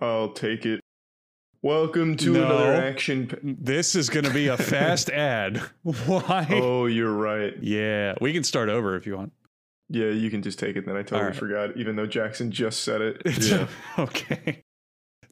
[0.00, 0.80] I'll take it.
[1.62, 2.44] Welcome to No.
[2.44, 3.26] another action.
[3.28, 5.58] Pa- This is going to be a fast ad.
[5.82, 6.46] Why?
[6.52, 7.54] oh, you're right.
[7.60, 9.32] Yeah, we can start over if you want.
[9.88, 10.84] Yeah, you can just take it.
[10.86, 11.36] Then I totally All right.
[11.36, 13.22] forgot, even though Jackson just said it.
[13.42, 13.66] Yeah.
[13.98, 14.62] okay.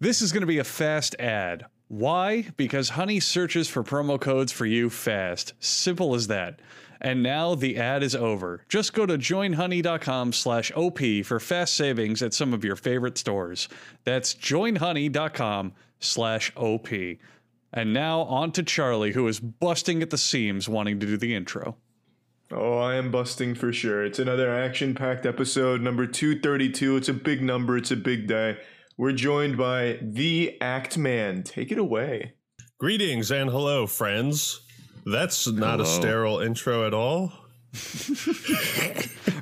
[0.00, 1.66] This is going to be a fast ad.
[1.88, 2.46] Why?
[2.56, 5.52] Because Honey searches for promo codes for you fast.
[5.60, 6.60] Simple as that.
[7.04, 8.64] And now the ad is over.
[8.70, 13.68] Just go to joinhoney.com slash OP for fast savings at some of your favorite stores.
[14.04, 16.88] That's joinhoney.com slash OP.
[17.74, 21.34] And now on to Charlie, who is busting at the seams wanting to do the
[21.34, 21.76] intro.
[22.50, 24.02] Oh, I am busting for sure.
[24.02, 26.96] It's another action packed episode, number 232.
[26.96, 28.56] It's a big number, it's a big day.
[28.96, 31.42] We're joined by the Act Man.
[31.42, 32.32] Take it away.
[32.78, 34.63] Greetings and hello, friends.
[35.06, 37.32] That's not a sterile intro at all.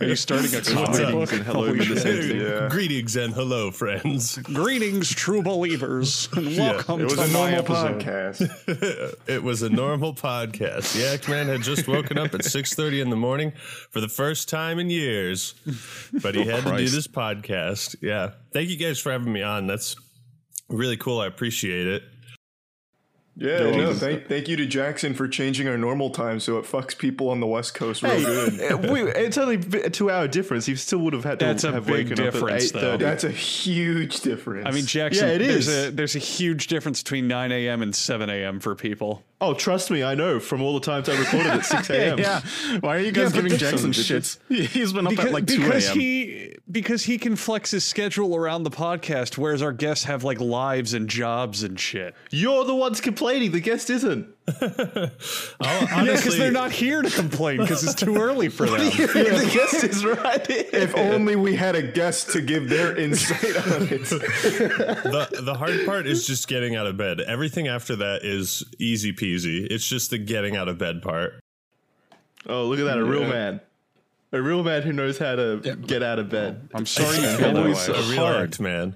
[0.01, 1.13] Are you starting a comic up?
[1.13, 1.33] book?
[1.33, 2.41] And hello Holy to the same thing.
[2.41, 2.69] Yeah.
[2.71, 4.39] Greetings and hello, friends.
[4.39, 8.01] Greetings, true believers, and welcome It was to a my normal episode.
[8.01, 9.19] podcast.
[9.29, 10.95] it was a normal podcast.
[10.95, 13.53] The Act Man had just woken up at 6:30 in the morning
[13.91, 15.55] for the first time in years,
[16.23, 17.97] but he oh, had to do this podcast.
[18.01, 19.67] Yeah, thank you guys for having me on.
[19.67, 19.95] That's
[20.69, 21.21] really cool.
[21.21, 22.03] I appreciate it.
[23.35, 26.97] Yeah, no, thank, thank you to Jackson for changing our normal time so it fucks
[26.97, 28.91] people on the West Coast real good.
[28.91, 30.69] We, it's only a two-hour difference.
[30.69, 32.89] You still would have had That's a have big waken difference, up at though.
[32.89, 33.05] eight thirty.
[33.05, 34.67] That's a huge difference.
[34.67, 37.81] I mean, Jackson, Yeah, it there's a there's a huge difference between 9 a.m.
[37.81, 38.61] and 7 a.m.
[38.61, 39.23] for people.
[39.43, 42.17] Oh, trust me, I know from all the times I recorded at six a.m.
[42.19, 42.43] yeah.
[42.79, 44.39] Why are you guys but giving Jackson son of a shits?
[44.69, 48.37] He's been up Because, at like 2 because he because he can flex his schedule
[48.37, 52.15] around the podcast, whereas our guests have like lives and jobs and shit.
[52.31, 53.51] You're the ones complaining.
[53.51, 54.29] The guest isn't.
[55.61, 58.79] I'll, Yeah, because they're not here to complain because it's too early for them.
[58.81, 60.65] the guest is right here.
[60.73, 64.05] if only we had a guest to give their insight on it.
[64.05, 67.21] the the hard part is just getting out of bed.
[67.21, 69.67] Everything after that is easy peasy.
[69.71, 71.35] It's just the getting out of bed part.
[72.49, 72.99] Oh, look at that!
[72.99, 73.29] A real Yeah.
[73.29, 73.61] man.
[74.33, 76.69] A real man who knows how to get out of bed.
[76.75, 77.73] I'm sorry you feel that way.
[77.95, 78.49] A real hard.
[78.49, 78.95] act man.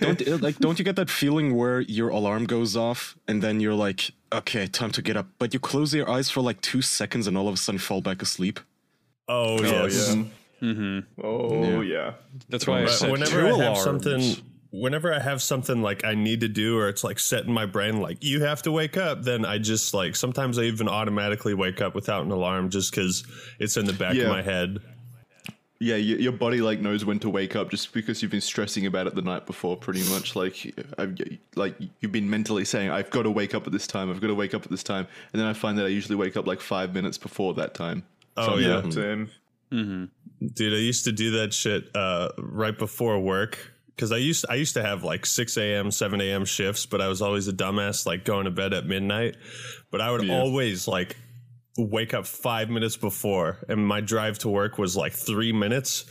[0.00, 3.74] Don't like don't you get that feeling where your alarm goes off and then you're
[3.74, 7.26] like, okay, time to get up, but you close your eyes for like two seconds
[7.26, 8.60] and all of a sudden fall back asleep.
[9.28, 10.14] Oh, oh yes.
[10.14, 10.22] yeah.
[10.62, 10.64] Mm-hmm.
[10.98, 11.26] Mm-hmm.
[11.26, 12.14] Oh yeah.
[12.48, 13.82] That's why I But whenever two I have alarms.
[13.84, 14.36] something
[14.70, 17.64] whenever I have something like I need to do or it's like set in my
[17.64, 21.54] brain like you have to wake up, then I just like sometimes I even automatically
[21.54, 23.24] wake up without an alarm just cuz
[23.58, 24.24] it's in the back Yeah.
[24.24, 24.78] of my head.
[25.80, 28.86] Yeah, your, your body like knows when to wake up just because you've been stressing
[28.86, 29.76] about it the night before.
[29.76, 31.16] Pretty much, like, I've,
[31.54, 34.10] like you've been mentally saying, "I've got to wake up at this time.
[34.10, 36.16] I've got to wake up at this time," and then I find that I usually
[36.16, 38.02] wake up like five minutes before that time.
[38.36, 38.90] Oh yeah.
[38.90, 39.30] Same.
[39.70, 43.58] Dude, I used to do that shit uh, right before work
[43.94, 46.44] because I used I used to have like six a.m., seven a.m.
[46.44, 49.36] shifts, but I was always a dumbass, like going to bed at midnight.
[49.90, 51.16] But I would always like
[51.78, 56.04] wake up five minutes before, and my drive to work was like three minutes,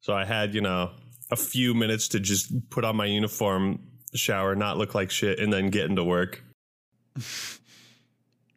[0.00, 0.90] so I had you know
[1.30, 3.80] a few minutes to just put on my uniform,
[4.14, 6.44] shower, not look like shit, and then get into work.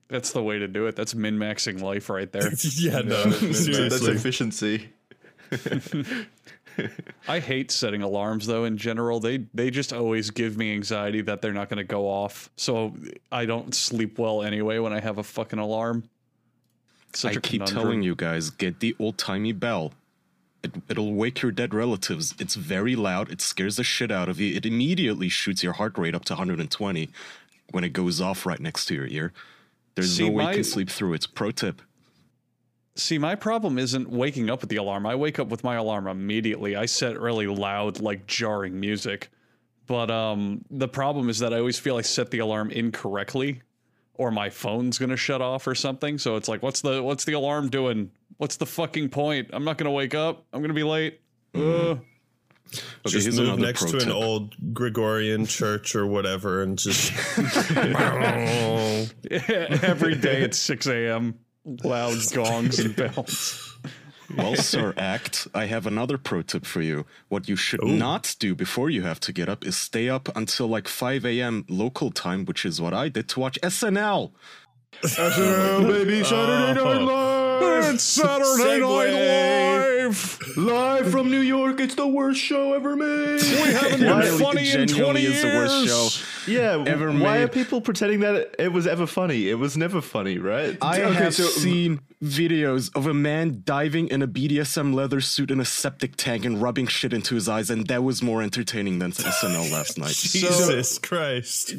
[0.08, 0.96] That's the way to do it.
[0.96, 2.52] That's min maxing life right there.
[2.78, 4.90] yeah, no, That's efficiency.
[7.28, 9.20] I hate setting alarms though in general.
[9.20, 12.50] They they just always give me anxiety that they're not going to go off.
[12.56, 12.94] So
[13.32, 16.04] I don't sleep well anyway when I have a fucking alarm.
[17.16, 17.84] Such I a keep conundrum.
[17.84, 19.94] telling you guys, get the old timey bell.
[20.64, 22.34] It, it'll wake your dead relatives.
[22.40, 23.32] It's very loud.
[23.32, 24.56] It scares the shit out of you.
[24.56, 27.10] It immediately shoots your heart rate up to 120
[27.72, 29.32] when it goes off right next to your ear.
[29.96, 31.28] There's See, no way my- you can sleep through it.
[31.36, 31.82] Pro tip.
[32.98, 35.06] See, my problem isn't waking up with the alarm.
[35.06, 36.78] I wake up with my alarm immediately.
[36.78, 39.30] I set really loud, like jarring music.
[39.86, 43.62] But um, the problem is that I always feel I set the alarm incorrectly,
[44.18, 46.18] or my phone's gonna shut off or something.
[46.18, 48.12] So it's like, what's the what's the alarm doing?
[48.38, 49.50] What's the fucking point?
[49.54, 50.46] I'm not gonna wake up.
[50.54, 51.22] I'm gonna be late.
[51.54, 51.92] Mm-hmm.
[51.92, 52.00] Ugh.
[53.06, 57.14] Okay, just move next to an old Gregorian church or whatever, and just
[59.84, 61.40] Every day at 6 a.m.
[61.84, 63.75] Loud gongs and bells.
[64.36, 67.06] Well, Sir Act, I have another pro tip for you.
[67.30, 70.68] What you should not do before you have to get up is stay up until
[70.68, 71.66] like 5 a.m.
[71.70, 74.32] local time, which is what I did to watch SNL.
[75.02, 77.00] SNL, baby, Saturday Night uh-huh.
[77.02, 77.35] Live.
[77.62, 80.40] It's Saturday Night Live.
[80.58, 81.80] Live from New York.
[81.80, 83.42] It's the worst show ever made.
[83.42, 86.12] We haven't been Really, funny in genuinely 20 is the worst years.
[86.46, 86.52] show.
[86.52, 87.22] Yeah, Ever made.
[87.22, 89.50] why are people pretending that it was ever funny?
[89.50, 90.78] It was never funny, right?
[90.82, 95.52] I Okay, have so- seen videos of a man diving in a BDSM leather suit
[95.52, 99.00] in a septic tank and rubbing shit into his eyes, and that was more entertaining
[99.00, 100.16] than SNL last night.
[100.16, 101.74] Jesus Christ.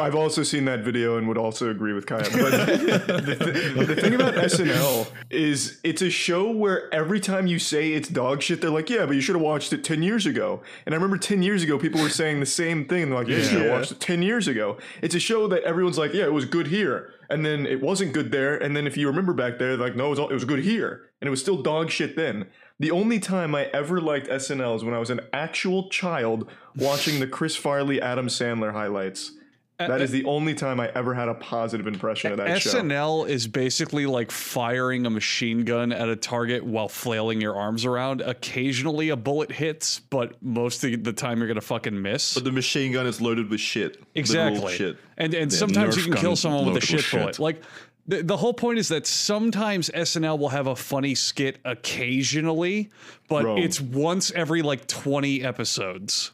[0.00, 2.22] I've also seen that video and would also agree with Kaya.
[2.22, 2.32] But
[2.66, 7.92] the, th- the thing about SNL is it's a show where every time you say
[7.92, 10.62] it's dog shit, they're like, yeah, but you should have watched it 10 years ago.
[10.86, 13.10] And I remember 10 years ago, people were saying the same thing.
[13.10, 14.78] They're like, yeah, you should have watched it 10 years ago.
[15.00, 17.10] It's a show that everyone's like, yeah, it was good here.
[17.30, 18.56] And then it wasn't good there.
[18.56, 20.60] And then if you remember back there, like, no, it was, all, it was good
[20.60, 21.10] here.
[21.20, 22.46] And it was still dog shit then.
[22.78, 27.20] The only time I ever liked SNL is when I was an actual child watching
[27.20, 29.32] the Chris Farley, Adam Sandler highlights.
[29.78, 32.60] Uh, that uh, is the only time I ever had a positive impression of that
[32.60, 32.70] show.
[32.70, 37.84] SNL is basically like firing a machine gun at a target while flailing your arms
[37.84, 38.20] around.
[38.20, 42.34] Occasionally a bullet hits, but most of the time you're gonna fucking miss.
[42.34, 44.02] But the machine gun is loaded with shit.
[44.14, 44.74] Exactly.
[44.76, 44.98] shit.
[45.16, 47.20] And and sometimes you can kill someone with a shit with shit.
[47.20, 47.38] bullet.
[47.38, 47.62] Like
[48.06, 52.90] the, the whole point is that sometimes SNL will have a funny skit occasionally,
[53.28, 53.58] but Bro.
[53.58, 56.32] it's once every like 20 episodes.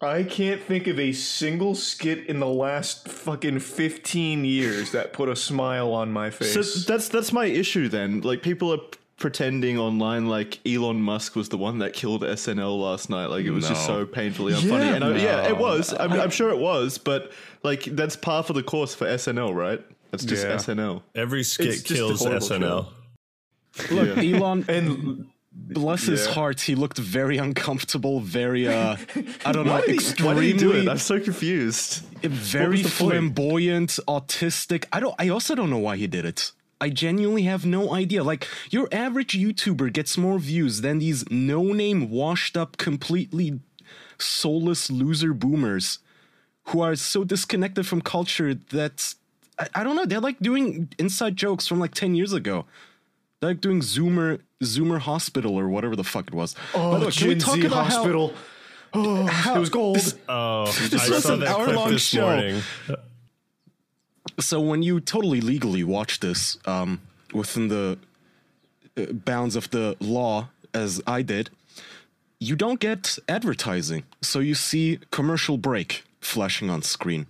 [0.00, 5.28] I can't think of a single skit in the last fucking 15 years that put
[5.28, 6.52] a smile on my face.
[6.52, 6.62] So
[6.92, 8.20] that's that's my issue then.
[8.20, 8.80] Like people are
[9.16, 13.26] pretending online like Elon Musk was the one that killed SNL last night.
[13.26, 14.94] Like it was just so painfully unfunny.
[14.94, 15.94] and I, yeah, it was.
[15.98, 16.98] I'm, I'm sure it was.
[16.98, 17.32] But
[17.62, 19.82] like that's par for the course for SNL, right?
[20.10, 20.56] That's just Yeah.
[20.56, 21.02] SNL.
[21.14, 22.86] Every skit It's kills horrible SNL.
[23.90, 28.96] Look, Elon, and bless his heart, he looked very uncomfortable, very, uh,
[29.44, 30.88] I don't know, Why did, he, extremely, he do it?
[30.88, 32.04] I'm so confused.
[32.22, 33.12] very the point?
[33.12, 34.84] flamboyant, autistic.
[34.92, 36.52] I don't, I also don't know why he did it.
[36.80, 38.22] I genuinely have no idea.
[38.22, 43.60] Like, your average YouTuber gets more views than these no name, washed up, completely
[44.18, 45.98] soulless loser boomers
[46.64, 49.14] who are so disconnected from culture that
[49.58, 50.04] I, I don't know.
[50.04, 52.66] They're like doing inside jokes from like 10 years ago.
[53.40, 56.54] They're like doing Zoomer, Zoomer Hospital or whatever the fuck it was.
[56.74, 58.34] oh, By the way, can we talk Z about how- Hospital.
[58.94, 59.96] Oh, how- it was gold.
[59.96, 62.22] this- Oh, I was saw an that clip hour-long this show.
[62.22, 62.62] morning.
[64.40, 67.00] so when you totally legally watch this um,
[67.32, 67.98] within the
[68.96, 71.48] uh, bounds of the law as i did
[72.38, 77.26] you don't get advertising so you see commercial break flashing on screen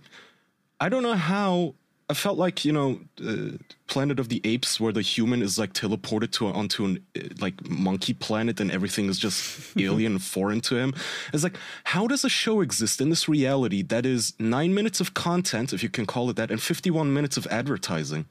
[0.79, 1.73] i don't know how
[2.09, 3.57] i felt like you know uh,
[3.87, 7.67] planet of the apes where the human is like teleported to onto an uh, like
[7.69, 10.93] monkey planet and everything is just alien and foreign to him
[11.33, 15.13] it's like how does a show exist in this reality that is nine minutes of
[15.13, 18.25] content if you can call it that and 51 minutes of advertising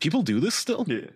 [0.00, 1.06] people do this still yeah.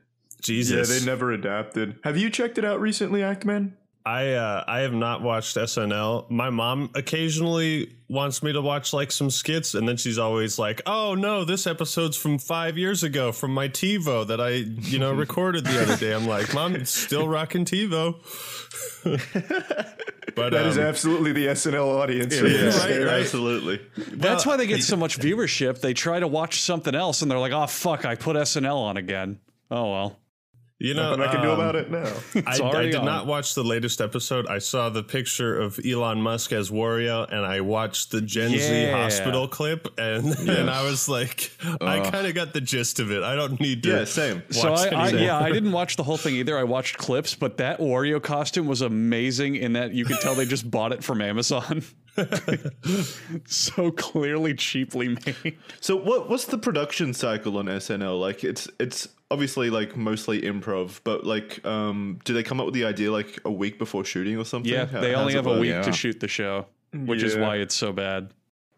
[0.40, 0.88] Jesus.
[0.88, 1.98] yeah, they never adapted.
[2.02, 3.72] Have you checked it out recently, Actman?
[4.04, 6.30] I uh, I have not watched SNL.
[6.30, 10.80] My mom occasionally wants me to watch like some skits, and then she's always like,
[10.86, 15.12] "Oh no, this episode's from five years ago from my TiVo that I you know
[15.26, 18.16] recorded the other day." I'm like, "Mom, it's still rocking TiVo."
[20.34, 22.34] but That is um, absolutely the SNL audience.
[22.34, 23.20] Yeah, right, right.
[23.20, 23.80] absolutely.
[23.96, 25.80] That's why they get so much viewership.
[25.80, 28.96] They try to watch something else and they're like, oh, fuck, I put SNL on
[28.96, 29.40] again.
[29.70, 30.18] Oh, well.
[30.80, 32.10] You know, Nothing I can do um, about it now.
[32.46, 33.04] I, I did on.
[33.04, 34.46] not watch the latest episode.
[34.46, 38.90] I saw the picture of Elon Musk as Wario, and I watched the Gen Z
[38.90, 41.50] hospital clip, and and I was like,
[41.82, 43.22] I kind of got the gist of it.
[43.22, 43.90] I don't need to.
[43.90, 44.42] Yeah, same.
[44.48, 46.56] So I, I, yeah, I didn't watch the whole thing either.
[46.56, 50.46] I watched clips, but that Wario costume was amazing in that you could tell they
[50.46, 51.84] just bought it from Amazon.
[53.46, 55.58] so clearly cheaply made.
[55.80, 58.18] So what what's the production cycle on SNL?
[58.18, 62.74] Like it's it's obviously like mostly improv, but like um do they come up with
[62.74, 64.70] the idea like a week before shooting or something?
[64.72, 65.60] Yeah, How- they how's only it have a work?
[65.60, 65.82] week Yeah.
[65.82, 67.42] to shoot the show, which is Yeah.
[67.42, 68.32] why it's so bad.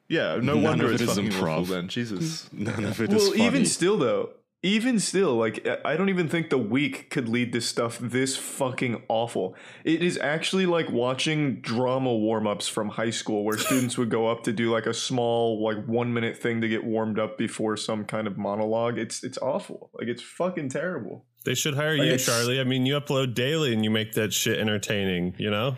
[0.09, 1.49] Yeah, no None wonder of it's it is fucking improv.
[1.63, 1.89] awful then.
[1.89, 2.49] Jesus.
[2.53, 3.47] none of it is Well, funny.
[3.47, 4.31] even still, though,
[4.65, 8.37] even still, like I- I don't even think the week could lead to stuff this
[8.37, 9.57] fucking awful.
[9.85, 14.29] It is actually like watching drama warm ups from high school, where students would go
[14.29, 17.77] up to do like a small, like one minute thing to get warmed up before
[17.77, 18.99] some kind of monologue.
[18.99, 19.91] It's it's awful.
[19.95, 21.25] Like it's fucking terrible.
[21.45, 22.61] They should hire Like, you, Charlie.
[22.61, 25.35] I mean, you upload daily and you make that shit entertaining.
[25.39, 25.77] You know.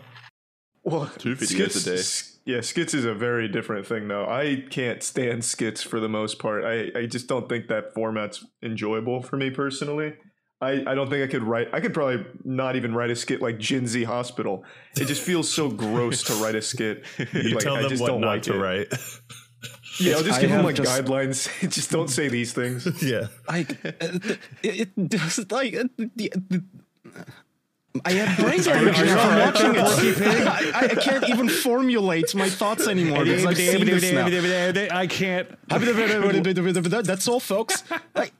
[0.83, 2.03] Well, Two videos a day.
[2.45, 4.25] S- Yeah, skits is a very different thing, though.
[4.25, 6.63] I can't stand skits for the most part.
[6.63, 10.13] I, I just don't think that format's enjoyable for me personally.
[10.61, 11.67] I, I don't think I could write.
[11.73, 14.63] I could probably not even write a skit like Gen Z Hospital.
[14.95, 17.03] It just feels so gross to write a skit.
[17.33, 18.57] You Like, tell I them just what don't not like to it.
[18.57, 18.87] write.
[19.99, 21.69] Yeah, I'll just I give them have like just- guidelines.
[21.71, 22.85] just don't say these things.
[23.03, 23.27] yeah.
[23.49, 26.63] like it, it, it does like uh, the, the,
[28.03, 30.47] I have brain damage are you now from alright watching there, it.
[30.75, 34.25] I, I, I can't even formulate my thoughts anymore because I've seen this now.
[34.97, 35.47] I can't.
[35.69, 37.83] That's all, folks.
[38.15, 38.31] I,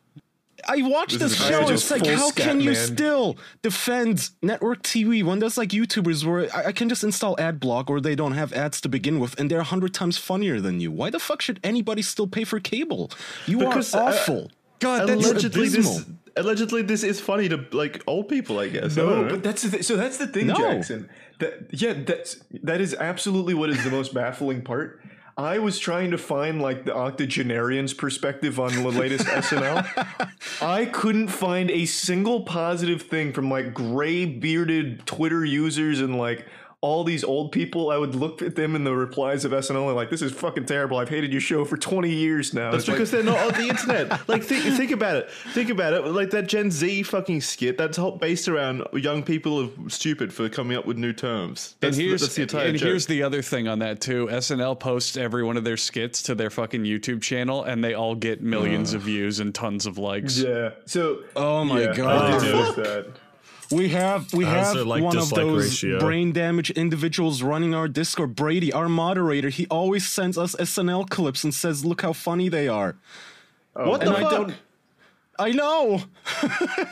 [0.68, 1.68] I watched this, is show.
[1.68, 2.88] just It's like, how scat, can you man.
[2.88, 7.60] still defend network TV when there's like YouTubers where I, I can just install ad
[7.60, 10.60] block or they don't have ads to begin with and they're a hundred times funnier
[10.60, 10.92] than you?
[10.92, 13.12] Why the fuck should anybody still pay for cable?
[13.46, 14.52] You Because, are uh, awful.
[14.80, 15.94] God, that's allegedly abysmal.
[16.00, 16.06] this
[16.38, 18.60] allegedly this is funny to like old people.
[18.60, 18.96] I guess.
[18.96, 19.30] No, know.
[19.30, 20.56] but that's the th- so that's the thing, No.
[20.56, 21.10] Jackson.
[21.40, 25.02] That yeah, that's that is absolutely what is the most baffling part.
[25.38, 30.30] I was trying to find like the octogenarian's perspective on the latest SNL.
[30.62, 36.46] I couldn't find a single positive thing from like gray bearded Twitter users and like
[36.86, 37.90] all these old people.
[37.90, 40.66] I would look at them in the replies of SNL and like, this is fucking
[40.66, 40.98] terrible.
[40.98, 42.72] I've hated your show for 20 years now.
[42.72, 44.28] That's It's like- because they're not on the internet.
[44.30, 45.30] Like, think, think about it.
[45.54, 46.06] Think about it.
[46.06, 47.78] Like that Gen Z fucking skit.
[47.78, 51.76] That's all based around young people are stupid for coming up with new terms.
[51.80, 52.88] That's, and here's that's the entire and joke.
[52.88, 54.28] here's the other thing on that too.
[54.32, 58.16] SNL posts every one of their skits to their fucking YouTube channel, and they all
[58.16, 60.38] get millions of views and tons of likes.
[60.38, 60.72] yeah.
[60.86, 63.20] So Oh my yeah, God.
[63.72, 63.76] I did notice that.
[63.76, 66.00] We have we How's have like one of those ratio?
[66.00, 68.36] brain damaged individuals running our Discord.
[68.36, 72.68] Brady, our moderator, he always sends us SNL clips and says, "Look how funny they
[72.68, 72.96] are."
[73.74, 74.32] what and the I fuck?
[74.32, 74.56] don't-
[75.38, 76.02] I know.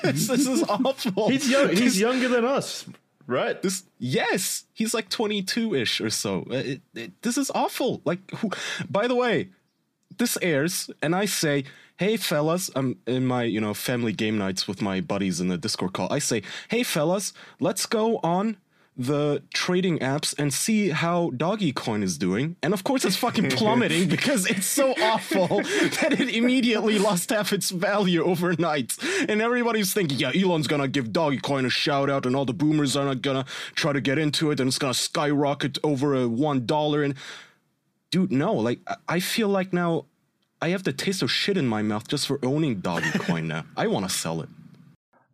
[0.04, 1.30] this, this is awful.
[1.30, 1.70] He's young.
[1.70, 2.86] He's younger than us,
[3.26, 3.62] right?
[3.62, 6.46] This yes, he's like 22-ish or so.
[6.52, 8.02] Uh, It, it, this is awful.
[8.04, 8.50] Like who
[8.90, 9.48] by the way,
[10.18, 11.64] this airs and I say,
[12.04, 15.58] "Hey fellas, I'm in my, you know, family game nights with my buddies in the
[15.58, 16.12] Discord call.
[16.12, 17.32] I say, "Hey fellas,
[17.62, 18.58] let's go on
[18.98, 22.58] the trading apps and see how Doggy Coin is doing.
[22.62, 25.48] And of course, it's fucking plummeting because it's so awful
[26.02, 28.96] that it immediately lost half its value overnight.
[29.28, 32.54] And everybody's thinking, yeah, Elon's gonna give Doggy Coin a shout out, and all the
[32.54, 33.46] boomers are not gonna
[33.76, 37.02] try to get into it, and it's gonna skyrocket over a one dollar.
[37.02, 37.16] And
[38.12, 40.06] dude, no, like I- I feel like now
[40.64, 43.66] I have the taste of shit in my mouth just for owning Dogecoin now.
[43.76, 44.48] I want to sell it.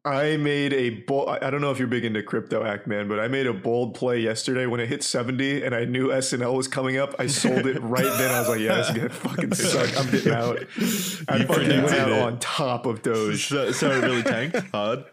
[0.04, 1.30] I made a bold.
[1.30, 3.94] I don't know if you're big into crypto, Act Man, but I made a bold
[3.94, 7.14] play yesterday when it hit 70 and I knew SNL was coming up.
[7.20, 8.34] I sold it right then.
[8.34, 10.00] I was like, yeah, this is gonna fucking suck.
[10.00, 10.58] I'm getting out.
[10.58, 12.24] I fucking predicted went out it.
[12.24, 13.50] on top of Doge.
[13.50, 15.04] So, so it really tanked hard.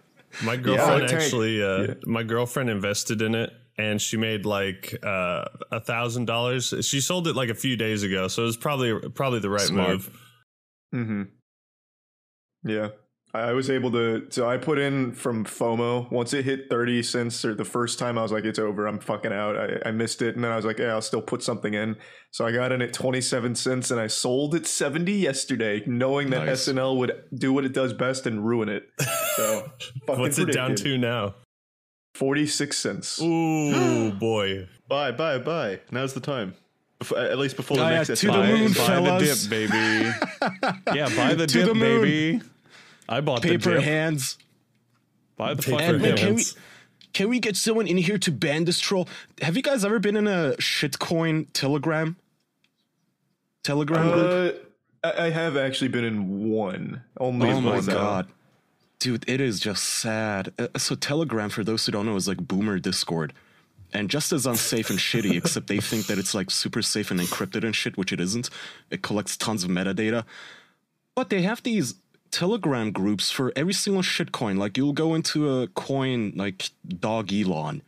[0.45, 1.25] My girlfriend tanked.
[1.25, 1.95] actually, uh, Yeah.
[2.05, 6.73] my girlfriend invested in it, and she made like uh, a thousand dollars.
[6.83, 9.61] She sold it like a few days ago, so it was probably probably the right
[9.61, 9.88] Smart.
[9.90, 10.21] move.
[10.95, 11.23] Mm-hmm.
[12.64, 12.88] Yeah.
[13.40, 16.11] I was able to so I put in from FOMO.
[16.11, 18.87] Once it hit 30 cents or the first time I was like, it's over.
[18.87, 19.57] I'm fucking out.
[19.57, 20.35] I, I missed it.
[20.35, 21.97] And then I was like, yeah, I'll still put something in.
[22.31, 26.45] So I got in at 27 cents and I sold at 70 yesterday, knowing that
[26.47, 26.69] Nice.
[26.69, 28.85] SNL would do what it does best and ruin it.
[29.37, 29.71] So
[30.07, 31.35] fucking What's it down to now?
[32.14, 33.21] 46 cents.
[33.23, 35.81] Ooh boy, Buy, buy, buy.
[35.90, 36.55] Now's the time.
[36.99, 38.47] Before, uh, at least before the Oh, yeah, next to the SNL.
[38.59, 39.47] moon, buy fellas.
[39.47, 40.78] the dip, baby.
[40.99, 42.02] yeah, buy the To dip, the moon.
[42.02, 42.40] baby.
[43.08, 43.82] I bought Paper dip.
[43.84, 44.38] hands.
[45.36, 46.10] Buy the Paper fucking And, dip.
[46.10, 46.56] and can we hands.
[47.12, 49.08] can we get someone in here to ban this troll?
[49.42, 52.16] Have you guys ever been in a shitcoin telegram?
[53.62, 54.70] Telegram group?
[55.04, 57.02] Uh, I I have actually been in one.
[57.18, 57.84] Only Oh my one.
[57.84, 57.92] though.
[57.94, 58.28] god.
[58.98, 60.52] Dude, it is just sad.
[60.58, 63.32] Uh, So Telegram, for those who don't know, is like boomer Discord.
[63.92, 67.20] And just as unsafe and shitty, except they think that it's like super safe and
[67.20, 68.50] encrypted and shit, which it isn't.
[68.90, 70.25] It collects tons of metadata.
[71.14, 71.94] But they have these
[72.37, 74.59] Telegram groups for every single shitcoin.
[74.59, 77.81] Like you'll go into a coin like Dog Elon,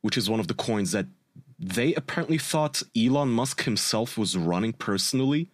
[0.00, 1.06] which is one of the coins that
[1.56, 5.48] they apparently thought Elon Musk himself was running personally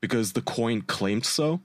[0.00, 1.62] because the coin claimed so.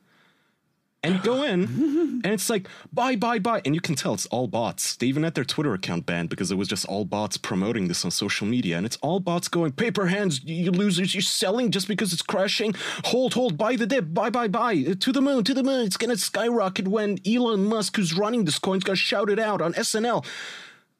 [1.05, 3.61] And go in, and it's like, buy, buy, buy.
[3.63, 4.95] And you can tell it's all bots.
[4.95, 8.03] They even had their Twitter account banned because it was just all bots promoting this
[8.03, 8.77] on social media.
[8.77, 12.73] And it's all bots going, paper hands, you losers, you're selling just because it's crashing.
[13.05, 14.73] Hold, hold, buy the dip, buy, buy, buy.
[14.73, 15.85] Uh, To the moon, to the moon.
[15.85, 19.37] It's to skyrocket when Elon Musk, who's running this coin, is going to shout it
[19.37, 20.25] out on SNL.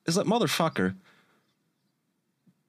[0.06, 0.96] Is that motherfucker.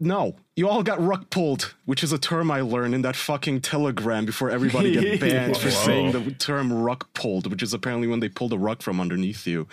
[0.01, 3.61] No, you all got rug pulled, which is a term I learned in that fucking
[3.61, 8.21] telegram before everybody got banned for saying the term rug pulled, which is apparently when
[8.21, 9.69] they pull the rug from underneath you.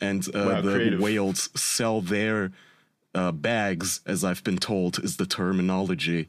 [0.00, 1.00] And uh, Wow, the creative.
[1.00, 2.52] whales sell their
[3.14, 6.28] uh, bags, as I've been told, is the terminology.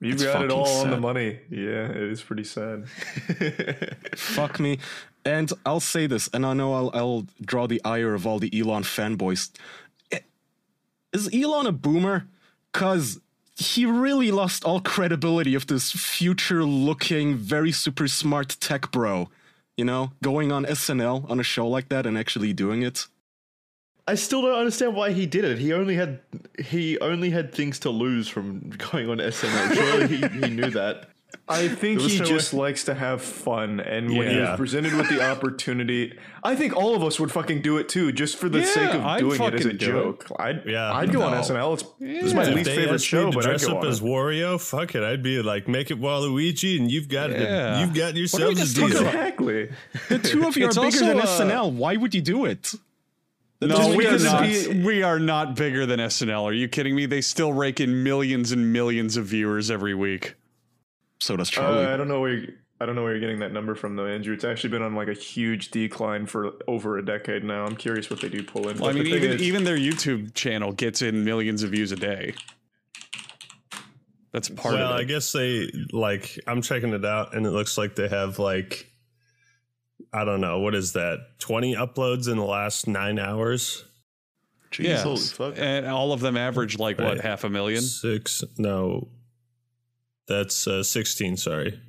[0.00, 1.40] You've It's got it all on the money.
[1.50, 2.88] Yeah, it is pretty sad.
[4.16, 4.78] Fuck me.
[5.24, 8.58] And I'll say this, and I know I'll, I'll draw the ire of all the
[8.58, 9.50] Elon fanboys.
[10.12, 10.20] Eh,
[11.12, 12.26] Is Elon a boomer?
[12.72, 13.20] Cause
[13.56, 19.28] he really lost all credibility of this future-looking, very super smart tech bro.
[19.76, 23.06] You know, going on SNL on a show like that and actually doing it.
[24.08, 25.58] I still don't understand why he did it.
[25.58, 26.20] He only had
[26.58, 29.74] he only had things to lose from going on SNL.
[29.74, 31.10] Surely he, he knew that.
[31.50, 34.50] I think he just way- likes to have fun, and when he Yeah.
[34.50, 38.12] was presented with the opportunity, I think all of us would fucking do it too,
[38.12, 40.26] just for the Yeah, sake of I'd doing it as a fucking do joke.
[40.38, 40.92] I'd, Yeah.
[40.92, 41.38] I'd go on No.
[41.40, 41.74] SNL.
[41.74, 44.00] It's, it's my If least favorite show, to but I'd dress go up on as
[44.00, 44.04] it.
[44.04, 47.78] Wario, fuck it, I'd be like, make it Waluigi, and you've got Yeah.
[47.78, 47.80] it.
[47.80, 49.00] You've got What are yourselves guys a talking deal.
[49.02, 49.14] about?
[49.14, 49.68] Exactly.
[50.08, 51.72] The two of you are It's bigger than uh, SNL.
[51.72, 52.74] Why would you do it?
[53.60, 54.44] No, Just we are because not.
[54.46, 56.44] he- We are not bigger than SNL.
[56.44, 57.06] Are you kidding me?
[57.06, 60.34] They still rake in millions and millions of viewers every week.
[61.20, 61.86] So does Uh, Charlie.
[61.86, 64.06] I don't know where you, I don't know where you're getting that number from though,
[64.06, 64.32] Andrew.
[64.34, 67.64] It's actually been on like a huge decline for over a decade now.
[67.64, 68.78] I'm curious what they do pull in.
[68.78, 71.70] Well, I But mean, the even is- even their YouTube channel gets in millions of
[71.70, 72.34] views a day.
[74.32, 75.02] That's part well, of it.
[75.02, 76.38] I guess they like.
[76.46, 78.86] I'm checking it out, and it looks like they have like,
[80.12, 81.18] I don't know, what is that?
[81.38, 83.84] Twenty uploads in the last nine hours.
[84.78, 85.54] yeah, Holy fuck.
[85.56, 87.80] and all of them average like what half a million.
[87.80, 88.44] Six?
[88.58, 89.08] No,
[90.28, 91.36] that's uh, sixteen.
[91.36, 91.80] Sorry.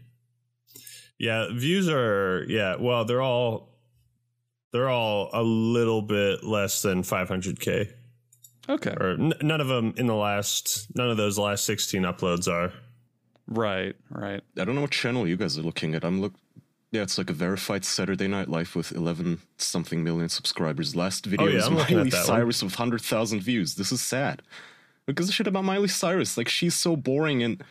[1.18, 2.76] Yeah, views are yeah.
[2.80, 3.70] Well, they're all
[4.72, 7.92] they're all a little bit less than 500k,
[8.70, 12.48] Okay, or n- none of them in the last none of those last 16 uploads
[12.48, 12.72] are.
[13.48, 14.42] right, right.
[14.58, 16.04] I don't know what channel you guys are looking at.
[16.06, 16.34] I'm look.
[16.92, 20.96] Yeah, it's like a verified Saturday Night Live with 11 something million subscribers.
[20.96, 22.26] Last video Oh, yeah, is I'm looking at Miley that one.
[22.26, 23.76] Cyrus with 100,000 views.
[23.76, 24.42] This is sad.
[25.06, 26.36] Because gives a shit about Miley Cyrus?
[26.36, 27.64] Like she's so boring and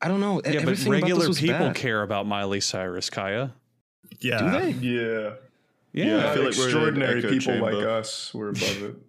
[0.00, 0.36] I don't know.
[0.44, 1.76] Yeah, but everything about this regular people bad.
[1.76, 3.52] care about Miley Cyrus, Kaya.
[4.20, 4.70] Yeah, Do they?
[4.70, 5.30] yeah,
[5.92, 7.90] Yeah, I feel like we're in an extraordinary echo people like chamber.
[7.90, 8.32] us.
[8.34, 8.96] We're above it.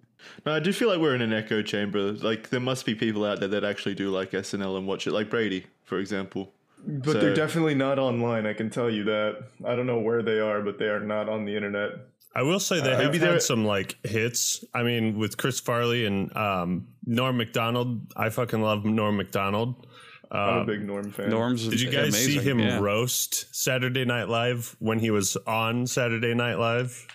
[0.46, 2.12] No, I do feel like we're in an echo chamber.
[2.12, 5.12] Like there must be people out there that actually do like SNL and watch it,
[5.14, 6.52] like Brady, for example.
[6.86, 8.46] But So- they're definitely not online.
[8.46, 9.44] I can tell you that.
[9.66, 11.92] I don't know where they are, but they are not on the internet.
[12.36, 14.64] I will say they Uh, have maybe had they're- some like hits.
[14.74, 18.12] I mean, with Chris Farley and um, Norm Macdonald.
[18.16, 19.88] I fucking love Norm Macdonald.
[20.32, 21.30] I'm a big Norm fan.
[21.30, 21.68] Norm's.
[21.68, 22.80] did you guys see him yeah.
[22.80, 27.08] roast Saturday Night Live when he was on Saturday Night Live?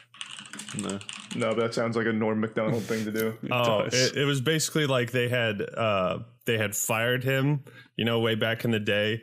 [0.79, 0.98] No.
[1.37, 3.35] No, but that sounds like a Norm Macdonald thing to do.
[3.50, 7.64] Oh, it, it was basically like they had uh, they had fired him,
[7.96, 9.22] you know, way back in the day,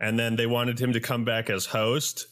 [0.00, 2.26] and then they wanted him to come back as host,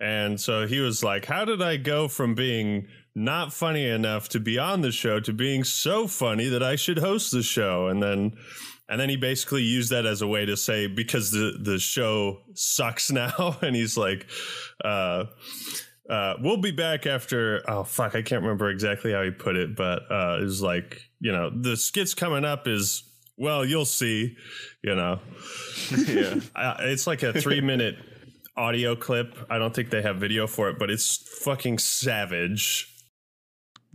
[0.00, 4.40] and so he was like, "How did I go from being not funny enough to
[4.40, 8.02] be on the show to being so funny that I should host the show?" And
[8.02, 8.36] then.
[8.88, 12.40] And then he basically used that as a way to say because the the show
[12.54, 14.26] sucks now, and he's like,
[14.84, 15.24] uh,
[16.08, 17.62] uh, we'll be back after.
[17.68, 21.00] Oh fuck, I can't remember exactly how he put it, but uh, it was like
[21.20, 23.04] you know the skits coming up is
[23.36, 24.36] well, you'll see,
[24.82, 25.20] you know.
[26.06, 26.40] Yeah.
[26.54, 27.96] Uh, it's like a three minute
[28.56, 29.36] audio clip.
[29.50, 32.93] I don't think they have video for it, but it's fucking savage.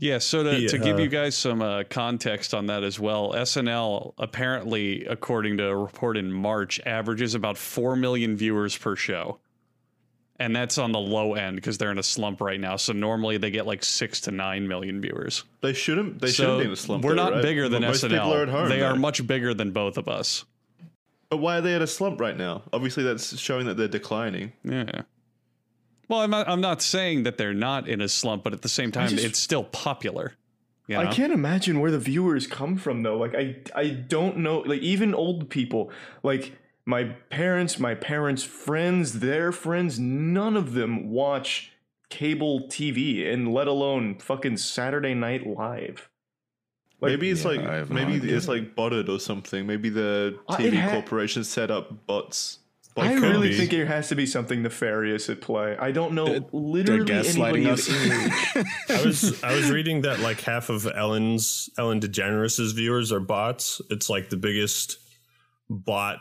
[0.01, 4.13] Yeah, so to, to give you guys some uh, context on that as well, SNL
[4.17, 9.39] apparently, according to a report in March, averages about 4 million viewers per show.
[10.41, 12.77] And that's on the low end because they're in a slump right now.
[12.77, 15.43] So normally they get like 6 to 9 million viewers.
[15.59, 16.21] They shouldn't.
[16.21, 17.03] They so shouldn't be in a slump.
[17.03, 17.41] we're though, not right?
[17.41, 18.09] bigger than Most SNL.
[18.09, 18.69] people are at home.
[18.69, 20.45] they are much bigger than both of us.
[21.29, 22.63] But why are they at a slump right now?
[22.71, 24.53] Obviously, that's showing that they're declining.
[24.63, 25.01] Yeah.
[26.09, 28.69] Well, I'm not, I'm not saying that they're not in a slump, but at the
[28.69, 30.33] same time, just- it's still popular.
[30.87, 31.01] You know?
[31.01, 33.15] I can't imagine where the viewers come from though.
[33.15, 35.91] Like I I don't know like even old people
[36.23, 41.73] like my parents, my parents' friends, their friends, none of them watch
[42.09, 46.09] cable TV and let alone fucking Saturday Night Live.
[47.01, 49.67] Like, maybe it's yeah, like I no maybe it's like botted or something.
[49.67, 52.58] Maybe the Uh, TV ha- corporation set up bots.
[53.01, 53.57] I really be.
[53.57, 55.75] think there has to be something nefarious at play.
[55.79, 57.79] I don't know literally gaslighting anybody of
[58.57, 58.65] age.
[58.89, 63.81] I was I was reading that like half of Ellen's Ellen DeGeneres' viewers are bots.
[63.89, 64.97] It's like the biggest
[65.69, 66.19] bot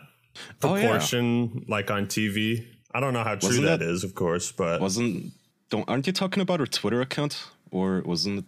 [0.63, 0.83] Oh, yeah.
[0.83, 2.65] proportion like on TV.
[2.95, 5.33] I don't know how true that that- is, of course, but Wasn't
[5.71, 8.45] don't aren't you talking about her Twitter account or wasn't it?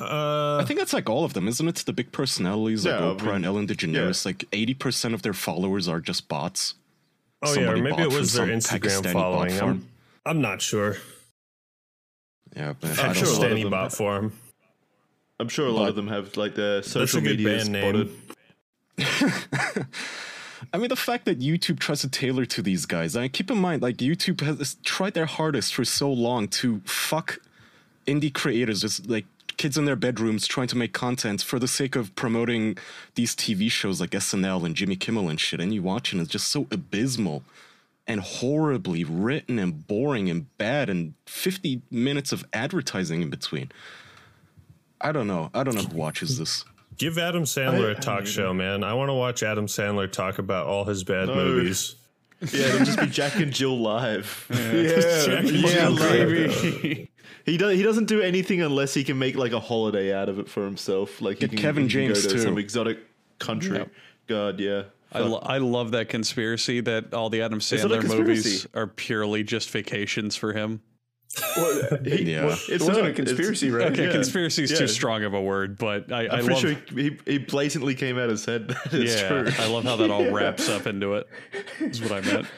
[0.00, 1.74] uh, I think that's like all of them, isn't it?
[1.84, 4.24] The big personalities like Yeah, I Oprah mean, and Ellen DeGeneres.
[4.24, 6.74] Like eighty percent of their followers are just bots.
[7.42, 9.60] Oh yeah, or maybe it was their Instagram Pakistani following.
[9.60, 9.88] I'm.
[10.24, 10.96] I'm not sure.
[12.56, 13.38] Yeah, but I'm I sure a know.
[13.38, 14.32] lot of Pakistani them- bot form.
[15.38, 18.10] I'm sure a lot But- of them have like their social media band spotted.
[20.72, 23.14] I mean, the fact that YouTube tries to tailor to these guys.
[23.14, 26.80] I mean, keep in mind, like YouTube has tried their hardest for so long to
[26.84, 27.38] fuck
[28.06, 31.96] indie creators, just like kids in their bedrooms trying to make content for the sake
[31.96, 32.76] of promoting
[33.14, 35.60] these TV shows like SNL and Jimmy Kimmel and shit.
[35.60, 37.42] And you watch and it's just so abysmal
[38.06, 43.72] and horribly written and boring and bad and 50 minutes of advertising in between.
[45.00, 45.50] I don't know.
[45.54, 46.64] I don't know who watches this.
[46.98, 48.82] Give Adam Sandler I- a talk show, man.
[48.84, 51.96] I want to watch Adam Sandler talk about all his bad movies.
[52.52, 54.46] Yeah, it'll just be Jack and Jill live.
[54.50, 57.10] Yeah, Yeah, baby.
[57.46, 57.74] He does.
[57.76, 60.64] He doesn't do anything unless he can make like a holiday out of it for
[60.64, 61.22] himself.
[61.22, 62.42] Like he Get can, Kevin he can James, go to too.
[62.42, 62.98] some exotic
[63.38, 63.78] country.
[63.78, 63.90] Yep.
[64.26, 64.82] God, yeah.
[65.12, 68.68] I, lo- I love that conspiracy that all the Adam it a Sandler movies conspiracy?
[68.74, 70.82] are purely just vacations for him.
[71.56, 72.46] Well, he- Yeah.
[72.46, 73.06] well, it wasn't not.
[73.10, 73.92] a conspiracy, It's- right?
[73.92, 74.12] Okay, Yeah.
[74.12, 74.78] conspiracy is Yeah.
[74.78, 76.60] too strong of a word, but I, I I'm love.
[76.60, 78.92] pretty sure he, he blatantly came out and said that.
[78.92, 79.48] It's yeah, true.
[79.58, 81.28] I love how that all wraps up into it.
[81.78, 82.46] Is what I meant.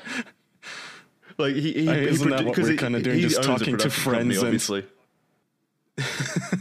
[1.39, 3.89] Like he, he, Hey, he isn't that what we're kinda doing, he just talking to
[3.89, 4.85] production company, friends and- obviously.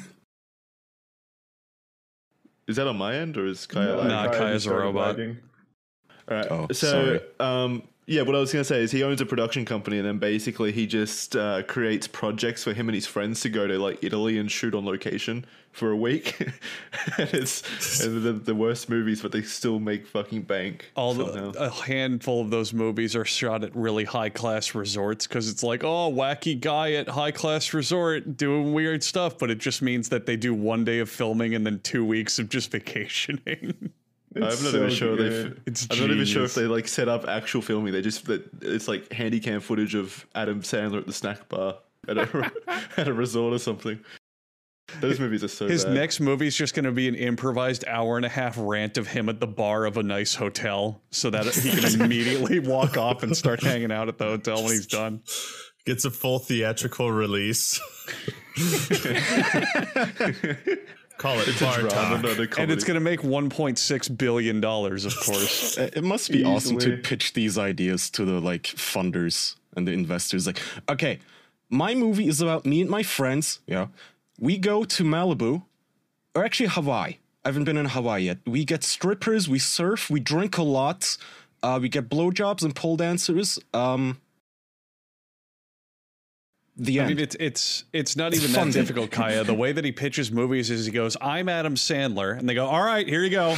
[2.67, 3.85] is that on my end or is Kaya?
[3.87, 4.07] No, live?
[4.07, 5.17] Nah, Kaya Kaya's a robot.
[5.17, 5.37] lagging.
[6.29, 6.47] All right.
[6.51, 7.21] Oh, so, sorry.
[7.39, 10.08] um, yeah, what I was going to say is he owns a production company, and
[10.08, 13.78] then basically he just uh, creates projects for him and his friends to go to
[13.78, 16.39] like Italy and shoot on location for a week.
[17.17, 20.89] and it's and the, the worst movies, but they still make fucking bank.
[20.96, 21.52] All somehow.
[21.52, 25.62] the, a handful of those movies are shot at really high class resorts because it's
[25.62, 30.08] like, oh, wacky guy at high class resort doing weird stuff, but it just means
[30.08, 33.91] that they do one day of filming and then two weeks of just vacationing.
[34.35, 35.55] I'm not It's even sure good.
[35.65, 35.71] they.
[35.71, 37.93] It's I'm not even sure if they like set up actual filming.
[37.93, 41.75] They just that it's like handy cam footage of Adam Sandler at the snack bar
[42.07, 42.51] at a
[42.97, 43.99] at a resort or something.
[45.01, 45.93] Those movies are so His bad.
[45.95, 49.05] next movie is just going to be an improvised hour and a half rant of
[49.07, 53.21] him at the bar of a nice hotel so that he can immediately walk off
[53.21, 55.23] and start hanging out at the hotel when he's done.
[55.85, 57.81] Gets a full theatrical release.
[61.17, 62.60] Call it bar drama, talk.
[62.60, 65.77] And it's going to make $1.6 billion, of course.
[65.77, 70.45] It must be awesome to pitch these ideas to the like funders and the investors.
[70.45, 71.19] Like, okay,
[71.69, 73.60] my movie is about me and my friends.
[73.65, 73.88] Yeah,
[74.39, 75.63] we go to Malibu,
[76.36, 77.17] or actually Hawaii.
[77.43, 78.39] I haven't been in Hawaii yet.
[78.45, 81.17] We get strippers, we surf, we drink a lot,
[81.63, 83.58] uh, we get blowjobs and pole dancers.
[83.73, 84.19] Um,
[86.77, 88.69] the I mean, it's it's it's not even fun.
[88.69, 89.43] that difficult, Kaya.
[89.43, 92.65] The way that he pitches movies is he goes, "I'm Adam Sandler," and they go,
[92.67, 93.55] "All right, here you go.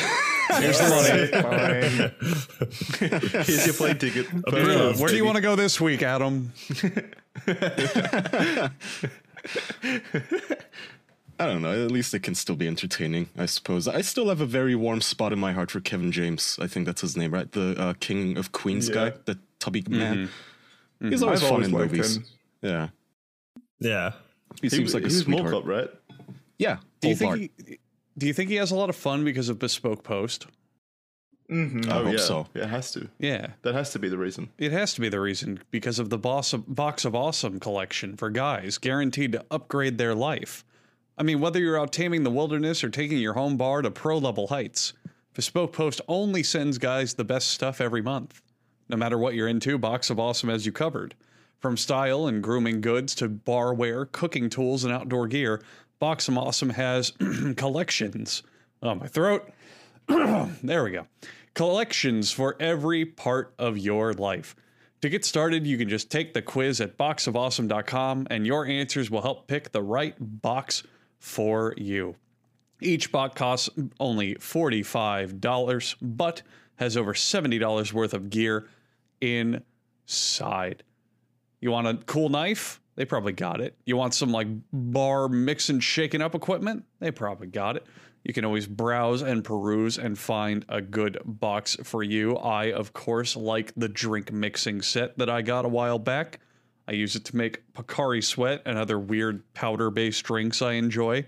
[0.58, 2.12] Here's the
[3.00, 3.44] money.
[3.46, 4.26] Here's your plane ticket.
[4.48, 6.52] Approved, Where do you want to go this week, Adam?"
[11.42, 11.86] I don't know.
[11.86, 13.88] At least it can still be entertaining, I suppose.
[13.88, 16.58] I still have a very warm spot in my heart for Kevin James.
[16.62, 17.50] I think that's his name, right?
[17.50, 18.96] The uh, King of Queens Yeah.
[18.96, 20.30] guy, the tubby man.
[21.02, 22.18] He's always I've fun always in movies.
[22.18, 22.26] him.
[22.62, 22.88] Yeah,
[23.80, 24.14] Yeah.
[24.62, 25.64] he seems like a he was Mall sweetheart.
[25.64, 25.90] Cop, right?
[26.58, 27.38] Yeah, Do you think?
[27.66, 27.80] He,
[28.18, 30.48] do you think he has a lot of fun because of Bespoke Post?
[31.50, 31.88] Mhm.
[31.90, 32.18] I hope yeah.
[32.20, 32.48] so.
[32.54, 33.10] Yeah, it has to.
[33.18, 34.50] Yeah, That has to be the reason.
[34.58, 38.16] it has to be the reason because of the boss of, box of awesome collection
[38.18, 40.64] for guys, guaranteed to upgrade their life.
[41.18, 44.18] I mean, whether you're out taming the wilderness or taking your home bar to pro
[44.20, 44.94] level heights,
[45.34, 48.42] Bespoke Post only sends guys the best stuff every month.
[48.88, 51.16] No matter what you're into, Box of Awesome has you covered.
[51.60, 55.62] From style and grooming goods to barware, cooking tools, and outdoor gear,
[56.00, 57.12] Box of Awesome has
[57.58, 58.44] collections.
[58.82, 59.52] Oh, my throat.
[60.08, 61.06] there we go.
[61.54, 64.56] Collections for every part of your life.
[65.02, 69.22] To get started, you can just take the quiz at boxofawesome.com and your answers will
[69.22, 70.84] help pick the right box
[71.20, 72.16] for you.
[72.82, 73.70] Each box costs
[74.00, 76.42] only $45, but
[76.78, 78.68] has over $70 worth of gear
[79.20, 80.84] inside.
[81.62, 82.80] You want a cool knife?
[82.96, 83.78] They probably got it.
[83.86, 86.86] You want some like bar mix and shaking up equipment?
[87.00, 87.86] They probably got it.
[88.24, 92.36] You can always browse and peruse and find a good box for you.
[92.36, 96.40] I, of course, like the drink mixing set that I got a while back.
[96.88, 101.26] I use it to make Pocari Sweat and other weird powder based drinks I enjoy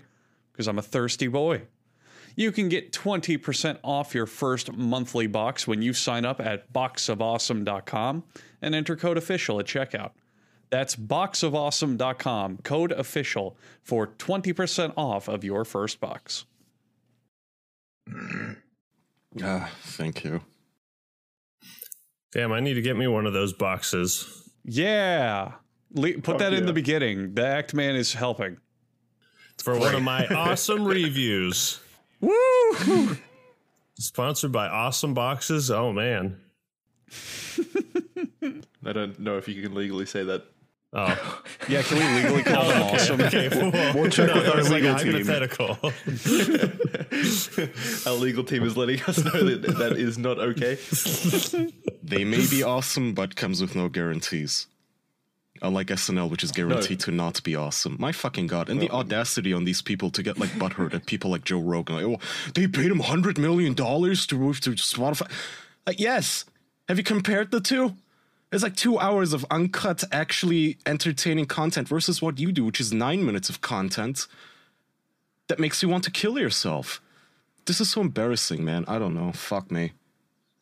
[0.52, 1.62] because I'm a thirsty boy.
[2.34, 8.24] You can get 20% off your first monthly box when you sign up at boxofawesome.com
[8.60, 10.12] and enter code official at checkout.
[10.72, 16.46] That's boxofawesome.com, code official for 20% off of your first box.
[19.42, 20.42] Ah, thank you.
[22.32, 24.46] Damn, I need to get me one of those boxes.
[24.62, 25.52] Yeah.
[25.94, 26.66] Le- put Fuck that in yeah.
[26.66, 27.32] the beginning.
[27.32, 28.58] The Act Man is helping.
[29.62, 31.80] For one of my awesome reviews.
[32.20, 33.16] Woo!
[33.98, 35.70] Sponsored by Awesome Boxes.
[35.70, 36.38] Oh man.
[38.84, 40.44] I don't know if you can legally say that.
[40.94, 43.20] Oh, Yeah, can we legally call them oh, awesome?
[43.22, 43.48] okay.
[43.48, 45.12] Well, We'll check with our it's like legal team.
[45.12, 45.78] hypothetical.
[48.12, 50.78] Our legal team is letting us know that that is not okay.
[52.02, 54.66] They may be awesome, but comes with no guarantees.
[55.62, 57.96] Unlike SNL, which is guaranteed to not be awesome.
[58.00, 58.68] My fucking god.
[58.68, 61.96] And the audacity on these people to get like butthurt at people like Joe Rogan.
[61.96, 62.18] Like, oh,
[62.54, 65.30] they paid him $100 million to move to Spotify.
[65.86, 66.44] Like, yes.
[66.88, 67.94] Have you compared the two?
[68.52, 72.92] It's like two hours of uncut, actually entertaining content versus what you do, which is
[72.92, 74.26] nine minutes of content
[75.48, 77.00] that makes you want to kill yourself.
[77.64, 78.84] This is so embarrassing, man.
[78.86, 79.32] I don't know.
[79.32, 79.92] Fuck me.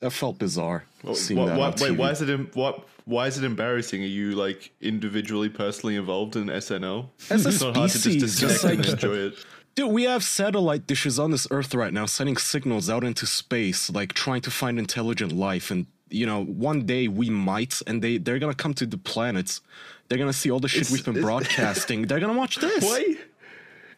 [0.01, 0.85] That felt bizarre.
[1.15, 2.87] seeing Why, that wait, why is it what?
[3.05, 4.03] Why is it embarrassing?
[4.03, 7.09] Are you like individually, personally involved in SNL?
[7.29, 9.35] As a it's not hard to species, just just like- enjoy it.
[9.75, 13.89] Dude, we have satellite dishes on this Earth right now sending signals out into space,
[13.89, 15.71] like trying to find intelligent life.
[15.71, 19.61] And, you know, one day we might, and they, they're gonna come to the planets.
[20.09, 22.07] They're gonna see all the shit It's- we've been broadcasting.
[22.07, 22.85] they're gonna watch this.
[22.85, 23.17] Why?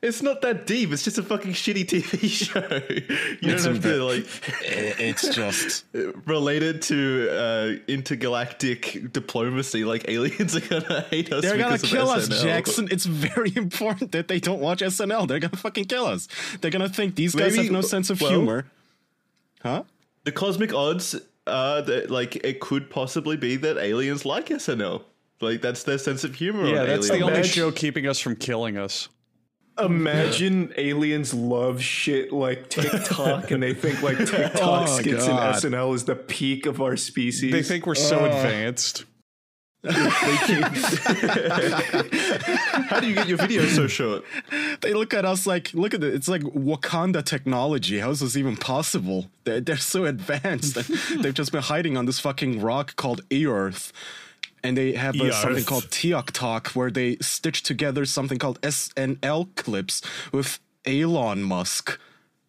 [0.03, 0.91] It's not that deep.
[0.91, 2.59] It's just a fucking shitty TV show.
[3.41, 4.27] You It's don't have to like
[4.61, 5.85] It's just.
[6.27, 9.85] related to uh, intergalactic diplomacy.
[9.85, 11.43] Like aliens are gonna hate us.
[11.43, 12.43] They're gonna kill us, SNL.
[12.43, 12.89] Jackson.
[12.91, 15.29] It's very important that they don't watch SNL.
[15.29, 16.27] They're gonna fucking kill us.
[16.61, 18.67] They're gonna think these guys Maybe- have no sense of well- humor.
[19.63, 19.85] Huh?
[20.25, 21.15] The cosmic odds
[21.47, 25.03] are that like it could possibly be that aliens like SNL.
[25.41, 26.67] Like that's their sense of humor.
[26.67, 29.09] Yeah, on that's the only Imagine- show keeping us from killing us.
[29.79, 35.55] Imagine aliens love shit like TikTok and they think like TikTok Oh, skits God.
[35.65, 37.51] and SNL is the peak of our species.
[37.51, 39.07] They think we're so advanced.
[39.85, 40.01] How
[43.01, 44.25] do you get your videos so short?
[44.81, 46.15] They look at us like, look at it.
[46.15, 47.99] It's like Wakanda technology.
[47.99, 49.27] How is this even possible?
[49.43, 50.75] They're, they're so advanced.
[51.23, 53.93] They've just been hiding on this fucking rock called Earth.
[54.63, 59.49] And they have uh, something called Tiok Talk, where they stitch together something called SNL
[59.57, 61.99] clips with Elon Musk.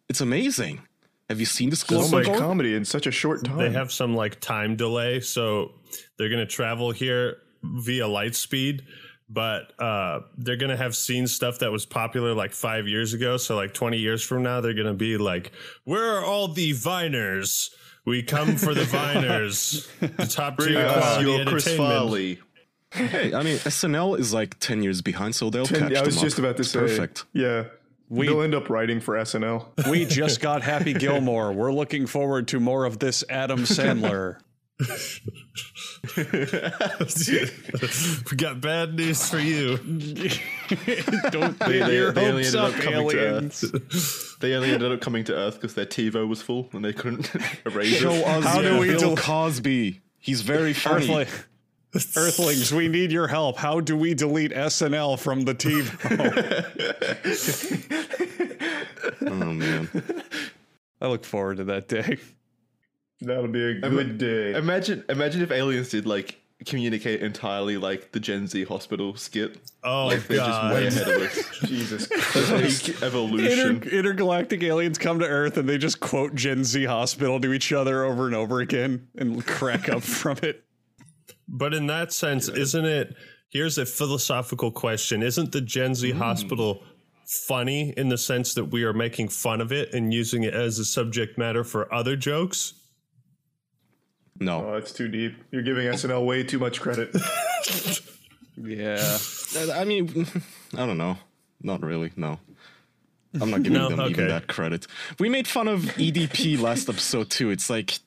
[0.08, 0.82] It's amazing.
[1.28, 3.56] Have you seen this so global much comedy in such a short time.
[3.56, 5.72] they have some like time delay, so
[6.18, 8.82] they're gonna travel here via light speed.
[9.28, 13.38] But uh, they're gonna have seen stuff that was popular like five years ago.
[13.38, 15.50] So like twenty years from now, they're gonna be like,
[15.84, 17.70] "Where are all the Viners?
[18.04, 21.74] We come for the Viners, the top Bring tier us quality your Chris.
[21.76, 22.38] Farley.
[22.90, 26.14] Hey, I mean, SNL is like 10 years behind, so they'll Ten- catch I was
[26.16, 26.44] them just up.
[26.44, 26.78] about to It's say.
[26.80, 27.24] Perfect.
[27.32, 27.64] Yeah.
[28.10, 29.88] We- They'll end up writing for SNL.
[29.90, 31.52] We just got Happy Gilmore.
[31.52, 34.36] We're looking forward to more of this Adam Sandler.
[38.30, 39.76] we got bad news for you.
[41.30, 43.64] Don't They, they, your they only hopes ended up, up coming to aliens.
[43.72, 44.36] Earth.
[44.40, 47.30] They only ended up coming to Earth because their TiVo was full and they couldn't
[47.66, 48.26] erase Show it.
[48.26, 50.00] us How do we Bill Cosby.
[50.18, 51.04] He's very funny.
[51.04, 51.28] Earthling,
[52.16, 53.56] Earthlings, we need your help.
[53.56, 56.00] How do we delete SNL from the TiVo?
[59.26, 59.88] Oh man.
[61.00, 62.18] I look forward to that day.
[63.24, 64.54] That'll be a good day.
[64.54, 69.58] Imagine, imagine if aliens did like communicate entirely like the Gen Z hospital skit.
[69.82, 70.92] Oh Like they're just way god!
[70.92, 71.58] ahead of us.
[71.64, 73.76] Jesus Peak evolution.
[73.76, 77.72] Inter- intergalactic aliens come to Earth and they just quote Gen Z Hospital to each
[77.72, 80.64] other over and over again and crack up from it.
[81.46, 83.14] But in that sense, isn't it?
[83.50, 86.16] Here's a philosophical question: Isn't the Gen Z mm.
[86.16, 86.82] hospital
[87.46, 90.78] funny in the sense that we are making fun of it and using it as
[90.78, 92.74] a subject matter for other jokes?
[94.40, 94.66] No.
[94.70, 95.36] Oh, it's too deep.
[95.50, 97.14] You're giving SNL way too much credit.
[98.56, 99.18] Yeah.
[99.72, 100.26] I mean,
[100.76, 101.18] I don't know.
[101.60, 102.12] Not really.
[102.16, 102.38] No.
[103.40, 103.88] I'm not giving No?
[103.88, 104.86] them even that credit.
[105.18, 107.50] We made fun of EDP last episode too.
[107.50, 107.98] It's like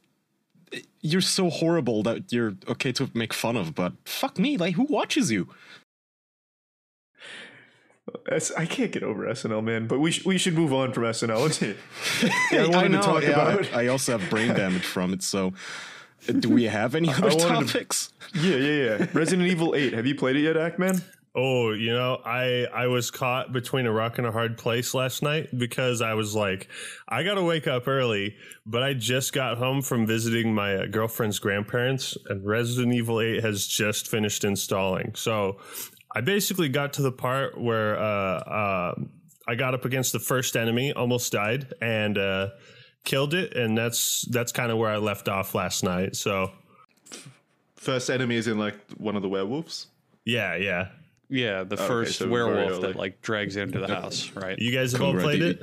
[1.02, 4.84] you're so horrible that you're okay to make fun of, but fuck me, like who
[4.84, 5.50] watches you?
[8.56, 9.88] I can't get over SNL, man.
[9.88, 11.76] But we sh- we should move on from SNL.
[12.52, 13.02] yeah, I I wanted know.
[13.02, 13.74] to talk yeah, about.
[13.74, 15.24] I, I also have brain damage from it.
[15.24, 15.54] So,
[16.40, 18.12] do we have any other wanted to- topics?
[18.36, 19.06] yeah, yeah, yeah.
[19.14, 19.94] Resident Evil Eight.
[19.94, 21.02] Have you played it yet, Act Man?
[21.36, 25.22] Oh, you know, I I was caught between a rock and a hard place last
[25.22, 26.68] night because I was like,
[27.08, 30.86] I got to wake up early, but I just got home from visiting my uh,
[30.88, 35.14] girlfriend's grandparents, and Resident Evil Eight has just finished installing.
[35.14, 35.58] So
[36.16, 38.96] I basically got to the part where uh, uh,
[39.48, 42.48] I got up against the first enemy, almost died, and uh,
[43.08, 46.16] killed it, and that's that's kind of where I left off last night.
[46.16, 46.52] So
[47.76, 49.88] First enemy is in like one of the werewolves.
[50.26, 50.90] yeah, yeah.
[51.30, 54.58] Yeah, the Okay, first so werewolf that like drags into the house, right?
[54.60, 55.62] You guys have all played it.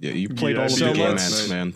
[0.00, 1.74] Yeah, you played Yeah, all of so the game let's- man.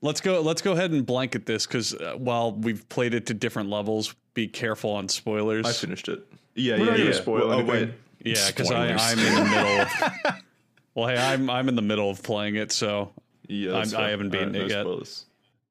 [0.00, 0.40] Let's go.
[0.42, 4.14] Let's go ahead and blanket this because uh, while we've played it to different levels,
[4.34, 5.66] be careful on spoilers.
[5.66, 6.20] I finished it.
[6.54, 7.12] Yeah, We're yeah, not yeah.
[7.12, 7.90] spoil Well, oh wait,
[8.24, 9.80] yeah, because I'm in the middle.
[9.80, 10.34] Of,
[10.94, 13.10] well, hey, I'm I'm in the middle of playing it, so
[13.48, 14.82] yeah, I'm- I haven't beaten Alright, it no yet.
[14.84, 15.24] spoilers.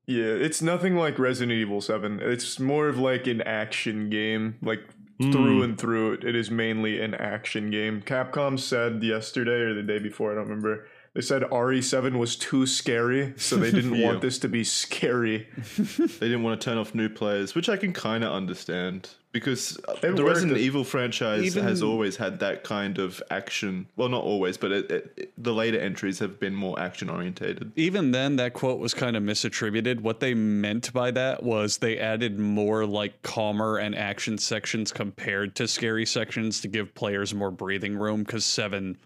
[0.06, 2.20] Yeah, it's nothing like Resident Evil 7.
[2.22, 4.56] It's more of like an action game.
[4.62, 4.82] Like
[5.20, 5.32] hmm.
[5.32, 8.02] through and through, it is mainly an action game.
[8.02, 10.88] Capcom said yesterday or the day before, I don't remember.
[11.14, 14.06] They said RE7 was too scary, so they didn't Yeah.
[14.08, 15.48] want this to be scary.
[15.78, 19.78] They didn't want to turn off new players, which I can kind of understand because
[19.78, 20.36] It the worked.
[20.36, 23.88] Resident Evil franchise Even- has always had that kind of action.
[23.96, 27.72] Well, not always, but it, it, it- the later entries have been more action orientated.
[27.76, 30.00] even then that quote was kind of misattributed.
[30.02, 35.56] What they meant by that was they added more like calmer and action sections compared
[35.56, 38.24] to scary sections to give players more breathing room.
[38.24, 38.98] Because seven,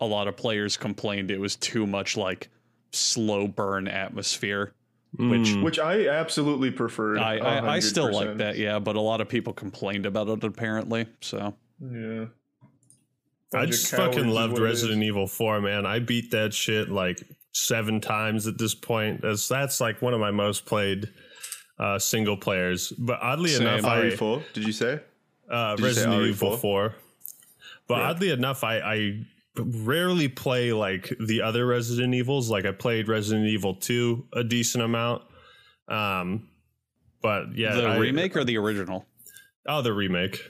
[0.00, 2.48] a lot of players complained it was too much like
[2.92, 4.72] slow burn atmosphere,
[5.18, 7.18] which Which I absolutely prefer.
[7.18, 10.44] I, I, I still like that, yeah, but a lot of people complained about it
[10.44, 11.06] apparently.
[11.20, 12.26] So Yeah.
[13.52, 15.02] I Bunch of just fucking loved Resident.
[15.02, 15.84] Evil 4, man.
[15.84, 17.20] I beat that shit like
[17.52, 19.22] seven times at this point.
[19.22, 21.08] That's that's like one of my most played
[21.76, 22.90] uh, single players.
[22.96, 23.66] But oddly Same.
[23.66, 25.00] enough, I, RE4, did you say?
[25.50, 26.28] uh, Did you say Resident RE4?
[26.28, 26.94] Evil 4.
[27.88, 29.20] But oddly enough, I, I
[29.56, 32.50] rarely play like the other Resident Evils.
[32.50, 35.22] Like I played Resident Evil 2 a decent amount.
[35.88, 36.48] Um,
[37.22, 39.06] but yeah, the I- remake or the original?
[39.66, 40.42] Oh, the remake.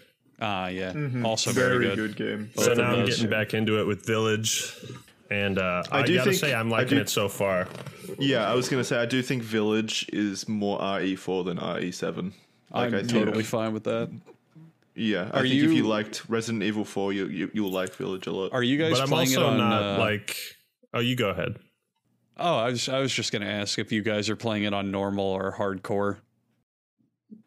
[0.43, 1.25] Ah, yeah, Mhm.
[1.25, 2.17] also very, very good.
[2.17, 2.39] good.
[2.39, 2.51] game.
[2.57, 3.17] So now I'm those.
[3.17, 4.73] getting back into it with Village.
[5.31, 7.69] And uh, I, I do gotta think- say, I'm liking do- it so far.
[8.19, 12.33] Yeah, I was gonna say I do think Village is more RE4 than RE7.
[12.73, 14.11] I'm I think- totally fine with that.
[14.95, 17.95] Yeah, I Are think if you- you liked Resident Evil 4, you, you you'll like
[17.95, 18.53] Village a lot.
[18.53, 19.59] Are you guys But I'm playing also it on?
[19.59, 20.37] not uh, like.
[20.93, 21.59] Oh, you go ahead.
[22.37, 24.91] Oh, I was I was just gonna ask if you guys are playing it on
[24.91, 26.19] normal or hardcore.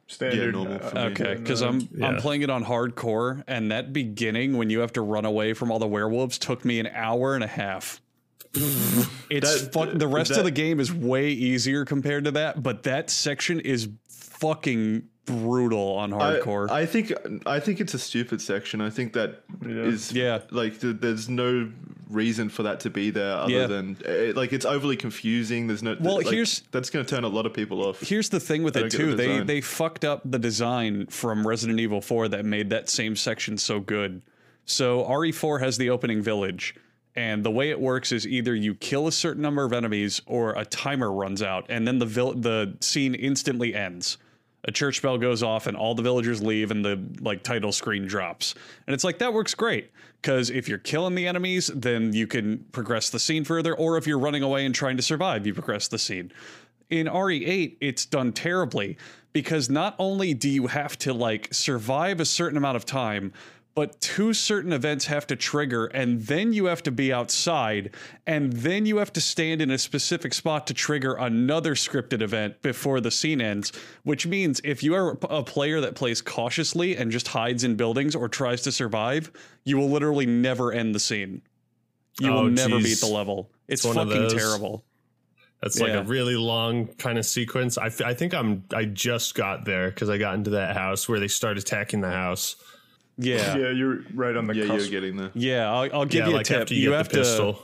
[0.08, 0.53] Standard.
[0.53, 1.01] normal for me.
[1.01, 4.79] uh, Okay, because uh, I'm I'm playing it on hardcore, and that beginning when you
[4.79, 8.01] have to run away from all the werewolves took me an hour and a half.
[8.53, 9.89] it's That- fuck.
[9.93, 13.89] The rest of the game is way easier compared to that, but that section is
[14.10, 16.70] fucking brutal on hardcore.
[16.70, 17.14] I, think
[17.46, 18.82] I think it's a stupid section.
[18.82, 20.24] I think that is Yeah.
[20.24, 20.40] Yeah.
[20.52, 21.72] like th- there's no
[22.10, 23.68] reason for that to be there other Yeah.
[23.68, 25.68] than it, like it's overly confusing.
[25.68, 28.02] There's no Well, like, here's- that's going to turn a lot of people off.
[28.02, 29.12] Here's the thing with it too.
[29.12, 33.16] the They they fucked up the design from Resident Evil 4 that made that same
[33.16, 34.22] section so good.
[34.66, 36.76] So RE4 has the opening village,
[37.16, 40.54] and the way it works is either you kill a certain number of enemies or
[40.54, 44.18] a timer runs out, and then the vil- the scene instantly ends.
[44.65, 48.08] A church bell goes off, and all the villagers leave, and the like title screen
[48.08, 48.56] drops.
[48.88, 52.60] And it's like that works great because if you're killing the enemies, then you can
[52.71, 55.88] progress the scene further, or if you're running away and trying to survive, you progress
[55.88, 56.32] the scene
[56.93, 58.97] in RE8, it's done terribly
[59.32, 63.34] because not only do you have to like survive a certain amount of time,
[63.76, 67.90] but two certain events have to trigger, and then you have to be outside,
[68.28, 72.62] and then you have to stand in a specific spot to trigger another scripted event
[72.62, 73.72] before the scene ends.
[74.04, 78.16] Which means if you are a player that plays cautiously and just hides in buildings
[78.16, 79.32] or tries to survive,
[79.64, 81.42] you will literally never end the scene.
[82.20, 83.02] You Oh, will never geez.
[83.02, 83.50] beat the level.
[83.68, 84.84] It's, of fucking terrible.
[85.64, 86.02] That's like Yeah.
[86.02, 87.78] a really long kind of sequence.
[87.78, 91.08] I, f- I think I'm I just got there because I got into that house
[91.10, 92.56] where they start attacking the house.
[93.17, 93.58] Yeah.
[93.58, 94.91] Yeah, you're right on the yeah, cusp.
[94.91, 95.32] you're getting there.
[95.34, 96.62] Yeah, I'll, I'll give yeah, you a tip.
[96.62, 97.54] after you, get have pistol.
[97.54, 97.60] to.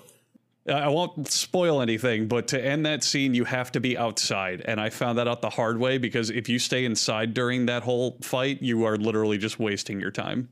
[0.67, 4.79] I won't spoil anything, but to end that scene, you have to be outside, and
[4.79, 8.17] I found that out the hard way because if you stay inside during that whole
[8.21, 10.49] fight, you are literally just wasting your time.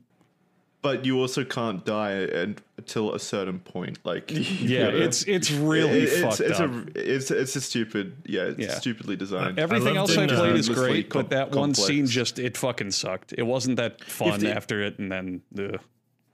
[0.80, 3.98] But you also can't die and, until a certain point.
[4.04, 6.70] Like Yeah, gotta- it's it's really it- it's, fucked it's up.
[6.70, 8.16] A, it's it's a stupid.
[8.24, 8.74] Yeah, it's Yeah.
[8.78, 9.58] stupidly designed.
[9.58, 12.56] Everything loved else I uh, played is great, com- but that one scene just it
[12.56, 13.34] fucking sucked.
[13.36, 15.80] It wasn't that fun the- after it, and then ugh.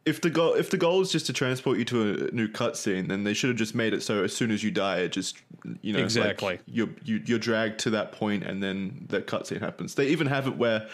[0.05, 3.09] if the goal if the goal is just to transport you to a new cutscene,
[3.09, 5.39] then they should have just made it so as soon as you die, it just
[5.81, 6.59] you know like, Exactly.
[6.67, 9.95] you're you, you're dragged to that point, and then the cutscene happens.
[9.95, 10.87] They even have it where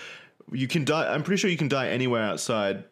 [0.52, 1.12] you can die.
[1.12, 2.84] I'm pretty sure you can die anywhere outside.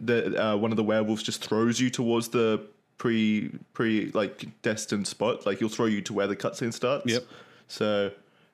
[0.00, 2.60] The uh, one of the werewolves just throws you towards the
[2.98, 5.46] pre pre like destined spot.
[5.46, 7.06] Like he'll throw you to where the cutscene starts.
[7.06, 7.24] Yep.
[7.68, 8.10] So.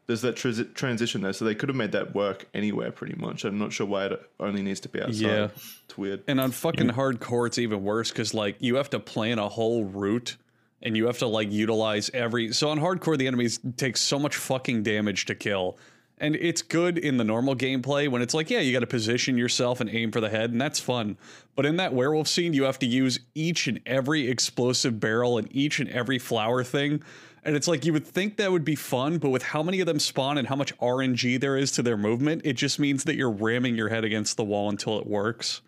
[0.06, 3.44] There's that transi- transition there, so they could have made that work anywhere pretty much.
[3.44, 5.16] I'm not sure why it only needs to be outside.
[5.20, 5.48] Yeah.
[5.84, 6.22] It's weird.
[6.28, 9.84] And on fucking hardcore, it's even worse because like you have to plan a whole
[9.84, 10.36] route
[10.80, 12.52] and you have to like utilize every.
[12.52, 15.76] So on hardcore, the enemies take so much fucking damage to kill.
[16.18, 19.36] And it's good in the normal gameplay when it's like, yeah, you got to position
[19.36, 21.18] yourself and aim for the head, and that's fun.
[21.54, 25.48] But in that werewolf scene, you have to use each and every explosive barrel and
[25.54, 27.02] each and every flower thing.
[27.44, 29.86] And it's like you would think that would be fun, but with how many of
[29.86, 33.14] them spawn and how much RNG there is to their movement, it just means that
[33.14, 35.60] you're ramming your head against the wall until it works.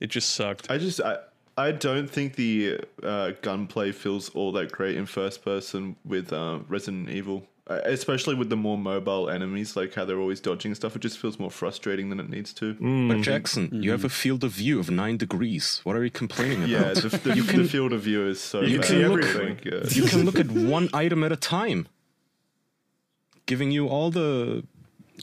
[0.00, 0.70] It just sucked.
[0.70, 1.18] I just I
[1.56, 6.60] I don't think the uh, gunplay feels all that great in first person with uh,
[6.68, 10.96] Resident Evil, Uh, especially with the more mobile enemies, like how they're always dodging stuff.
[10.96, 12.74] It just feels more frustrating than it needs to.
[12.74, 13.06] Mm.
[13.08, 14.14] But Jackson, you have a mm-hmm.
[14.14, 15.80] field of view of nine degrees.
[15.84, 16.96] What are you complaining Yeah, about?
[16.96, 18.62] the, the, the field of view is so.
[18.62, 18.86] You bad.
[18.88, 19.60] can see everything.
[19.64, 19.92] God.
[19.94, 21.86] you can look at one item at a time,
[23.46, 24.64] giving you all the.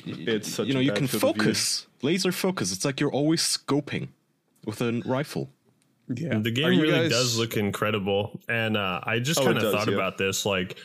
[0.05, 1.43] It's such you know, a you can field of view.
[1.43, 2.71] focus, laser focus.
[2.71, 4.09] It's like you're always scoping
[4.65, 5.49] with a rifle.
[6.07, 6.39] Yeah.
[6.39, 9.89] The game really guys- does look incredible, and uh, I just Oh, kind of thought
[9.89, 9.93] yeah.
[9.95, 10.45] about this.
[10.45, 10.77] Like,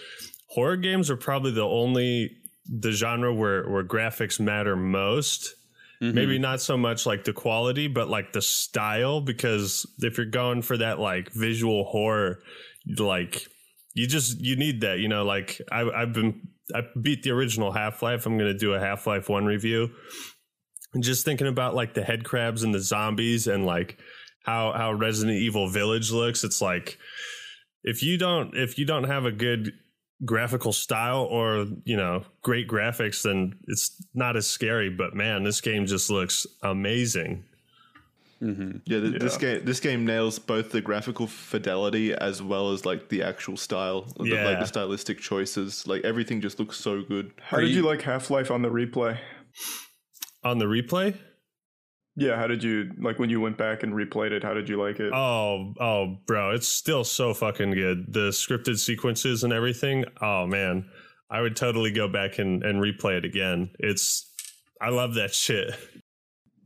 [0.55, 2.37] horror games are probably the only
[2.67, 5.55] the genre where where graphics matter most.
[6.01, 6.15] Mm-hmm.
[6.15, 9.21] Maybe not so much like the quality, but like the style.
[9.21, 12.41] Because if you're going for that like visual horror,
[12.99, 13.47] like
[13.95, 14.99] you just you need that.
[14.99, 18.27] You know, like I, I've been I beat the original Half Life.
[18.27, 19.91] I'm gonna do a Half Life One review.
[20.95, 23.99] And just thinking about like the head crabs and the zombies and like
[24.45, 26.99] how how Resident Evil Village looks, it's like
[27.83, 29.73] if you don't if you don't have a good
[30.25, 34.91] graphical style or you know great graphics, then it's not as scary.
[34.91, 37.45] But man, this game just looks amazing.
[38.43, 38.79] Mm-hmm.
[38.85, 43.09] Yeah, th- this game this game nails both the graphical fidelity as well as like
[43.09, 45.87] the actual style, the, like the stylistic choices.
[45.87, 47.33] Like everything just looks so good.
[47.41, 49.19] How did you, like Half Life on the replay?
[50.43, 51.17] On the replay,
[52.17, 54.45] Yeah, how did you like when you went back and replayed it?
[54.45, 55.13] How did you like it?
[55.13, 58.13] oh oh, bro, it's still so fucking good.
[58.13, 60.05] The scripted sequences and everything.
[60.21, 60.89] Oh man,
[61.31, 63.71] I would totally go back and and replay it again.
[63.81, 64.31] It's
[64.81, 65.75] I love that shit.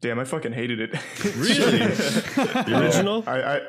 [0.00, 0.92] Damn, I fucking hated it.
[1.36, 1.78] Really?
[1.78, 3.24] the original?
[3.26, 3.60] I, I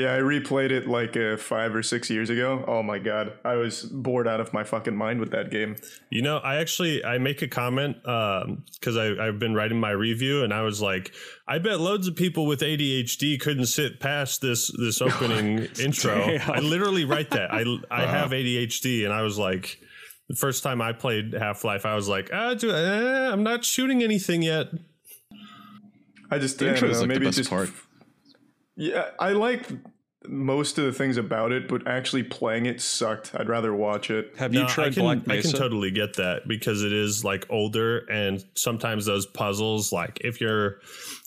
[0.00, 2.64] yeah, I replayed it like uh, five or six years ago.
[2.66, 5.76] Oh my god, I was bored out of my fucking mind with that game.
[6.10, 10.42] You know, I actually I make a comment because I I've been writing my review
[10.42, 11.12] and I was like,
[11.46, 16.14] I bet loads of people with ADHD couldn't sit past this this opening intro.
[16.26, 16.50] Damn.
[16.50, 17.52] I literally write that.
[17.52, 19.78] I I have ADHD and I was like.
[20.28, 23.64] The first time I played Half Life, I was like, ah, do, eh, I'm not
[23.64, 24.68] shooting anything yet.
[26.30, 27.70] I just The I don't intro is know, like the maybe best just part.
[28.76, 29.68] Yeah, I like
[30.26, 33.34] most of the things about it, but actually playing it sucked.
[33.34, 34.34] I'd rather watch it.
[34.36, 35.48] Have you tried I can, Black Mesa?
[35.48, 40.20] I can totally get that because it is like older and sometimes those puzzles, like
[40.22, 40.80] if you're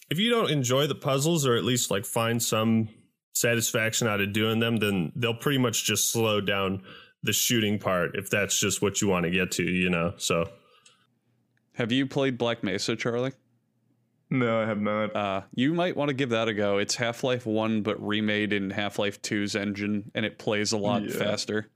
[0.09, 2.89] if you don't enjoy the puzzles or at least like find some
[3.33, 6.83] satisfaction out of doing them, then they'll pretty much just slow down
[7.23, 10.13] the shooting part if that's just what you want to get to, you know.
[10.17, 10.49] So
[11.73, 13.31] Have you played Black Mesa, Charlie?
[14.33, 15.15] No, I have not.
[15.15, 16.79] Uh, you might want to give that a go.
[16.79, 20.77] It's Half Life 1, but remade in Half Life 2's engine, and it plays a
[20.77, 21.15] lot Yeah.
[21.15, 21.67] faster.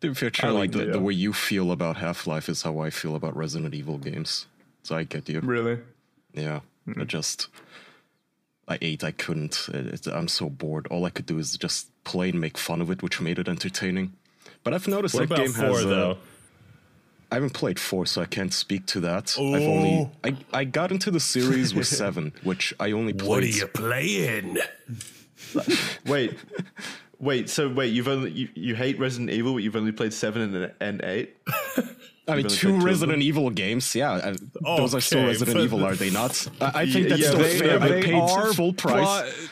[0.00, 0.92] To be fair, Charlie, like the, that.
[0.92, 4.46] the way you feel about Half Life is how I feel about Resident Evil games.
[4.82, 5.38] So I get you.
[5.40, 5.78] really?
[6.34, 6.60] Yeah,
[6.98, 7.46] I just
[8.66, 9.04] I ate.
[9.04, 9.68] I couldn't.
[9.72, 10.88] It, it- I'm so bored.
[10.88, 13.46] All I could do is just play and make fun of it, which made it
[13.48, 14.14] entertaining.
[14.64, 15.84] But I've noticed what that about game four has.
[15.86, 16.18] uh, though?
[17.32, 19.34] I haven't played four, so I can't speak to that.
[19.38, 20.10] I've only oh.
[20.22, 23.28] I, I got into the series with seven, which I only played.
[23.30, 24.58] What are you playing?
[26.06, 26.38] Wait,
[27.18, 27.48] wait.
[27.50, 30.72] So wait, you've only you, you hate Resident Evil, but you've only played seven and,
[30.80, 31.36] and eight.
[32.28, 33.94] I mean, two played two Resident Evil games.
[33.94, 34.36] Yeah, I,
[34.76, 36.48] those are still Resident Evil, are they not?
[36.60, 37.80] I, I think that's Yeah, still they- fair.
[37.82, 39.48] I they paid are full price.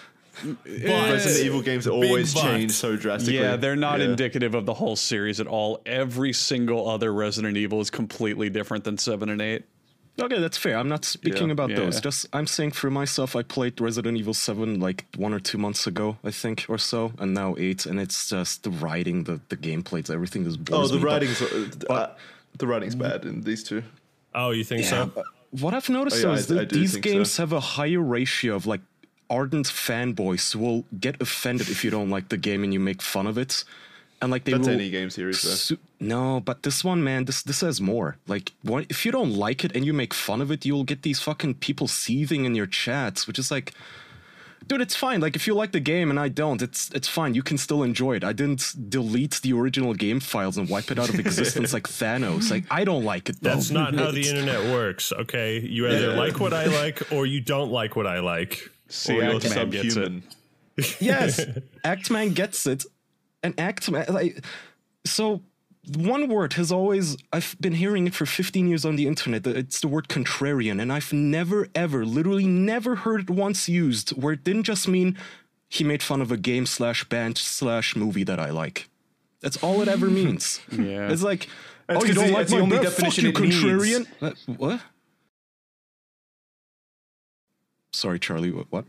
[0.66, 2.43] Resident Evil games always but.
[2.43, 3.38] change so drastically.
[3.38, 4.07] Yeah, they're not Yeah.
[4.07, 5.80] indicative of the whole series at all.
[5.86, 9.62] Every single other Resident Evil is completely different than 7 and 8.
[10.20, 10.76] Okay, that's fair.
[10.76, 11.53] I'm not speaking Yeah.
[11.53, 11.76] about Yeah.
[11.76, 12.01] those.
[12.01, 15.86] Just I'm saying for myself, I played Resident Evil Seven like one or two months
[15.86, 19.57] ago, I think, or so, and now eight, and it's just the writing, the the
[19.57, 20.59] gameplay, everything is.
[20.72, 22.11] Oh, the me, but- writing's uh,
[22.59, 23.82] the writing's bad in these two.
[24.34, 25.24] Oh, you think Yeah, so?
[25.53, 27.12] what I've noticed Oh, yeah, though I- is that I these think so.
[27.12, 28.82] games have a higher ratio of like
[29.30, 33.26] ardent fanboys will get offended if you don't like the game and you make fun
[33.26, 33.64] of it,
[34.20, 34.74] and like they That's will.
[34.74, 35.50] any game series, though.
[35.50, 38.16] Su- no, but this one, man, this this has more.
[38.26, 41.02] Like, what, if you don't like it and you make fun of it, you'll get
[41.02, 43.72] these fucking people seething in your chats, which is like,
[44.66, 45.20] dude, it's fine.
[45.20, 47.34] Like, if you like the game and I don't, it's it's fine.
[47.34, 48.24] You can still enjoy it.
[48.24, 52.50] I didn't delete the original game files and wipe it out of existence like Thanos.
[52.50, 53.36] Like, I don't like it.
[53.40, 53.50] Though.
[53.50, 55.12] That's not how the internet works.
[55.12, 58.70] Okay, you either like what I like or you don't like what I like.
[58.91, 59.93] See, or you're Act-Man gets it.
[59.95, 60.22] subhuman.
[61.01, 61.45] yes,
[61.84, 62.84] Actman gets it,
[63.43, 64.45] and Actman like
[65.05, 65.43] so.
[65.97, 69.47] One word has always I've been hearing it for 15 years on the internet.
[69.47, 74.34] It's the word contrarian, and I've never ever, literally never heard it once used where
[74.34, 75.16] it didn't just mean
[75.70, 78.88] he made fun of a game slash band slash movie that I like.
[79.41, 80.61] That's all it ever means.
[80.70, 81.11] Yeah.
[81.11, 81.49] It's like,
[81.86, 82.95] That's oh, you don't like the my only breath?
[82.95, 83.57] Fuck definition you, it needs.
[83.57, 84.07] contrarian.
[84.20, 84.80] Uh, what?
[87.93, 88.51] Sorry, Charlie.
[88.53, 88.66] What?
[88.70, 88.84] what?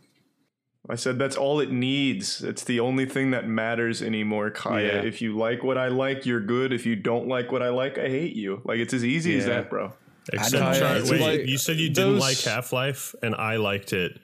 [0.89, 2.43] I said that's all it needs.
[2.43, 4.95] It's the only thing that matters anymore, Kaya.
[4.95, 5.01] Yeah.
[5.03, 6.73] If you like what I like, you're good.
[6.73, 8.61] If you don't like what I like, I hate you.
[8.65, 9.93] Like it's as easy as that, bro.
[10.33, 10.75] Except, don't.
[10.79, 13.93] Char- It's wait, like- you said you didn't those- like Half Life, and I liked
[13.93, 14.19] it,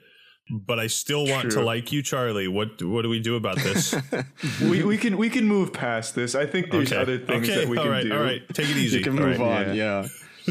[0.50, 2.48] but I still want to like you, Charlie.
[2.48, 3.94] What What do we do about this?
[4.62, 6.34] we, we can we can move past this.
[6.34, 8.12] I think there's okay, other things okay, that we all can right, do.
[8.12, 8.42] all right.
[8.52, 8.98] Take it easy.
[8.98, 9.68] You can All move right.
[9.68, 9.74] on.
[9.76, 10.06] yeah.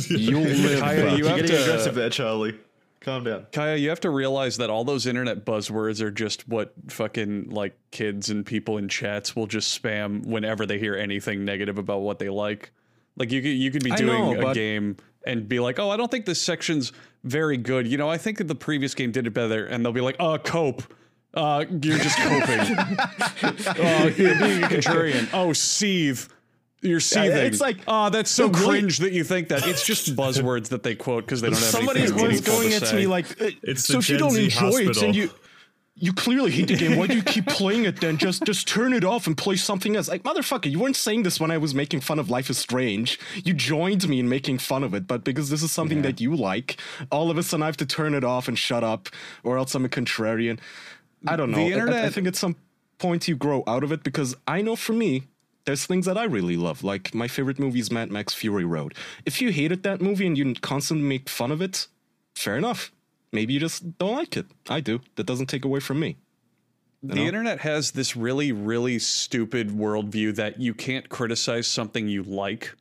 [0.10, 0.80] Yeah, you'll live.
[0.80, 1.12] Kaya, Buck.
[1.12, 2.56] you You're have getting to- aggressive there, Charlie.
[3.02, 3.46] Calm down.
[3.52, 7.78] Kaya, you have to realize that all those internet buzzwords are just what fucking like
[7.92, 12.20] kids and people in chats will just spam whenever they hear anything negative about what
[12.20, 12.72] they like.
[13.16, 15.98] Like you could you could be doing know, a game and be like, "Oh, I
[15.98, 16.92] don't think this section's
[17.24, 19.94] very good." You know, I think that the previous game did it better, and they'll
[19.94, 20.84] be like, "Uh, cope."
[21.34, 22.60] Uh, you're just coping.
[22.60, 25.30] uh, you're being a contrarian.
[25.34, 26.28] Oh, seethe.
[26.82, 27.32] You're seething.
[27.32, 29.68] it's like- oh, that's so No, really- cringe that you think that.
[29.68, 32.94] It's just buzzwords that they quote because they don't have Somebody anything was going at
[32.94, 35.30] me like, uh, It's so the if you don't Z enjoy it and you
[36.00, 38.18] you clearly hate the game, why do you keep playing it then?
[38.20, 40.08] Just just turn it off and play something else.
[40.08, 43.20] Like motherfucker, you weren't saying this when I was making fun of Life is Strange.
[43.44, 46.36] You joined me in making fun of it, but because this is something that you
[46.36, 46.78] like,
[47.12, 49.10] all of a sudden I have to turn it off and shut up,
[49.44, 50.60] or else I'm a contrarian.
[51.26, 51.58] I don't know.
[51.58, 52.58] The I- I- I, think at some
[53.00, 55.24] point you grow out of it because I know for me,
[55.68, 56.82] there's things that I really love.
[56.82, 58.96] Like my favorite movie is Mad Max Fury Road.
[59.26, 61.88] If you hated that movie and you constantly make fun of it,
[62.36, 62.94] fair enough.
[63.34, 64.46] Maybe you just don't like it.
[64.70, 65.02] I do.
[65.18, 66.16] That doesn't take away from me.
[67.04, 67.22] the know?
[67.22, 72.74] internet has this really, really stupid worldview that you can't criticize something you like.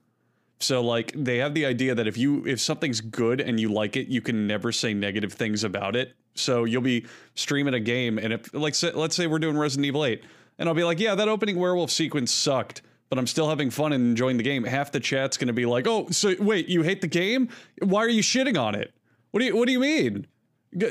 [0.60, 3.96] So like they have the idea that if you if something's good and you like
[3.96, 6.14] it, you can never say negative things about it.
[6.34, 9.86] So you'll be streaming a game and if like say, let's say we're doing Resident
[9.86, 10.22] Evil 8
[10.58, 13.92] and I'll be like, "Yeah, that opening werewolf sequence sucked." But I'm still having fun
[13.92, 14.64] and enjoying the game.
[14.64, 17.48] Half the chat's going to be like, "Oh, so wait, you hate the game?
[17.80, 18.92] Why are you shitting on it?
[19.30, 20.26] What do you What do you mean?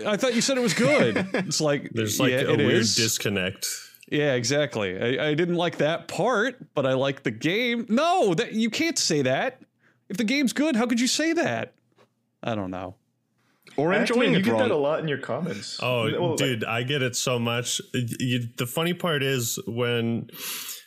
[0.08, 2.96] I thought you said it was good." it's like There's like yeah, a weird is.
[2.96, 3.68] disconnect.
[4.10, 5.20] Yeah, exactly.
[5.20, 7.86] I, I didn't like that part, but I like the game.
[7.90, 9.62] No, that you can't say that.
[10.10, 11.74] If the game's good, how could you say that?
[12.44, 12.96] I don't know.
[13.78, 15.80] Or Actually, enjoying you it get that a lot in your comments.
[15.82, 17.82] Oh, Well, dude, I get it so much.
[17.94, 20.30] You, the funny part is when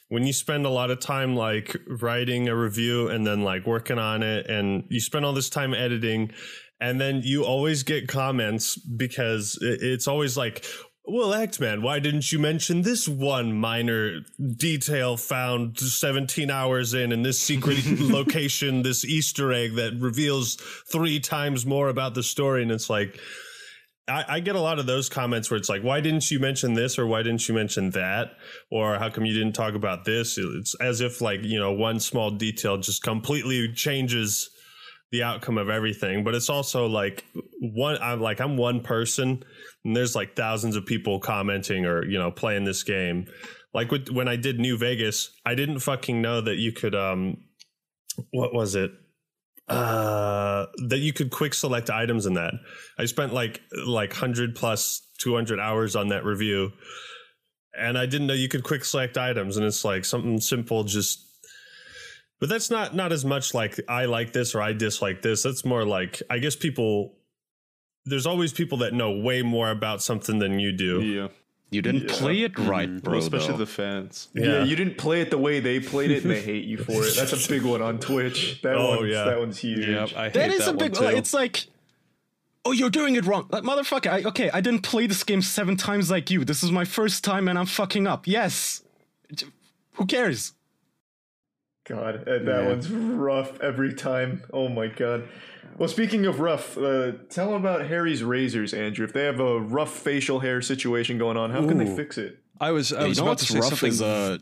[0.08, 3.98] when you spend a lot of time like writing a review and then like working
[3.98, 6.32] on it, and you spend all this time editing,
[6.80, 10.64] and then you always get comments because it's always like.
[11.10, 14.20] Well, Act Man, why didn't you mention this one minor
[14.56, 20.56] detail found 17 hours in in this secret location, this Easter egg that reveals
[20.92, 22.60] three times more about the story?
[22.60, 23.18] And it's like,
[24.06, 26.74] I, I get a lot of those comments where it's like, why didn't you mention
[26.74, 28.32] this or why didn't you mention that?
[28.70, 30.36] Or how come you didn't talk about this?
[30.36, 34.50] It's as if like, you know, one small detail just completely changes
[35.10, 36.22] the outcome of everything.
[36.22, 37.24] But it's also like
[37.60, 39.42] one I'm like I'm one person
[39.84, 43.26] and there's like thousands of people commenting or, you know, playing this game.
[43.74, 47.38] Like with, when I did New Vegas, I didn't fucking know that you could um
[48.30, 48.92] what was it?
[49.68, 52.54] uh that you could quick select items in that
[52.98, 56.72] i spent like like 100 plus 200 hours on that review
[57.78, 61.20] and i didn't know you could quick select items and it's like something simple just
[62.40, 65.66] but that's not not as much like i like this or i dislike this that's
[65.66, 67.17] more like i guess people
[68.08, 71.28] there's always people that know way more about something than you do Yeah,
[71.70, 72.14] you didn't Yeah.
[72.18, 73.18] play it right, well, bro.
[73.18, 73.58] especially though.
[73.58, 74.28] the fans.
[74.34, 74.44] yeah.
[74.44, 74.64] Yeah.
[74.64, 77.14] you didn't play it the way they played it, and they hate you for it.
[77.16, 78.60] That's a big one on Twitch.
[78.62, 79.24] That Oh, one's, yeah.
[79.24, 79.86] that one's huge.
[79.86, 80.92] Yep, I hate That is that a big.
[80.98, 81.16] one too.
[81.16, 81.66] It's like,
[82.64, 84.10] oh, you're doing it wrong, like, motherfucker.
[84.10, 86.44] I, okay, I didn't play this game seven times like you.
[86.44, 88.26] This is my first time, and I'm fucking up.
[88.26, 88.82] Yes.
[89.94, 90.52] Who cares?
[91.84, 94.42] God, uh, that one's rough every time.
[94.52, 95.26] Oh my god.
[95.78, 99.04] Well, speaking of rough, uh, tell them about Harry's razors, Andrew.
[99.04, 102.40] If they have a rough facial hair situation going on, how can they fix it?
[102.60, 103.90] I was I you was about to say rough something.
[103.90, 104.38] is uh,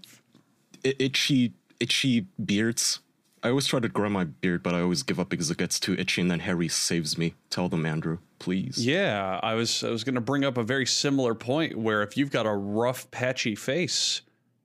[0.82, 3.00] itchy, itchy beards.
[3.42, 5.78] I always try to grow my beard, but I always give up because it gets
[5.78, 7.34] too itchy, and then Harry saves me.
[7.50, 8.84] Tell them, Andrew, please.
[8.84, 12.16] yeah, I was I was going to bring up a very similar point where if
[12.16, 14.22] you've got a rough, patchy face,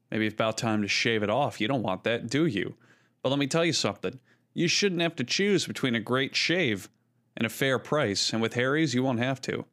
[0.10, 1.60] maybe it's about time to shave it off.
[1.60, 2.76] You don't want that, do you?
[3.22, 4.20] But let me tell you something.
[4.54, 6.90] You shouldn't have to choose between a great shave
[7.38, 8.34] and a fair price.
[8.34, 9.66] And with Harry's, you won't have to.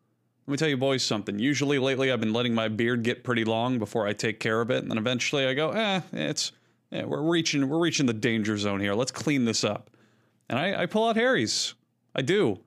[0.49, 1.39] Let me tell you boys something.
[1.39, 4.71] Usually lately I've been letting my beard get pretty long before I take care of
[4.71, 6.53] it, and then eventually I go, eh, it's
[6.91, 8.95] yeah, we're reaching we're reaching the danger zone here.
[8.95, 9.91] Let's clean this up.
[10.49, 11.75] And I, I pull out Harry's.
[12.15, 12.59] I do.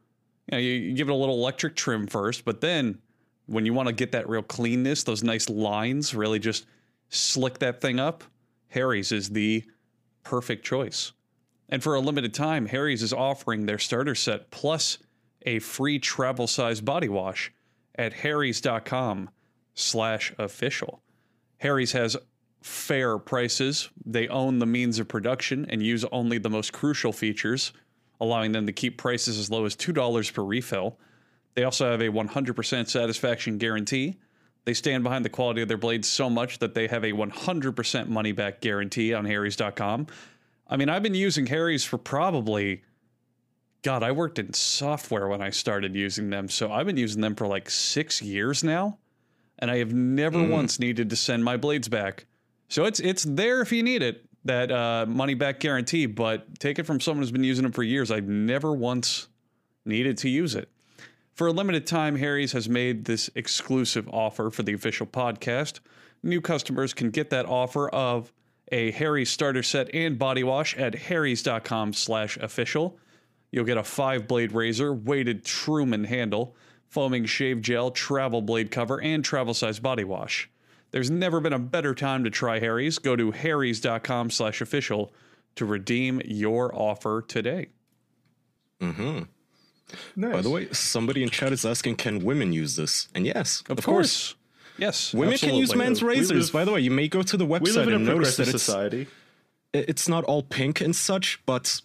[0.47, 2.99] You know, you, you give it a little electric trim first, but then
[3.47, 6.67] when you want to get that real cleanness, those nice lines, really just
[7.09, 8.23] slick that thing up.
[8.69, 9.63] Harry's is the
[10.23, 11.13] perfect choice.
[11.71, 14.97] And for a limited time, Harry's is offering their starter set plus
[15.43, 17.51] a free travel size body wash
[17.95, 19.29] at harrys.com
[19.73, 21.01] slash official.
[21.57, 22.17] Harry's has
[22.61, 23.89] fair prices.
[24.05, 27.71] They own the means of production and use only the most crucial features,
[28.19, 30.99] allowing them to keep prices as low as $2 per refill.
[31.55, 34.19] They also have a 100% satisfaction guarantee.
[34.65, 38.07] They stand behind the quality of their blades so much that they have a 100%
[38.09, 40.07] money back guarantee on Harry's.com.
[40.71, 42.81] I mean, I've been using Harry's for probably,
[43.81, 46.47] God, I worked in software when I started using them.
[46.47, 48.97] So I've been using them for like six years now.
[49.59, 52.25] And I have never once needed to send my blades back.
[52.69, 56.07] So it's it's there if you need it, that uh, money back guarantee.
[56.07, 58.09] But take it from someone who's been using them for years.
[58.09, 59.27] I've never once
[59.85, 60.69] needed to use it.
[61.35, 65.79] For a limited time, Harry's has made this exclusive offer for the official podcast.
[66.23, 68.31] New customers can get that offer of
[68.71, 72.97] a Harry's starter set and body wash at harrys.com slash official.
[73.51, 76.55] You'll get a five blade razor, weighted Truman handle,
[76.87, 80.49] foaming shave gel, travel blade cover, and travel size body wash.
[80.91, 82.97] There's never been a better time to try Harry's.
[82.99, 85.13] Go to harrys.com slash official
[85.55, 87.69] to redeem your offer today.
[88.81, 89.23] Mm-hmm.
[90.15, 90.33] Nice.
[90.33, 93.09] By the way, somebody in chat is asking, can women use this?
[93.13, 94.35] And yes, Of, course.
[94.77, 95.13] Yes.
[95.13, 96.47] Women can use men's razors.
[96.47, 98.13] live- By the way, you may go to the We website live in and a
[98.13, 99.07] notice that it's, society.
[99.73, 101.81] it- it's not all pink and such, but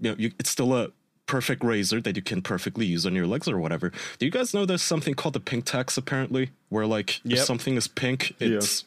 [0.00, 0.88] you know, you, it's still a
[1.26, 3.92] perfect razor that you can perfectly use on your legs or whatever.
[4.18, 7.38] Do you guys know there's something called the pink tax apparently, where like Yep.
[7.38, 8.84] if something is pink, it's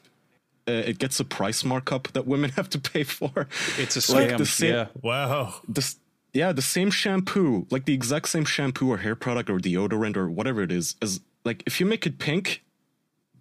[0.67, 3.47] uh, it gets a price markup that women have to pay for.
[3.77, 4.37] It's a Like scam.
[4.37, 4.87] the same- yeah.
[5.01, 5.55] Wow.
[5.67, 5.97] this
[6.33, 10.27] yeah the same shampoo like the exact same shampoo or hair product or deodorant or
[10.31, 12.63] whatever it is is like if you make it pink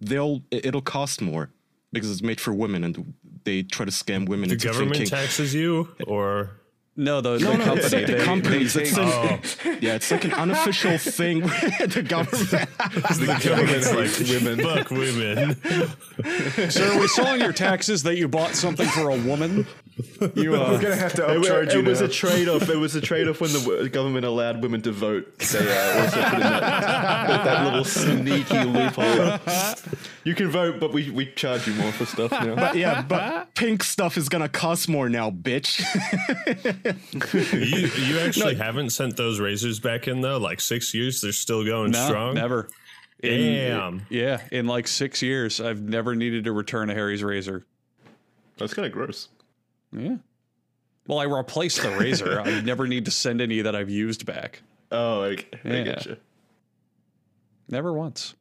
[0.04, 1.50] they'll it- it'll cost more
[1.92, 5.10] because it's made for women and they try to scam women The into government thinking
[5.10, 6.50] taxes you, or
[6.94, 7.80] No, the, no, the no, company.
[7.84, 8.74] it's like the they- companies.
[8.74, 11.40] they It's take- an, yeah, it's like an unofficial thing.
[11.40, 12.50] the government.
[12.50, 14.60] the government's like women.
[14.60, 15.56] Fuck women.
[16.70, 19.66] Sir, we saw in your taxes that you bought something for a woman.
[20.34, 20.58] You, are.
[20.58, 22.68] We're uh, gonna have to It, you it was a trade-off.
[22.68, 25.38] It was a trade-off when the government allowed women to vote.
[25.38, 29.38] They uh, also put in that, that little sneaky loophole.
[30.24, 32.54] You can vote, but we, we charge you more for stuff now.
[32.54, 35.82] But yeah, but pink stuff is gonna cost more now, bitch.
[36.84, 40.38] You you actually haven't sent those razors back in though.
[40.38, 42.34] Like six years, they're still going no, strong.
[42.34, 42.68] never.
[43.22, 44.06] In- Damn.
[44.10, 47.64] yeah, in like six years, I've never needed to return a Harry's razor.
[48.58, 49.28] That's kind of gross.
[49.92, 50.16] Yeah.
[51.06, 52.40] Well, I replaced the razor.
[52.44, 54.62] I never need to send any that I've used back.
[54.90, 55.84] Oh, I, I Yeah.
[55.84, 56.16] get you.
[57.68, 58.34] Never once.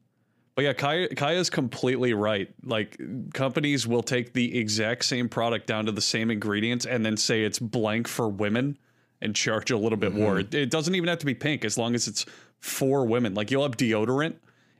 [0.55, 2.53] But yeah, Kaya, Kaya's completely right.
[2.63, 2.99] Like
[3.33, 7.43] companies will take the exact same product down to the same ingredients and then say
[7.43, 8.77] it's blank for women
[9.21, 10.35] and charge a little bit more.
[10.35, 10.55] Mm-hmm.
[10.55, 12.25] It, it doesn't even have to be pink as long as it's
[12.59, 13.33] for women.
[13.33, 14.35] Like you'll have deodorant,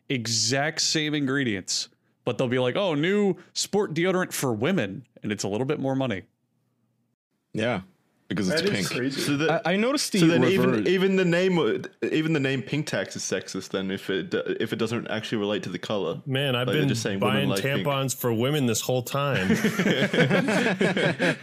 [0.09, 1.87] exact same ingredients,
[2.25, 5.79] but they'll be like, "Oh, new sport deodorant for women," and it's a little bit
[5.79, 6.23] more money.
[7.53, 7.81] yeah,
[8.35, 8.99] because it's That is pink.
[8.99, 9.21] crazy.
[9.21, 12.61] So, that, I, I noticed the so then even even the name even the name
[12.61, 13.69] pink tax is sexist.
[13.69, 16.21] Then if it if it doesn't actually relate to the color.
[16.25, 17.85] Man, I've Like, been just saying buying like pink.
[17.85, 19.49] tampons for women this whole time.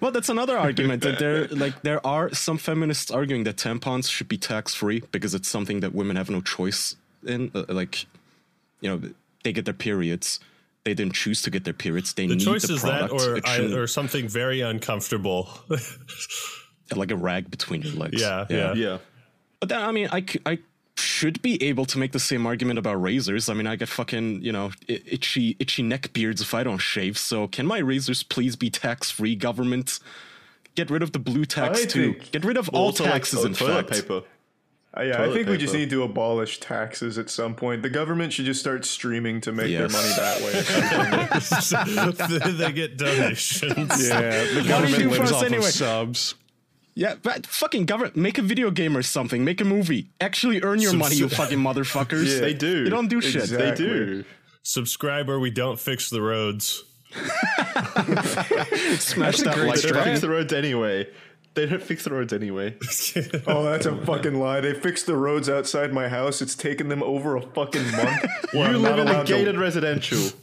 [0.00, 4.28] Well, that's another argument that there, like, there are some feminists arguing that tampons should
[4.28, 7.50] be tax free because it's something that women have no choice in.
[7.54, 8.06] Uh, like,
[8.80, 9.00] you know,
[9.44, 10.40] they get their periods.
[10.90, 12.14] They didn't choose to get their periods.
[12.14, 15.48] They The need choice the is that, or I, or something very uncomfortable.
[16.96, 18.20] like a rag between your legs.
[18.20, 18.74] Yeah, yeah.
[18.74, 18.98] Yeah.
[19.60, 20.58] But then, I mean, I, I
[20.96, 23.48] should be able to make the same argument about razors.
[23.48, 27.16] I mean, I get fucking, you know, itchy, itchy neck beards if I don't shave.
[27.16, 30.00] So can my razors please be tax free, government?
[30.74, 32.14] Get rid of the blue tax I too.
[32.32, 34.08] Get rid of all Also, like, taxes, in toilet fact.
[34.08, 34.22] paper.
[34.96, 37.82] Uh, yeah, I Toilet think we just need to abolish taxes at some point.
[37.82, 39.92] The government should just start streaming to make Yes.
[39.92, 40.52] their money that way.
[42.48, 44.08] or they get donations.
[44.08, 45.58] Yeah, the do government do for lives off anyway?
[45.58, 46.34] of subs.
[46.96, 49.44] Yeah, but fucking government, make a video game or something.
[49.44, 50.10] Make a movie.
[50.20, 52.40] Actually earn your money, you fucking motherfuckers.
[52.40, 52.82] They do.
[52.82, 53.36] You don't do shit.
[53.36, 53.70] Exactly.
[53.70, 54.24] They do.
[54.64, 56.82] Subscribe or we don't fix the roads.
[58.98, 61.08] Smash that like They don't fix the roads anyway.
[61.54, 62.76] They don't fix the roads anyway.
[63.46, 64.60] oh, that's a fucking lie.
[64.60, 66.40] They fixed the roads outside my house.
[66.40, 68.24] It's taken them over a fucking month.
[68.54, 70.36] you I'm live in a allowed to- gated residential.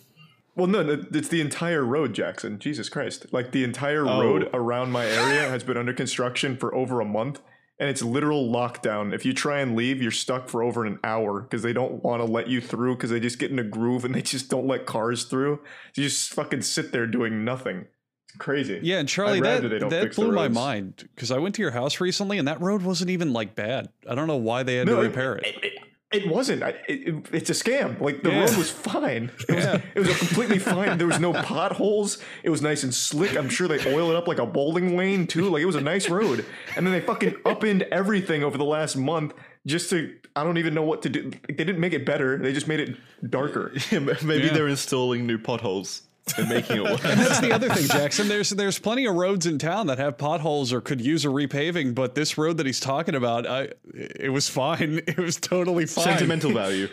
[0.56, 2.60] Well, no, no, it's the entire road, Jackson.
[2.60, 3.28] Jesus Christ.
[3.32, 4.20] Like the entire Oh.
[4.22, 7.40] road around my area has been under construction for over a month.
[7.80, 9.14] and it's literal lockdown.
[9.14, 12.22] If you try and leave, you're stuck for over an hour because they don't want
[12.26, 14.66] to let you through because they just get in a groove and they just don't
[14.66, 15.60] let cars through.
[15.94, 17.86] So you just fucking sit there doing nothing.
[18.30, 18.80] It's crazy.
[18.84, 21.62] Yeah, and Charlie, that, rather they don't that blew my mind because I went to
[21.62, 23.90] your house recently and that road wasn't even like bad.
[24.10, 25.46] I don't know why they had to repair it.
[25.64, 25.74] It,
[26.10, 26.64] it wasn't.
[26.64, 28.00] I, it, it- it's a scam.
[28.00, 28.46] Like the Yeah.
[28.46, 29.32] road was fine.
[29.50, 29.82] It was, Yeah.
[29.96, 30.98] it was a completely fine.
[30.98, 32.18] There was no potholes.
[32.44, 33.36] It was nice and slick.
[33.38, 35.50] I'm sure they oil it up like a bowling lane too.
[35.50, 36.46] Like it was a nice road.
[36.76, 39.34] And then they fucking upend everything over the last month
[39.66, 40.16] just to.
[40.36, 41.32] I don't even know what to do.
[41.48, 42.38] They didn't make it better.
[42.38, 42.96] They just made it
[43.30, 43.74] darker.
[43.92, 44.54] Maybe Yeah.
[44.54, 46.04] they're installing new potholes
[46.38, 47.04] and making it worse.
[47.04, 48.28] And that's the other thing, Jackson.
[48.28, 51.96] There's there's plenty of roads in town that have potholes or could use a repaving,
[51.96, 55.02] but this road that he's talking about, I it was fine.
[55.08, 56.04] It was totally fine.
[56.04, 56.90] Sentimental value.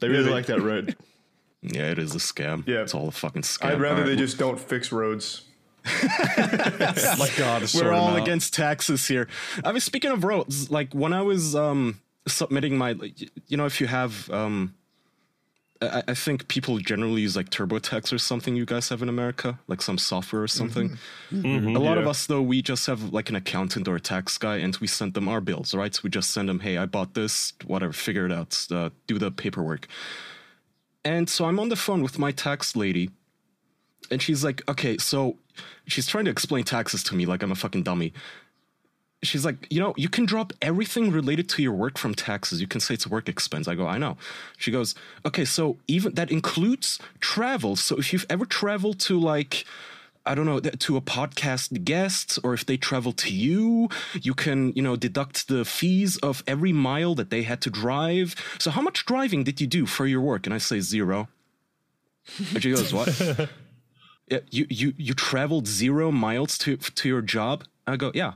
[0.00, 0.96] They really like that road.
[1.62, 2.66] Yeah, it is a scam.
[2.66, 2.82] Yeah.
[2.82, 3.72] it's all a fucking scam.
[3.72, 5.42] I'd rather All they just don't fix roads.
[5.84, 9.28] My God, We're them all against taxes here.
[9.64, 10.70] I was speaking of roads.
[10.70, 12.96] Like when I was um, submitting my,
[13.48, 14.74] you know, if you have, um,
[15.82, 18.56] I, I think people generally use like TurboTax or something.
[18.56, 20.96] You guys have in America, like some software or something.
[21.32, 24.56] a lot of us though, we just have like an accountant or a tax guy,
[24.56, 25.74] and we send them our bills.
[25.74, 25.94] Right?
[25.94, 29.18] So we just send them, hey, I bought this, whatever, figure it out, uh, do
[29.18, 29.88] the paperwork.
[31.04, 33.10] And so I'm on the phone with my tax lady,
[34.10, 35.36] and she's like, okay, so
[35.86, 38.12] she's trying to explain taxes to me like I'm a fucking dummy.
[39.22, 42.60] She's like, you know, you can drop everything related to your work from taxes.
[42.60, 43.68] You can say it's work expense.
[43.68, 44.16] I go, I know.
[44.56, 44.94] She goes,
[45.24, 47.76] okay, so even that includes travel.
[47.76, 49.64] So if you've ever traveled to like,
[50.26, 53.88] I don't know, to a podcast guest, or if they travel to you,
[54.20, 58.34] you can, you know, deduct the fees of every mile that they had to drive.
[58.58, 60.46] So how much driving did you do for your work?
[60.46, 61.28] And I say zero.
[62.52, 63.08] And she goes, what?
[64.28, 67.64] yeah, you you you traveled zero miles to to your job.
[67.86, 68.32] I go, yeah.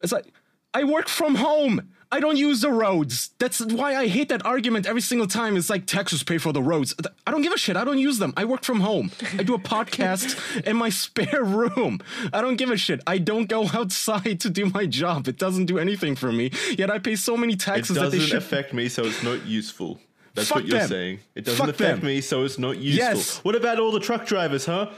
[0.00, 0.32] It's like
[0.74, 1.88] I work from home.
[2.10, 3.30] I don't use the roads.
[3.38, 5.58] That's why I hate that argument every single time.
[5.58, 6.94] It's like taxes pay for the roads.
[7.26, 7.76] I don't give a shit.
[7.76, 8.32] I don't use them.
[8.34, 9.10] I work from home.
[9.38, 12.00] I do a podcast in my spare room.
[12.32, 13.02] I don't give a shit.
[13.06, 15.28] I don't go outside to do my job.
[15.28, 16.50] It doesn't do anything for me.
[16.78, 18.38] Yet I pay so many It taxes that they doesn't should.
[18.38, 20.00] affect me, so it's not useful.
[20.34, 20.88] That's Fuck what you're them.
[20.88, 21.18] saying.
[21.34, 22.06] It doesn't Fuck affect them.
[22.06, 23.04] me, so it's not useful.
[23.18, 23.38] Yes.
[23.44, 24.88] What about all the truck drivers, huh?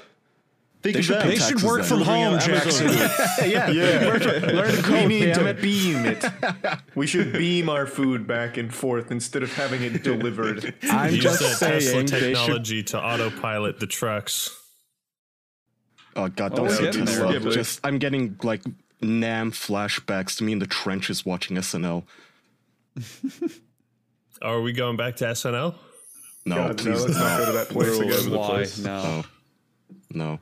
[0.83, 1.29] Think They should them.
[1.29, 1.89] They should taxes work then.
[1.89, 2.87] from home, Jackson.
[2.89, 3.11] Amazon.
[3.51, 4.07] yeah, Yeah.
[4.07, 5.61] Learn to, learn to We need damn to it.
[5.61, 6.25] beam it.
[6.95, 10.75] We should beam our food back and forth instead of having it delivered.
[10.85, 14.57] I'm Use just that Tesla saying they should technology to autopilot the trucks.
[16.17, 17.19] Oh god, Oh, don't we're say getting this.
[17.19, 17.41] there.
[17.41, 17.53] stuff.
[17.53, 18.63] Just I'm getting like
[19.03, 22.05] Nam flashbacks to me in the trenches watching SNL.
[24.43, 25.75] Are we going back to SNL?
[26.47, 28.31] No, God, no, let's not go to that place We're all again.
[28.31, 28.49] the Why?
[28.49, 28.79] place.
[28.79, 29.03] No.
[29.03, 29.25] no,
[30.25, 30.41] no.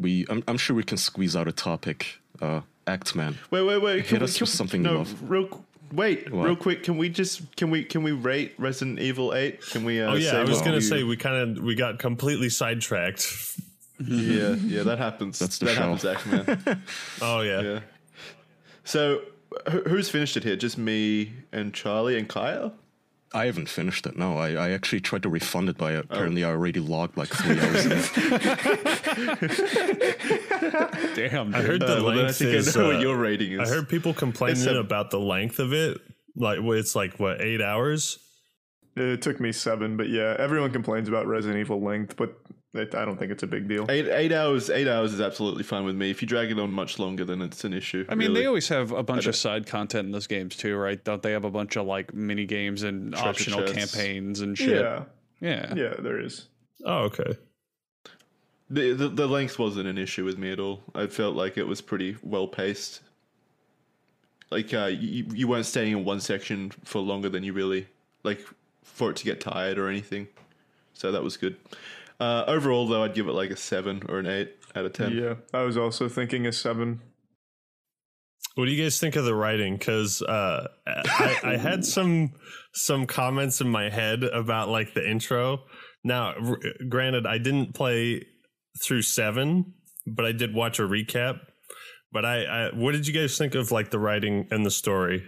[0.00, 2.18] We, I'm, I'm sure we can squeeze out a topic.
[2.40, 3.36] Uh, Act Man.
[3.50, 3.96] Wait, wait, wait.
[3.98, 5.30] Hit Can we, us can, with something you no, love.
[5.30, 5.64] real.
[5.92, 6.44] Wait, What?
[6.46, 6.82] real quick.
[6.84, 9.60] Can we just can we can we rate Resident Evil Eight?
[9.70, 10.00] Can we?
[10.00, 13.26] Uh, Oh yeah, I was gonna we- say we kind of we got completely sidetracked.
[14.02, 15.38] Yeah, yeah, that happens.
[15.38, 15.82] That's the that show.
[15.94, 16.26] happens, Act
[16.66, 16.82] Man.
[17.20, 17.60] Oh yeah.
[17.60, 17.80] yeah.
[18.84, 19.20] So,
[19.70, 20.56] who- who's finished it here?
[20.56, 22.72] Just me and Charlie and Kyle.
[23.32, 24.16] I haven't finished it.
[24.16, 27.60] No, I, I actually tried to refund it, but apparently I already logged like three
[27.60, 27.86] hours.
[29.18, 31.14] in.
[31.14, 31.54] Damn.
[31.54, 32.76] I heard the Uh, well, I length think is.
[32.76, 33.70] I know uh, what your rating is.
[33.70, 36.00] I heard people complaining a- about the length of it.
[36.36, 38.18] Like it's like what eight hours?
[38.96, 42.36] It took me seven, but yeah, everyone complains about Resident Evil length, but
[42.74, 43.86] it, I don't think it's a big deal.
[43.88, 44.70] Eight eight hours.
[44.70, 46.10] Eight hours is absolutely fine with me.
[46.10, 48.04] If you drag it on much longer, then it's an issue.
[48.08, 48.42] I mean, really.
[48.42, 51.02] they always have a bunch of side content in those games too, right?
[51.02, 53.94] Don't they have a bunch of like mini games and Treasure optional chests.
[53.94, 54.82] campaigns and shit?
[54.82, 55.04] Yeah,
[55.40, 55.74] Yeah.
[55.74, 56.46] yeah, there is.
[56.84, 57.36] Oh okay.
[58.70, 60.82] The, the the length wasn't an issue with me at all.
[60.94, 63.00] I felt like it was pretty well paced.
[64.50, 67.88] Like uh, you you weren't staying in one section for longer than you really
[68.22, 68.40] like
[68.84, 70.28] for it to get tired or anything.
[70.94, 71.56] So that was good.
[72.20, 75.16] Uh, overall, though, I'd give it like a seven or an eight out of ten.
[75.16, 77.00] Yeah, I was also thinking a seven.
[78.56, 79.76] What do you guys think of the writing?
[79.76, 82.32] Because uh, I, I had some
[82.72, 85.64] some comments in my head about like the intro.
[86.04, 86.58] Now, r-
[86.88, 88.26] granted, I didn't play
[88.82, 89.74] through seven,
[90.06, 91.40] but I did watch a recap.
[92.12, 95.24] But I, I what did you guys think of like the writing and the story?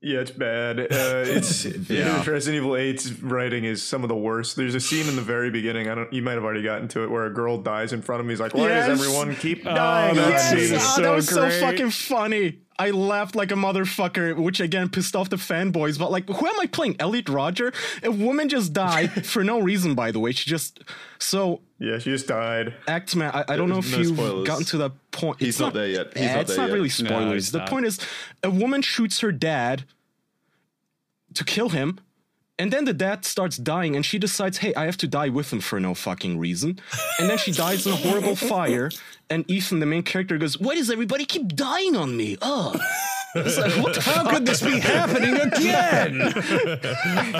[0.00, 0.78] Yeah, it's bad.
[0.78, 2.18] Uh, it's Yeah.
[2.28, 4.54] Resident Evil 8's writing is some of the worst.
[4.54, 5.88] There's a scene in the very beginning.
[5.88, 6.12] I don't.
[6.12, 8.32] You might have already gotten to it where a girl dies in front of me.
[8.32, 8.86] He's like, "Why Yes!
[8.88, 11.52] does everyone keep Oh, dying?" that on scene is oh, so that was great.
[11.52, 12.58] so fucking funny.
[12.80, 15.98] I laughed like a motherfucker, which again pissed off the fanboys.
[15.98, 16.96] But like, who am I playing?
[17.00, 17.72] Elliot Rodger?
[18.04, 20.30] A woman just died for no reason, by the way.
[20.32, 20.84] She just
[21.18, 22.74] so Yeah, she just died.
[22.86, 23.32] Act Man.
[23.34, 24.46] I, I don't know if No you've spoilers.
[24.46, 25.40] gotten to that point.
[25.40, 26.12] He's It's not there yet.
[26.16, 26.74] He's yeah, not it's there not yet.
[26.74, 27.34] really No, spoilers.
[27.46, 27.68] he's the not.
[27.68, 27.98] point is,
[28.44, 29.84] a woman shoots her dad
[31.34, 31.98] to kill him.
[32.58, 35.52] And then the dad starts dying, and she decides, hey, I have to die with
[35.52, 36.80] him for no fucking reason.
[37.20, 38.90] And then she dies in a horrible fire.
[39.30, 42.36] And Ethan, the main character, goes, Why does everybody keep dying on me?
[42.42, 42.74] Oh.
[43.34, 44.32] It's like, what the How fuck?
[44.32, 46.22] could this be happening again?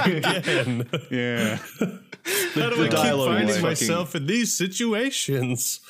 [0.05, 0.89] Again.
[1.11, 1.57] yeah.
[2.55, 5.81] How do I keep finding myself in these situations?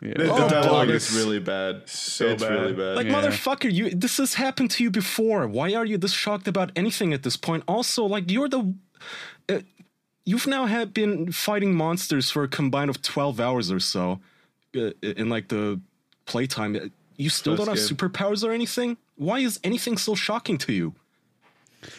[0.00, 1.88] The, The the dialogue dog is really bad.
[1.88, 2.52] so it's bad.
[2.52, 2.96] really bad.
[2.96, 3.14] Like, Yeah.
[3.22, 5.46] motherfucker, you this has happened to you before.
[5.46, 7.64] Why are you this shocked about anything at this point?
[7.66, 8.74] Also, like, you're the.
[9.48, 9.60] Uh,
[10.24, 14.20] you've now had been fighting monsters for a combined of 12 hours or so
[14.76, 15.80] uh, in like the
[16.26, 16.76] playtime.
[16.76, 16.80] Uh,
[17.16, 17.96] You still First don't have game.
[17.96, 18.98] superpowers or anything?
[19.16, 20.94] Why is anything so shocking to you?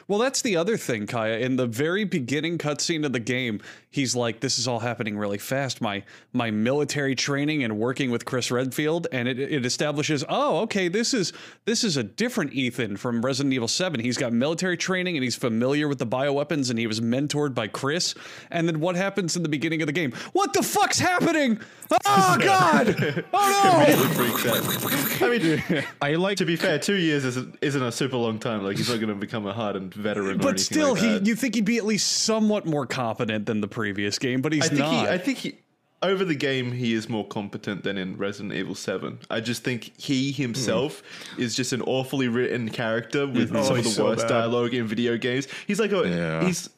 [0.08, 1.38] Well, that's the other thing, Kaya.
[1.40, 3.62] In the very beginning cutscene of the game,
[3.98, 5.82] he's like, "This is all happening really fast.
[5.82, 10.88] My my military training and working with Chris Redfield, and it, it establishes, oh, okay,
[10.88, 11.34] this is
[11.66, 14.00] this is a different Ethan from Resident Evil Seven.
[14.00, 17.68] He's got military training and he's familiar with the bioweapons, and he was mentored by
[17.68, 18.16] Chris.
[18.52, 20.14] And then what happens in the beginning of the game?
[20.34, 21.60] What the fuck's happening?
[22.06, 22.96] Oh God!
[23.34, 23.96] Oh no!
[23.96, 25.22] Really freaks out.
[25.22, 28.64] I mean, I like to be fair, two years isn't, isn't a super long time.
[28.64, 30.38] Like he's not going to become a hardened veteran.
[30.38, 33.68] But still, like he you think he'd be at least somewhat more competent than the
[33.68, 34.92] previous game, but he's I think not.
[35.08, 35.12] he.
[35.14, 35.58] I think he.
[36.04, 39.18] Over the game, he is more competent than in Resident Evil Seven.
[39.32, 41.02] I just think he himself
[41.40, 44.34] is just an awfully written character with Oh, some of the he's so worst bad.
[44.34, 45.48] dialogue in video games.
[45.66, 46.08] He's like a.
[46.08, 46.46] Yeah.
[46.46, 46.70] He's.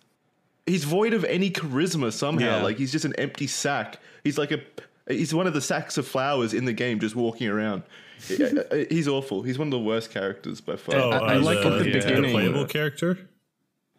[0.66, 2.58] He's void of any charisma somehow.
[2.60, 2.64] Yeah.
[2.64, 4.00] Like he's just an empty sack.
[4.24, 4.62] He's like a.
[5.10, 7.84] He's one of the sacks of flour in the game, just walking around.
[8.90, 9.42] he's awful.
[9.44, 10.96] He's one of the worst characters by far.
[10.96, 13.18] Oh, I uh, like the, at the the beginning- playable character.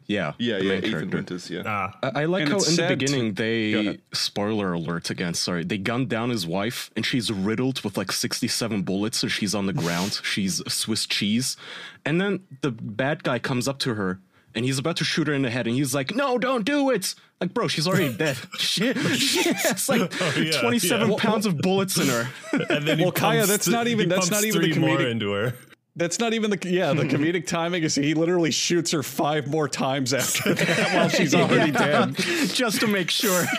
[0.07, 0.73] Yeah, yeah, yeah.
[0.75, 1.17] Ethan character.
[1.17, 1.51] Winters.
[1.51, 1.63] Yeah.
[1.67, 5.35] Ah, I, I like And how in the sad to- beginning they spoiler alert again.
[5.35, 9.55] Sorry, they gunned down his wife, and she's riddled with like sixty-seven bullets, so she's
[9.55, 10.21] on the ground.
[10.25, 11.57] She's Swiss cheese,
[12.05, 14.21] and then the bad guy comes up to her,
[14.55, 16.91] and he's about to shoot her in the head, and he's like, "No, don't do
[16.91, 18.37] it!" Like, bro, she's already dead.
[18.59, 21.17] Shit, she has like yeah, twenty-seven yeah.
[21.19, 22.29] pounds of bullets in her.
[22.69, 24.99] and then he Well, Kaya, that's th- not even- that's not even the three more
[24.99, 25.55] comedic- into her.
[25.97, 29.69] That's not even the yeah the comedic timing is he literally shoots her five more
[29.69, 32.15] times after that while she's already dead.
[32.55, 33.45] just to make sure.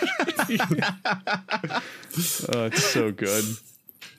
[2.54, 3.44] Oh, it's so good.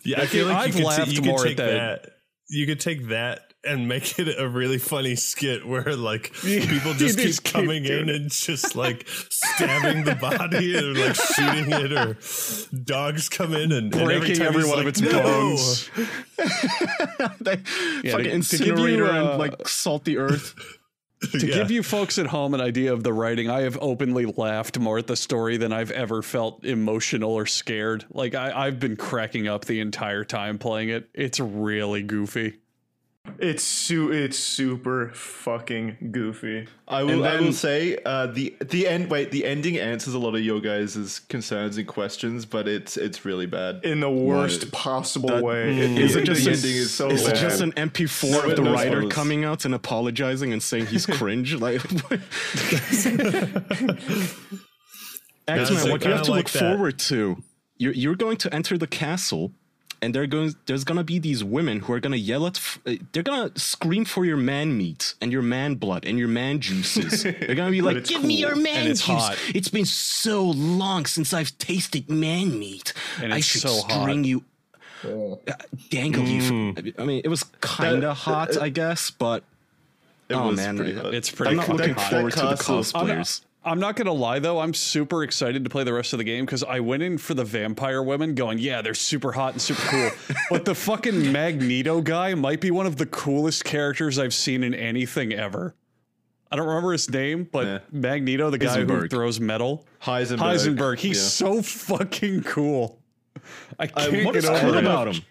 [0.04, 2.04] Yeah, I feel like I've you could, laughed t- you could more at take that.
[2.04, 2.12] that.
[2.50, 7.18] You could take that and make it a really funny skit where like people just
[7.18, 11.72] keep just keep coming doing in and just like stabbing the body or like shooting
[11.72, 12.18] it or
[12.84, 15.90] dogs come in and, and every Breaking time every he's one of its "No!" bones.
[17.42, 17.58] they
[18.04, 20.56] Yeah, fucking to- to you, uh, and like salt the earth.
[21.32, 21.56] To Yeah.
[21.56, 24.98] give you folks at home an idea of the writing, I have openly laughed more
[24.98, 28.04] at the story than I've ever felt emotional or scared.
[28.12, 31.08] Like I, I've been cracking up the entire time playing it.
[31.14, 32.56] It's really goofy.
[33.40, 36.68] It's su- it's super fucking goofy.
[36.90, 37.24] I will.
[37.24, 39.10] And I will say uh, the the end.
[39.10, 43.24] Wait, the ending answers a lot of your guys' concerns and questions, but it's it's
[43.24, 43.80] really bad.
[43.86, 44.72] in the worst What?
[44.74, 45.74] possible That- way.
[45.74, 45.98] Mm.
[46.00, 48.56] Is it just the a- ending is so Is it just an MP4 No, of
[48.58, 49.14] the no writer spoilers.
[49.14, 51.56] coming out and apologizing and saying he's cringe?
[51.56, 51.82] Like,
[55.48, 56.60] X-Men, what you have to like look that.
[56.60, 57.42] forward to,
[57.78, 59.54] you're, you're going to enter the castle,
[60.04, 60.54] and they're going.
[60.68, 62.58] There's gonna be these women who are gonna yell at.
[62.58, 66.28] f- uh, They're gonna scream for your man meat and your man blood and your
[66.28, 67.24] man juices.
[67.24, 69.16] They're gonna be like, it's "Give me your man it's juice.
[69.28, 69.38] hot.
[69.56, 72.94] It's been so long since I've tasted man meat.
[73.22, 74.44] And I should so hot." string you."
[75.06, 75.36] Uh,
[75.90, 76.42] dangle you.
[76.74, 79.44] For, I mean, it was kind of hot, I guess, but
[80.30, 81.14] It oh was man, pretty hot.
[81.14, 82.10] It's pretty I'm not looking hot.
[82.12, 83.42] forward to the castle- I'm cosplayers.
[83.66, 86.46] I'm not gonna lie though, I'm super excited to play the rest of the game
[86.46, 89.82] because I went in for the vampire women, going, yeah, they're super hot and super
[89.84, 90.10] cool.
[90.50, 94.74] but the fucking Magneto guy might be one of the coolest characters I've seen in
[94.74, 95.76] anything ever.
[96.52, 97.80] I don't remember his name, but Yeah.
[97.92, 100.38] Magneto, the guy who throws metal, Heisenberg.
[100.40, 101.24] Heisenberg, he's Yeah.
[101.24, 103.00] so fucking cool.
[103.80, 105.24] I can't what get is over cool about him?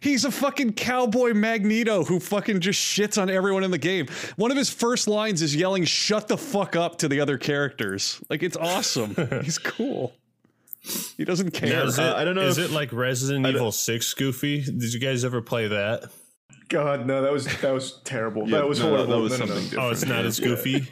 [0.00, 4.06] He's a fucking cowboy Magneto who fucking just shits on everyone in the game.
[4.36, 8.20] One of his first lines is yelling "Shut the fuck up" to the other characters.
[8.30, 9.14] Like it's awesome.
[9.44, 10.12] He's cool.
[11.16, 11.84] He doesn't care.
[11.84, 14.62] is it, Uh, I don't know Is if- it like Resident Evil Six Goofy?
[14.62, 16.04] Did you guys ever play that?
[16.70, 18.48] God, no, that was that was terrible.
[18.48, 19.06] Yeah, that was no, horrible.
[19.08, 19.70] That was no, no, something no.
[19.70, 19.84] different.
[19.86, 20.88] Oh, it's not as goofy.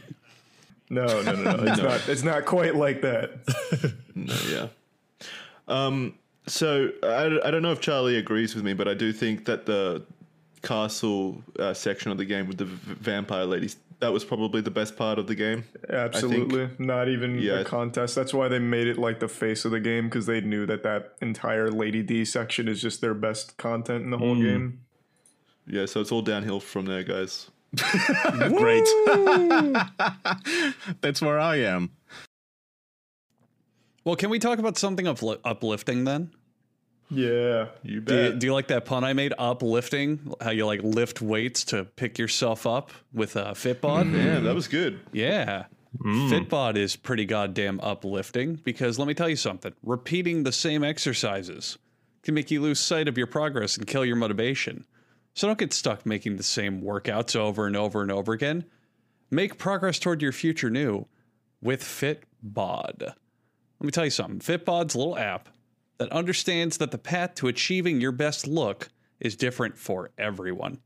[0.90, 1.72] No, no, no, no.
[1.72, 2.08] It's not.
[2.08, 3.94] It's not quite like that.
[4.14, 4.66] No, yeah.
[5.68, 6.14] Um.
[6.48, 9.66] So I, I don't know if Charlie agrees with me, but I do think that
[9.66, 10.02] the
[10.62, 13.76] castle uh, section of the game with the v- vampire ladies.
[14.00, 15.64] That was probably the best part of the game.
[15.90, 17.60] Absolutely, not even Yeah.
[17.60, 18.14] a contest.
[18.14, 20.84] That's why they made it like the face of the game because they knew that
[20.84, 24.80] that entire Lady D section is just their best content in the whole game.
[25.66, 27.50] Yeah, so it's all downhill from there, guys.
[28.56, 28.84] Great.
[31.00, 31.90] That's where I am.
[34.04, 36.30] Well, can we talk about something upli- uplifting then?
[37.10, 38.38] Yeah, You Do you, bet.
[38.38, 39.32] do you like that pun I made?
[39.38, 44.04] Uplifting, how you like lift weights to pick yourself up with a Fitbod.
[44.04, 44.16] Mm-hmm.
[44.16, 45.00] yeah, that was good.
[45.12, 45.64] Yeah.
[46.04, 46.28] Mm.
[46.30, 49.72] Fitbod is pretty goddamn uplifting because let me tell you something.
[49.82, 51.78] Repeating the same exercises
[52.22, 54.84] can make you lose sight of your progress and kill your motivation.
[55.34, 58.64] So don't get stuck making the same workouts over and over and over again.
[59.30, 61.06] Make progress toward your future new
[61.62, 63.00] with Fitbod.
[63.00, 63.16] Let
[63.80, 64.40] me tell you something.
[64.40, 65.48] Fitbod's a little app
[65.98, 68.88] that understands that the path to achieving your best look
[69.20, 70.78] is different for everyone.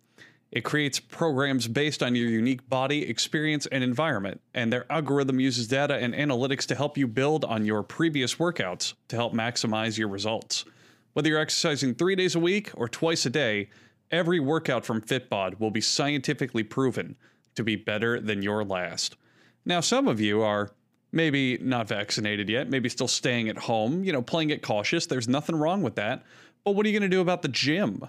[0.50, 5.66] It creates programs based on your unique body, experience, and environment, and their algorithm uses
[5.66, 10.08] data and analytics to help you build on your previous workouts to help maximize your
[10.08, 10.66] results.
[11.14, 13.70] Whether you're exercising three days a week or twice a day,
[14.10, 17.16] every workout from Fitbod will be scientifically proven
[17.54, 19.16] to be better than your last.
[19.64, 20.72] Now, some of you are
[21.12, 25.06] maybe not vaccinated yet, maybe still staying at home, you know, playing it cautious.
[25.06, 26.24] There's nothing wrong with that.
[26.64, 28.08] But what are you going to do about the gym?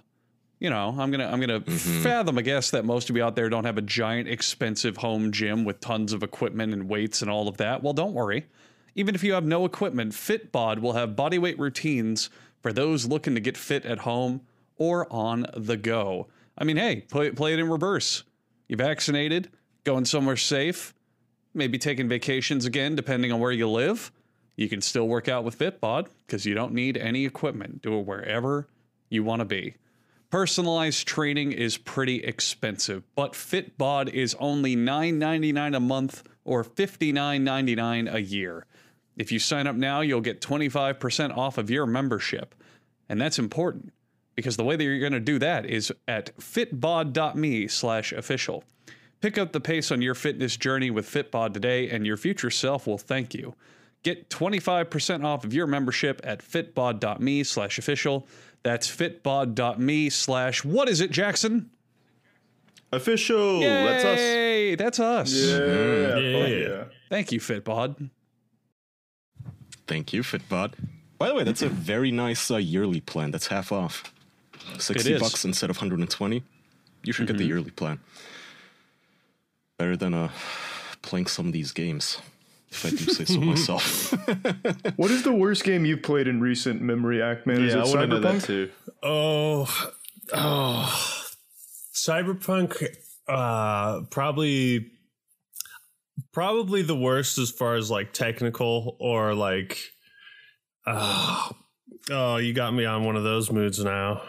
[0.59, 2.03] You know, I'm gonna I'm gonna mm-hmm.
[2.03, 5.33] fathom a guess that most of you out there don't have a giant expensive home
[5.33, 7.83] gym with tons of equipment and weights and all of that.
[7.83, 8.45] Well, don't worry.
[8.95, 12.29] Even if you have no equipment, Fitbod will have bodyweight routines
[12.61, 14.41] for those looking to get fit at home
[14.77, 16.27] or on the go.
[16.57, 18.23] I mean, hey, play, play it in reverse.
[18.69, 19.49] You vaccinated,
[19.83, 20.93] going somewhere safe,
[21.53, 24.11] maybe taking vacations again, depending on where you live.
[24.55, 27.81] You can still work out with Fitbod because you don't need any equipment.
[27.81, 28.67] Do it wherever
[29.09, 29.75] you want to be.
[30.29, 38.21] Personalized training is pretty expensive, but Fitbod is only $9.99 a month or $59.99 a
[38.21, 38.65] year.
[39.15, 42.55] If you sign up now, you'll get 25% off of your membership.
[43.07, 43.93] And that's important
[44.35, 48.63] because the way that you're going to do that is at fitbod.me slash official.
[49.23, 52.85] Pick up the pace on your fitness journey with Fitbod today, and your future self
[52.85, 53.55] will thank you.
[54.03, 58.27] Get 25% off of your membership at fitbod.me slash official.
[58.63, 61.69] That's fitbod.me slash what is it, Jackson?
[62.91, 63.61] Official.
[63.61, 64.19] That's us.
[64.19, 64.75] Yay!
[64.75, 65.33] That's us.
[65.33, 66.47] yeah, fuck Yeah.
[66.47, 66.83] yeah.
[67.09, 68.09] Thank you, Fitbod.
[69.87, 70.73] Thank you, Fitbod.
[71.17, 73.31] By the way, that's a very nice uh, yearly plan.
[73.31, 74.13] That's half off.
[74.79, 75.11] 60.
[75.13, 75.23] Mm-hmm.
[75.23, 76.43] bucks instead of 120.
[77.05, 78.01] You should get the yearly plan.
[79.83, 80.29] Better than uh,
[81.01, 82.17] playing some of these games,
[82.69, 84.13] if I do say so myself.
[84.95, 87.59] What is the worst game you've played in recent memory, Actman?
[87.59, 88.71] Is Yeah, I it want to know that too.
[89.03, 89.89] Oh,
[90.31, 91.21] oh,
[91.93, 92.81] Cyberpunk.
[93.27, 94.89] Uh, probably,
[96.31, 99.77] probably the worst as far as like technical or like.
[100.87, 101.49] Uh,
[102.09, 104.21] oh, you got me on one of those moods now.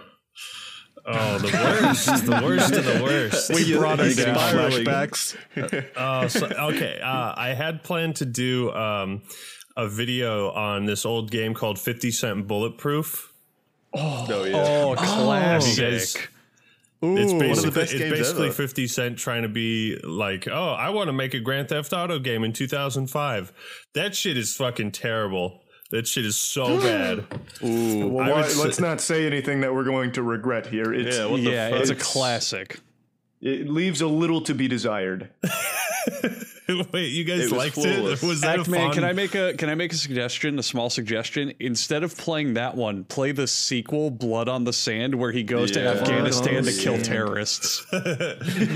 [1.07, 3.55] Oh, the worst, the worst of the worst.
[3.55, 4.36] we brought us us down.
[4.36, 5.36] flashbacks.
[5.96, 6.98] Oh, so, okay.
[7.02, 9.22] Uh, I had planned to do um,
[9.76, 13.32] a video on this old game called Fifty Cent Bulletproof.
[13.92, 14.57] Oh yeah.
[14.57, 16.30] Oh, classic.
[17.12, 18.55] It's one of the basically, best it's basically ever.
[18.55, 22.18] 50 Cent trying to be like, oh, I want to make a Grand Theft Auto
[22.18, 23.52] game in 2005.
[23.94, 25.63] That shit is fucking terrible.
[25.95, 27.24] That shit is so bad.
[27.62, 30.92] Well, why- let's not say anything that we're going to regret here.
[30.92, 31.80] It's, Yeah, what the yeah, fuck?
[31.82, 32.80] it's a classic.
[33.40, 35.28] it leaves a little to be desired.
[36.92, 38.22] Wait, you guys It was liked flawless.
[38.22, 38.26] it?
[38.26, 38.95] Was that a Act man, fun?
[38.95, 41.53] can I make a can I make a suggestion, a small suggestion?
[41.61, 45.70] Instead of playing that one, play the sequel, Blood on the Sand, where he goes
[45.76, 45.92] Yeah.
[45.92, 47.05] to Afghanistan to kill Sand.
[47.05, 47.86] terrorists.
[47.92, 48.18] no, That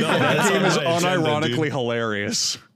[0.03, 2.59] that's game is my agenda, unironically hilarious.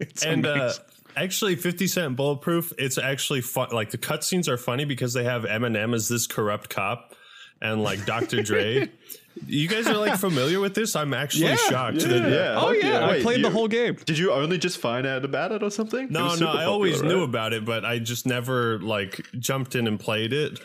[0.00, 0.82] It's and uh, amazing.
[1.16, 5.44] Actually 50 cent bulletproof it's actually fun like the cutscenes are funny because they have
[5.44, 7.14] eminem as this corrupt cop
[7.62, 8.88] and like dr dre
[9.46, 12.54] you guys are like familiar with this i'm actually Yeah, shocked Yeah, that- yeah.
[12.60, 13.96] oh fuck yeah, I Wait, played the whole game.
[14.04, 16.08] Did you only just find out about it or something?
[16.10, 17.28] No was no super i always popular, knew right?
[17.28, 20.60] about it but i just never like jumped in and played it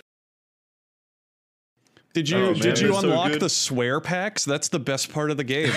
[2.13, 4.43] Did you Oh, man, did you that's so unlock the swear packs?
[4.43, 5.71] That's the best part of the game.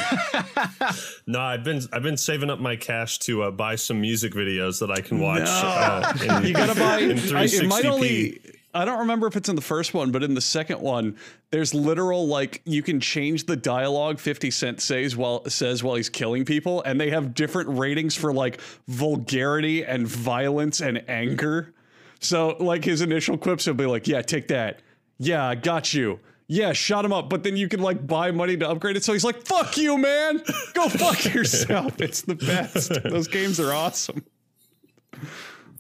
[1.27, 4.79] no i've been i've been saving up my cash to uh, buy some music videos
[4.81, 6.99] that i can watch uh, in, you gotta buy.
[6.99, 7.91] in I, it might 360p.
[7.91, 8.41] only.
[8.77, 11.17] I don't remember if it's in the first one, but in the second one,
[11.53, 16.09] there's literal like you can change the dialogue Fifty Cent says while says while he's
[16.09, 21.73] killing people, and they have different ratings for like vulgarity and violence and anger.
[22.19, 24.81] So like his initial quips will be like, "Yeah, take that.
[25.27, 26.21] Yeah, I got you.
[26.47, 29.05] yeah, shot him up, but then you can like buy money to upgrade it.
[29.05, 30.43] So he's like, fuck you, man.
[30.75, 32.01] Go fuck yourself.
[32.01, 33.03] It's the best.
[33.03, 34.25] Those games are awesome.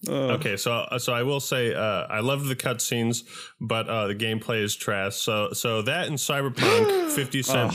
[0.06, 1.80] Okay, so so I will say uh,
[2.10, 3.22] I love the cutscenes,
[3.58, 5.16] but uh, the gameplay is trash.
[5.16, 7.72] So so that and Cyberpunk, Fifty Cent,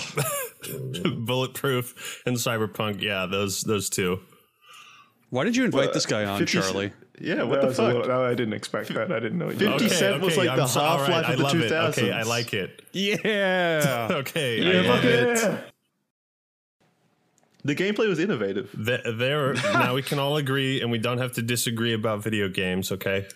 [1.26, 4.20] Bulletproof, and Cyberpunk, yeah, those those two.
[5.32, 6.94] Why did you invite this guy on, 50 Charlie?
[7.22, 7.94] Yeah, what That the fuck?
[7.94, 9.12] little- I didn't expect that.
[9.12, 9.50] I didn't know.
[9.50, 11.72] You 50 Cent was like I'm the so- all Half-Life I of the love it.
[11.72, 12.82] Okay, I like it.
[12.94, 14.08] Yeah.
[14.12, 15.38] Okay, Yeah, I fuck it.
[15.38, 15.58] yeah.
[17.66, 18.72] The gameplay was innovative.
[18.86, 22.48] Th- There now we can all agree, and we don't have to disagree about video
[22.48, 22.92] games.
[22.92, 23.28] Okay.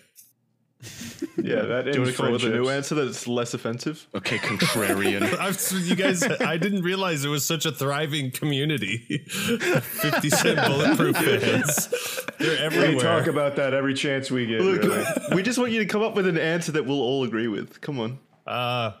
[1.36, 2.92] Yeah, that Do you want to come up with a new friendships.
[2.92, 4.06] answer that's less offensive?
[4.14, 5.22] Okay, contrarian.
[5.38, 8.98] I've, you guys, I didn't realize it was such a thriving community.
[9.28, 12.94] Fifty Cent Bulletproof fans, they're everywhere.
[12.94, 14.60] We talk about that every chance we get.
[14.60, 15.04] Look, really.
[15.34, 17.80] we just want you to come up with an answer that we'll all agree with.
[17.80, 18.18] Come on.
[18.46, 18.92] Uh,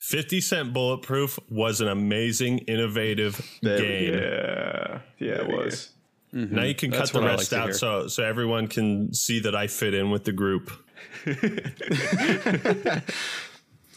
[0.00, 4.14] 50 Cent Bulletproof was an amazing, innovative There game.
[4.14, 5.64] Yeah, yeah, it we go.
[5.64, 5.90] was.
[6.32, 9.12] Now you can That's cut the what I like rest out so so everyone can
[9.12, 10.70] see that I fit in with the group.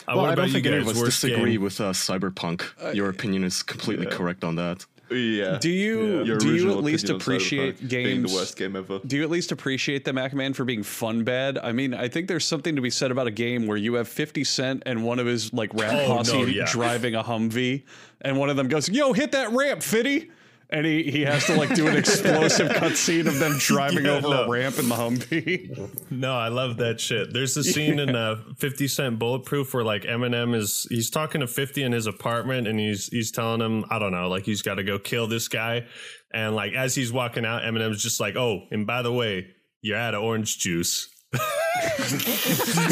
[0.07, 1.01] Uh, well, I about don't you think any of guys?
[1.01, 1.61] us disagree game?
[1.63, 2.93] with uh, Cyberpunk.
[2.95, 4.85] Your opinion is completely correct on that.
[5.09, 5.57] Yeah.
[5.59, 8.31] Do you Your do you at least appreciate Cyberpunk being games?
[8.31, 8.99] the worst game ever?
[9.05, 11.57] Do you at least appreciate the Macman for being fun bad?
[11.57, 14.07] I mean, I think there's something to be said about a game where you have
[14.07, 16.65] 50 Cent and one of his like rap Oh, posse no, yeah.
[16.71, 17.81] driving a Humvee,
[18.21, 20.29] and one of them goes, "Yo, hit that ramp, Fitty."
[20.69, 24.29] And he, he has to like do an explosive cutscene of them driving Yeah, over
[24.29, 24.43] no.
[24.43, 26.11] a ramp in the Humvee.
[26.11, 27.33] No, I love that shit.
[27.33, 31.47] There's a scene in uh, 50 Cent Bulletproof where like Eminem is he's talking to
[31.47, 34.75] 50 in his apartment and he's he's telling him I don't know like he's got
[34.75, 35.85] to go kill this guy
[36.33, 39.47] and like as he's walking out Eminem's just like oh and by the way
[39.81, 41.09] you're out of orange juice.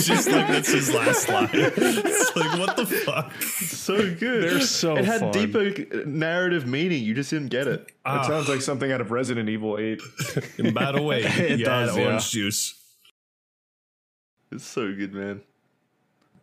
[0.02, 1.50] just like that's his last line.
[1.54, 3.32] It's like what the fuck?
[3.42, 4.44] So good.
[4.44, 5.32] They're so It had fun.
[5.32, 7.04] deeper narrative meaning.
[7.04, 7.92] You just didn't get it.
[8.06, 10.02] It sounds like something out of Resident Evil 8.
[10.58, 12.04] And by the way, you're does, yeah.
[12.06, 12.76] orange juice.
[14.52, 15.42] It's so good, man.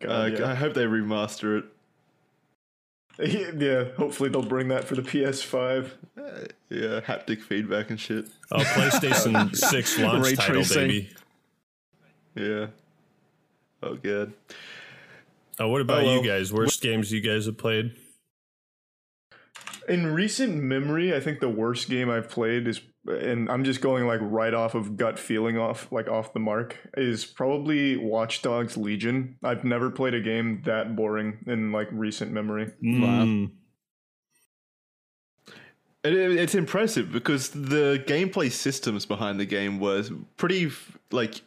[0.01, 0.51] God, Uh, yeah.
[0.51, 1.65] I hope they remaster it.
[3.59, 5.91] yeah, hopefully they'll bring that for the PS5.
[6.71, 8.27] Yeah, haptic feedback and shit.
[8.51, 10.77] Oh, PlayStation 6 launch Ray title, tracing.
[10.89, 11.11] baby.
[12.41, 12.67] Yeah.
[13.83, 14.33] Oh, good.
[15.59, 16.17] Oh, what about Oh, well.
[16.17, 16.53] you guys?
[16.53, 17.93] Worst games you guys have played?
[19.89, 24.07] In recent memory, I think the worst game I've played is, and I'm just going
[24.07, 28.77] like right off of gut feeling off, like off the mark, is probably Watch Dogs
[28.77, 29.37] Legion.
[29.43, 32.73] I've never played a game that boring in like recent memory.
[32.83, 33.51] Mm.
[36.05, 40.71] It, it- it's impressive because the gameplay systems behind the game was pretty,
[41.11, 41.41] like,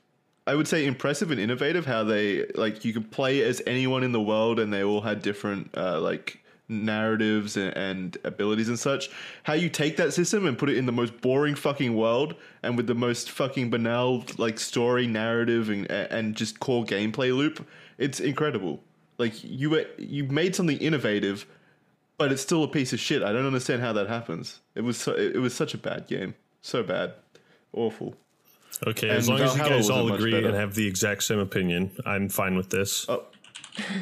[0.45, 1.85] I would say impressive and innovative.
[1.85, 5.21] How they like you could play as anyone in the world, and they all had
[5.21, 9.09] different uh, like narratives and, and abilities and such.
[9.43, 12.75] How you take that system and put it in the most boring fucking world, and
[12.77, 17.65] with the most fucking banal like story narrative and and just core gameplay loop.
[17.97, 18.81] It's incredible.
[19.17, 21.45] Like you were, you made something innovative
[22.17, 23.23] but it's still a piece of shit.
[23.23, 24.61] I don't understand how that happens.
[24.75, 27.13] It was so, it was such a bad game, so bad,
[27.73, 28.15] awful.
[28.87, 30.47] Okay, And as long as you guys all agree better.
[30.47, 33.05] and have the exact same opinion, I'm fine with this.
[33.07, 33.23] Oh,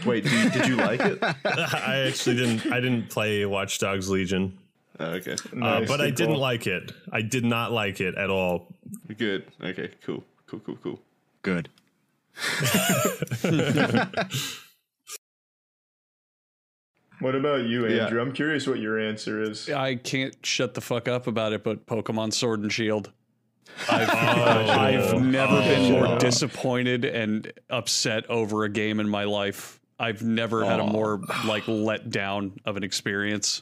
[0.06, 1.20] wait, did you, did you like it?
[1.46, 2.72] I actually didn't.
[2.72, 4.58] I didn't play Watch Dogs Legion,
[5.00, 6.42] Oh, okay, uh, Nice, but I didn't call.
[6.42, 6.92] like it.
[7.12, 8.68] I did not like it at all.
[9.18, 9.46] good.
[9.64, 11.00] Okay, cool, cool, cool, cool.
[11.42, 11.70] Good.
[17.20, 18.06] What about you, Yeah.
[18.06, 18.20] Andrew?
[18.20, 19.70] I'm curious what your answer is.
[19.70, 23.12] I can't shut the fuck up about it, but Pokemon Sword and Shield.
[23.90, 24.70] I've, Oh.
[25.14, 26.18] I've never been more Oh.
[26.20, 29.80] disappointed and upset over a game in my life.
[30.00, 33.62] I've never had a more like let down of an experience.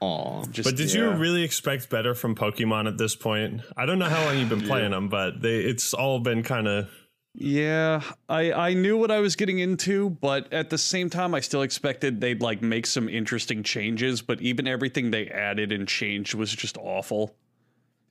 [0.00, 0.44] Aw.
[0.46, 3.60] Just But did you really expect better from Pokemon at this point?
[3.76, 6.66] I don't know how long you've been playing them, but they it's all been kind
[6.66, 6.88] of
[7.34, 11.40] Yeah, I I knew what I was getting into, but at the same time I
[11.40, 16.34] still expected they'd like make some interesting changes, but even everything they added and changed
[16.34, 17.36] was just awful.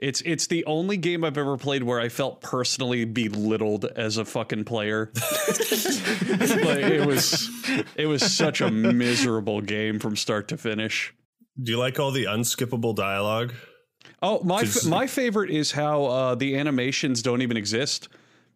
[0.01, 4.25] It's it's the only game I've ever played where I felt personally belittled as a
[4.25, 5.11] fucking player.
[5.15, 7.49] like it was
[7.95, 11.13] it was such a miserable game from start to finish.
[11.61, 13.53] Do you like all the unskippable dialogue?
[14.23, 18.09] Oh, my f- my favorite is how uh, the animations don't even exist.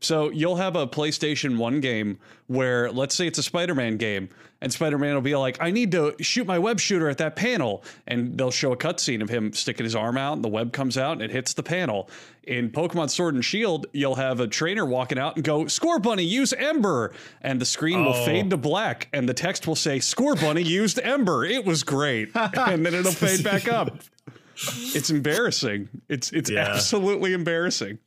[0.06, 4.30] So you'll have a PlayStation 1 game where, let's say it's a Spider Man game,
[4.62, 7.36] and Spider Man will be like, I need to shoot my web shooter at that
[7.36, 7.84] panel.
[8.06, 10.98] And they'll show a cutscene of him sticking his arm out, and the web comes
[10.98, 12.10] out and it hits the panel.
[12.44, 16.54] In Pokemon Sword and Shield, you'll have a trainer walking out and go, Scorbunny, use
[16.54, 17.12] Ember.
[17.42, 18.26] And the screen will Oh.
[18.26, 21.44] fade to black, and the text will say, Scorbunny used Ember.
[21.46, 22.30] It was great.
[22.36, 23.98] and then it'll fade back up.
[24.58, 25.90] It's embarrassing.
[26.08, 26.70] It's it's Yeah.
[26.76, 28.00] absolutely embarrassing.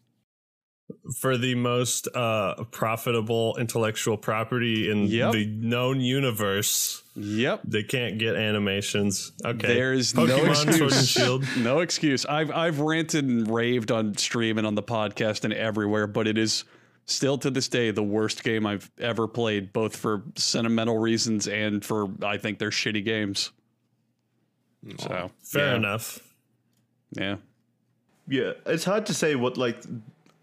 [1.19, 5.33] For the most uh, profitable intellectual property in Yep.
[5.33, 7.03] the known universe.
[7.17, 7.63] Yep.
[7.65, 9.33] They can't get animations.
[9.45, 11.09] Okay, There's no Pokemon Sword and excuse.
[11.09, 11.45] Shield.
[11.59, 12.25] No excuse.
[12.27, 16.39] I've I've ranted and raved on stream and on the podcast and everywhere, but it
[16.39, 16.65] is
[17.07, 21.85] still to this day the worst game I've ever played, both for sentimental reasons and
[21.85, 23.51] for I think they're shitty games.
[25.01, 26.21] So Fair yeah, enough.
[27.13, 27.37] Yeah.
[28.29, 29.83] Yeah, it's hard to say what like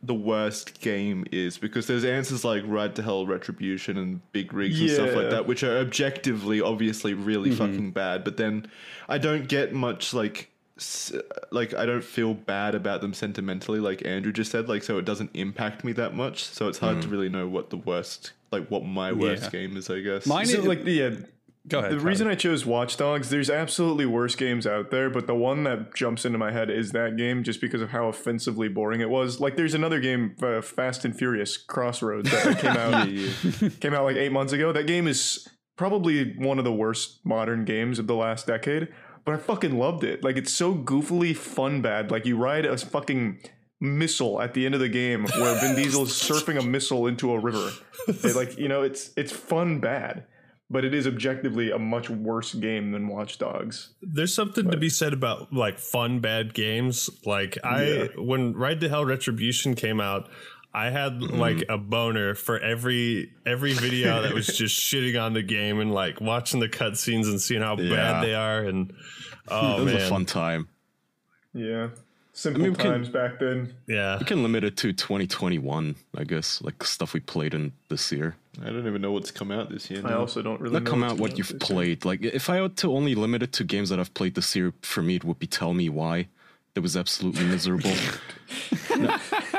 [0.05, 4.79] the worst game is because there's answers like Ride to Hell, Retribution, and Big Rigs
[4.79, 7.57] and stuff like that, which are objectively, obviously, really mm-hmm.
[7.57, 8.23] fucking bad.
[8.23, 8.67] But then
[9.09, 10.51] I don't get much like.
[11.51, 14.67] Like I don't feel bad about them sentimentally, like Andrew just said.
[14.67, 16.43] Like so, it doesn't impact me that much.
[16.43, 17.11] So it's hard to mm.
[17.11, 19.49] really know what the worst, like what my worst Yeah.
[19.51, 19.89] game is.
[19.89, 20.25] I guess.
[20.25, 21.11] Mine So, is like yeah,
[21.67, 21.91] go ahead.
[21.91, 25.63] the reason I chose Watch Dogs, there's absolutely worse games out there, but the one
[25.63, 29.09] that jumps into my head is that game just because of how offensively boring it
[29.09, 29.39] was.
[29.39, 32.71] Like there's another game, uh, Fast and Furious Crossroads, that came
[33.71, 34.71] out came out like eight months ago.
[34.71, 35.47] That game is
[35.77, 38.87] probably one of the worst modern games of the last decade,
[39.23, 40.23] but I fucking loved it.
[40.23, 42.11] Like it's so goofily fun bad.
[42.11, 43.39] Like you ride a fucking
[43.81, 47.31] missile at the end of the game where Vin Diesel is surfing a missile into
[47.31, 47.71] a river.
[48.07, 50.25] It, like you know, it's it's fun bad,
[50.69, 53.93] but it is objectively a much worse game than Watch Dogs.
[54.01, 57.09] There's something to be said about like fun bad games.
[57.25, 58.07] Like I Yeah.
[58.17, 60.29] when Ride to Hell Retribution came out,
[60.73, 61.37] I had mm-hmm.
[61.39, 65.93] like a boner for every every video that was just shitting on the game and
[65.93, 67.95] like watching the cutscenes and seeing how Yeah.
[67.95, 68.91] bad they are and
[69.47, 70.01] oh It was man.
[70.01, 70.67] a fun time.
[71.53, 71.89] Yeah,
[72.37, 73.73] simple mean, we can- times back then.
[73.87, 74.17] yeah.
[74.19, 78.35] We can limit it to 2021, I guess, like stuff we played in this year.
[78.61, 80.01] I don't even know what's come out this year.
[80.05, 80.19] I now.
[80.19, 81.75] also don't really Not know come what's out what coming you've this year.
[81.75, 82.05] played.
[82.05, 84.73] Like, if I had to only limit it to games that I've played this year,
[84.81, 86.27] for me, it would be Tell Me Why.
[86.75, 87.93] That was absolutely miserable.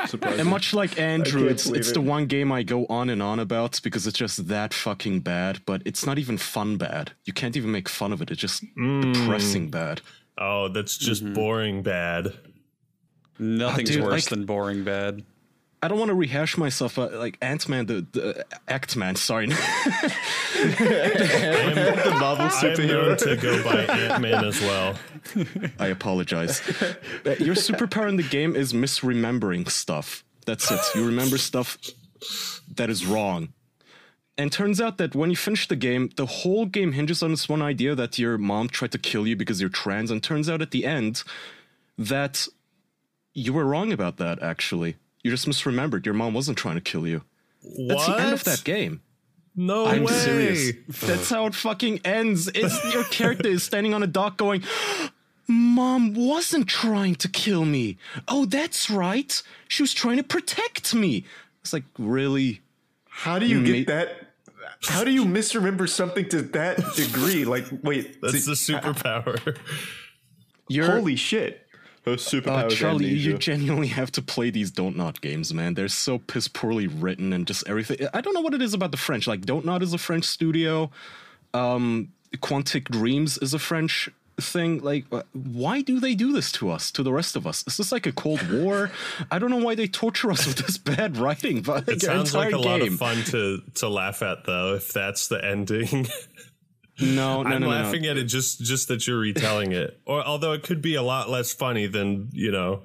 [0.07, 0.39] Surprising.
[0.39, 3.21] and much like Andrew, can't it's believe it's the one game I go on and
[3.21, 5.59] on about because it's just that fucking bad.
[5.65, 7.11] But it's not even fun bad.
[7.25, 8.31] You can't even make fun of it.
[8.31, 9.13] It's just Mm.
[9.13, 10.01] depressing bad.
[10.37, 11.33] Oh, that's just Mm-hmm.
[11.33, 12.33] boring bad.
[13.39, 15.23] Uh, Nothing's dude, worse like- than boring bad.
[15.83, 19.15] I don't want to rehash myself, but like Ant Man, the, the uh, Act Man,
[19.15, 19.45] sorry.
[19.51, 19.53] am,
[21.75, 23.17] the Marvel I am superhero.
[23.17, 24.95] to go by Ant Man as well.
[25.79, 26.61] I apologize.
[27.23, 30.23] Uh, Your superpower in the game is misremembering stuff.
[30.47, 30.79] That's it.
[30.95, 31.77] You remember stuff
[32.75, 33.49] that is wrong.
[34.35, 37.47] And turns out that when you finish the game, the whole game hinges on this
[37.49, 40.09] one idea that your mom tried to kill you because you're trans.
[40.11, 41.23] And turns out at the end
[41.97, 42.47] that
[43.37, 44.95] you were wrong about that, actually.
[45.23, 46.05] You just misremembered.
[46.05, 47.21] Your mom wasn't trying to kill you.
[47.87, 49.01] That's the end of that game.
[49.55, 50.13] No I'm way.
[50.13, 50.71] serious.
[50.87, 52.47] That's how it fucking ends.
[52.53, 54.63] It's your character is standing on a dock going,
[55.47, 57.97] Mom wasn't trying to kill me.
[58.27, 59.41] Oh, that's right.
[59.67, 61.25] She was trying to protect me.
[61.61, 62.61] It's like, really?
[63.07, 64.23] How do you You get that?
[64.83, 67.45] How do you misremember something to that degree?
[67.45, 69.57] Like, wait, That's so- the superpower.
[70.69, 71.66] You're holy shit!
[72.07, 72.71] Her uh, superpowers.
[72.71, 75.73] Charlie, you genuinely have to play these Don't Nod games, man.
[75.73, 78.07] They're so piss poorly written and just everything.
[78.13, 79.27] I don't know what it is about the French.
[79.27, 80.89] Like, Don't Nod is a French studio.
[81.53, 84.09] Um, Quantic Dreams is a French
[84.39, 84.79] thing.
[84.79, 87.65] Like, uh, why do they do this to us, to the rest of us?
[87.67, 88.89] Is this like a Cold War?
[89.31, 92.53] I don't know why they torture us with this bad writing, but It sounds like
[92.53, 96.07] entire a lot of fun to to laugh at though, if that's the ending.
[96.99, 98.11] No, no, I'm no, no, laughing no.
[98.11, 99.99] at it just just that you're retelling it.
[100.05, 102.81] Or although it could be a lot less funny than, you know.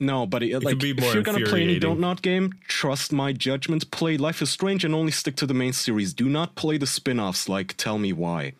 [0.00, 1.80] No, but it, like, could be if more you're gonna play any infuriating.
[1.80, 3.90] Don't Nod game, trust my judgment.
[3.90, 6.12] Play Life is Strange and only stick to the main series.
[6.14, 8.52] Do not play the spin-offs like Tell Me Why.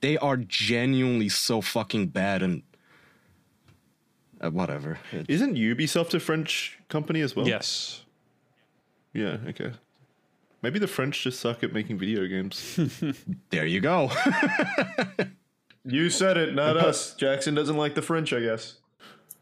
[0.00, 2.62] They are genuinely so fucking bad and
[4.40, 4.98] uh, whatever.
[5.12, 7.46] It- Isn't Ubisoft a French company as well?
[7.46, 8.02] Yes.
[9.12, 9.36] Yeah.
[9.48, 9.72] Okay.
[10.62, 12.78] Maybe the French just suck at making video games.
[13.50, 14.10] there you go.
[15.82, 17.14] You said it, not us.
[17.14, 18.74] Jackson doesn't like the French, I guess.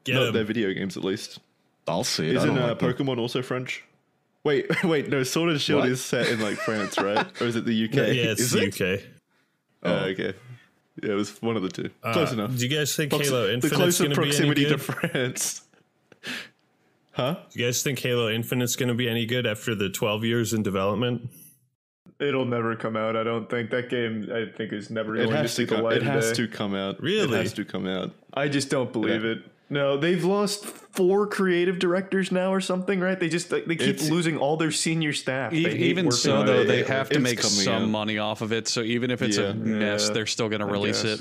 [0.05, 0.35] Get Not 'em.
[0.35, 1.41] their video games, at least.
[1.89, 2.35] I'll see it.
[2.35, 2.93] I Isn't uh, like them.
[2.95, 3.83] Pokemon also French?
[4.45, 5.25] Wait, wait, no.
[5.25, 5.89] Sword and Shield What?
[5.89, 7.27] is set in like France, right?
[7.43, 7.95] Or is it the UK?
[7.95, 8.81] Yeah, it's is the it?
[8.81, 9.01] UK.
[9.83, 10.35] Oh, okay.
[11.03, 11.91] Yeah, it was one of the two.
[12.03, 12.57] Close Uh, enough.
[12.57, 14.71] Do you guys think Prox- Halo the Infinite's closer going to be any proximity to
[14.71, 14.81] good?
[14.81, 15.63] France.
[17.19, 17.35] Huh?
[17.53, 20.63] You guys think Halo Infinite's going to be any good after the 12 years in
[20.63, 21.29] development?
[22.21, 23.17] It'll never come out.
[23.17, 24.29] I don't think that game.
[24.33, 25.71] I think is never It going to has see to.
[25.71, 26.45] the Come, light it has day.
[26.45, 27.01] to come out.
[27.03, 27.37] Really?
[27.39, 28.13] It has to come out.
[28.35, 29.33] I just don't believe Yeah.
[29.33, 29.39] it.
[29.71, 33.19] No, they've lost four creative directors now or something, right?
[33.19, 35.53] They just they keep It's- losing all their senior staff.
[35.53, 36.65] E- even working so, though, it.
[36.67, 37.89] they have to It's make some out.
[37.89, 38.67] money off of it.
[38.69, 39.51] So even if it's Yeah.
[39.51, 41.21] a mess, Yeah, they're still going to release it.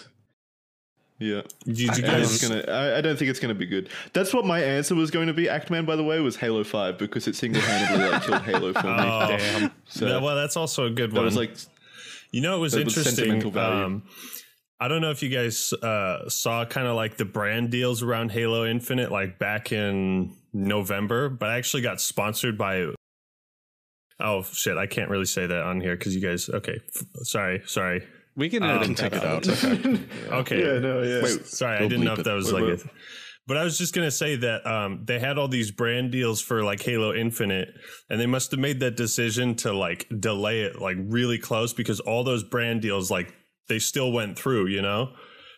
[1.20, 1.42] Yeah.
[1.66, 2.34] Did you I, guys?
[2.34, 3.90] it's gonna, I, I don't think it's going to be good.
[4.14, 5.46] That's what my answer was going to be.
[5.46, 8.96] Actman, by the way, was Halo Five because it single-handedly like killed Halo for me.
[8.98, 9.72] Oh, Damn.
[9.88, 11.26] So yeah, well, that's also a good that one.
[11.26, 11.52] was like
[12.32, 13.58] You know, it was That was interesting.
[13.58, 14.04] Um,
[14.80, 18.32] I don't know if you guys uh, saw kind of like the brand deals around
[18.32, 22.94] Halo Infinite, like back in November, but I actually got sponsored by.
[24.20, 24.78] Oh shit!
[24.78, 26.50] I can't really say that on here because you guys.
[26.50, 28.04] Okay, f- sorry, sorry.
[28.38, 29.48] We can Um, edit can take it out.
[29.50, 30.00] out.
[30.42, 31.24] Okay, Yeah, no, yeah.
[31.24, 32.80] Wait, sorry, I didn't know if that was Wait, like wait.
[32.80, 32.90] it.
[33.48, 36.64] But I was just gonna say that um, they had all these brand deals for
[36.64, 37.70] like Halo Infinite,
[38.10, 42.00] and they must have made that decision to like delay it like really close because
[42.02, 43.34] all those brand deals like
[43.70, 45.14] they still went through, you know,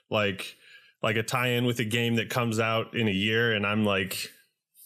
[0.10, 0.56] like
[1.02, 4.30] like a tie-in with a game that comes out in a year, and I'm like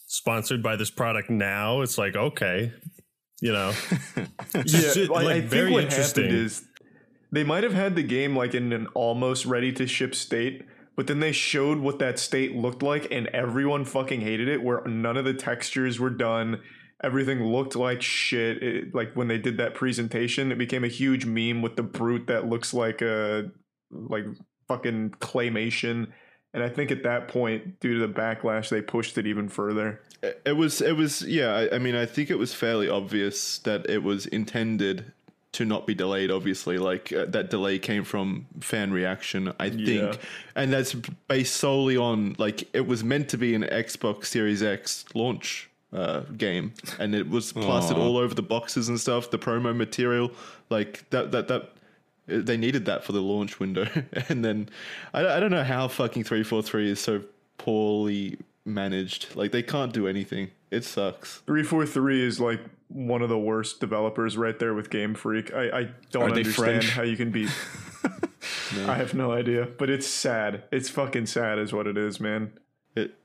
[0.08, 1.82] sponsored by this product now.
[1.82, 2.72] It's like okay,
[3.42, 3.74] you know,
[4.56, 4.64] yeah,
[4.94, 6.24] Shit, I- I like, think very what interesting.
[6.26, 6.64] happened is
[7.34, 11.08] they might have had the game like in an almost ready to ship state, but
[11.08, 14.62] then they showed what that state looked like, and everyone fucking hated it.
[14.62, 16.62] Where none of the textures were done,
[17.04, 18.62] everything looked like shit.
[18.62, 22.28] It, like when they did that presentation, it became a huge meme with the brute
[22.28, 23.50] that looks like a
[23.90, 24.26] like
[24.68, 26.10] fucking claymation.
[26.54, 30.02] And I think at that point, due to the backlash, they pushed it even further.
[30.22, 31.48] it was it was yeah.
[31.48, 35.14] I, I mean, I think it was fairly obvious that it was intended
[35.54, 36.30] to not be delayed.
[36.32, 39.54] Obviously, like uh, that delay came from fan reaction.
[39.60, 40.14] I think, Yeah.
[40.56, 45.06] and that's based solely on like it was meant to be an Xbox Series X
[45.14, 49.30] launch uh, game, and it was plastered all over the boxes and stuff.
[49.32, 50.32] The promo material,
[50.70, 51.70] like that that that.
[52.26, 53.86] They needed that for the launch window,
[54.30, 54.70] and then
[55.14, 57.22] I, I don't know how fucking three four three is so
[57.58, 59.36] poorly managed.
[59.36, 60.52] Like they can't do anything.
[60.72, 61.40] It sucks.
[61.46, 62.62] 343 is like
[62.94, 65.54] one of the worst developers right there with Game Freak.
[65.54, 67.48] I, I don't Are understand how you can be.
[68.88, 70.64] I have no idea, but it's sad.
[70.72, 72.52] It's fucking sad, is what it is, man.
[72.96, 73.16] It,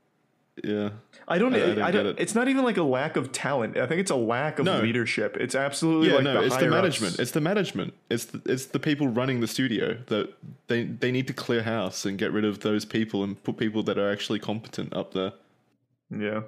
[0.62, 0.90] yeah.
[1.26, 1.54] I don't.
[1.54, 2.16] I- I I, don't it.
[2.18, 3.76] It's not even like a lack of talent.
[3.76, 4.80] I think it's a lack of No.
[4.80, 5.36] leadership.
[5.38, 7.18] It's absolutely Yeah, like no, the it's the management.
[7.18, 7.94] It's the management.
[8.10, 10.32] It's the, it's the people running the studio that
[10.68, 13.82] they they need to clear house and get rid of those people and put people
[13.84, 15.32] that are actually competent up there.
[16.10, 16.42] yeah.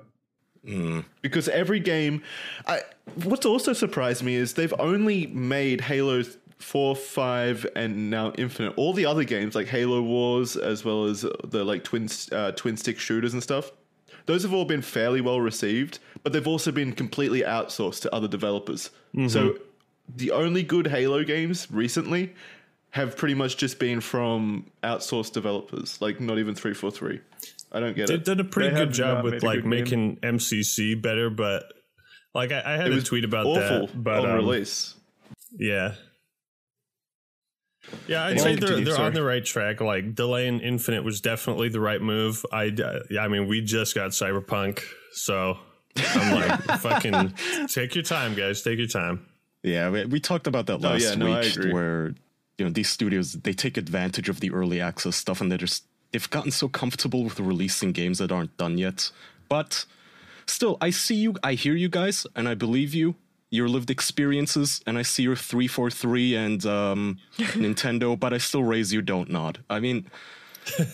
[1.22, 2.22] Because every game
[2.66, 2.82] I,
[3.24, 6.22] what's also surprised me is they've only made halo
[6.58, 8.74] 4 5 and now infinite.
[8.76, 12.76] All the other games like halo wars as well as the like twin uh, twin
[12.76, 13.72] stick shooters and stuff
[14.26, 18.28] those have all been fairly well received but they've also been completely outsourced to other
[18.28, 18.90] developers.
[19.30, 19.56] So
[20.14, 22.34] the only good halo games recently
[22.90, 27.20] have pretty much just been from outsourced developers like not even 343
[27.72, 28.08] i don't get it.
[28.08, 29.70] they it did a pretty They good job with like good game.
[29.70, 31.64] making MCC better, but
[32.34, 34.94] like I, I had it a was tweet about awful that, but on um, release
[35.58, 35.94] Yeah.
[38.06, 39.80] Yeah, I'd say they're, they're on the right track.
[39.80, 42.44] Like delaying Infinite was definitely the right move.
[42.52, 42.70] I,
[43.18, 44.82] I mean, we just got Cyberpunk,
[45.12, 45.58] so
[45.96, 47.34] I'm like, fucking
[47.68, 48.62] take your time, guys.
[48.62, 49.26] Take your time.
[49.62, 51.72] Yeah, we, we talked about that Oh, last yeah, no, week, agree.
[51.72, 52.14] where
[52.58, 55.84] you know these studios they take advantage of the early access stuff, and they're just
[56.12, 59.10] they've gotten so comfortable with releasing games that aren't done yet.
[59.48, 59.84] But
[60.46, 63.16] still, I see you, I hear you guys, and I believe you.
[63.52, 68.38] Your lived experiences, and I see your three four three and um, Nintendo, but I
[68.38, 69.58] still raise you don't nod.
[69.68, 70.06] I mean.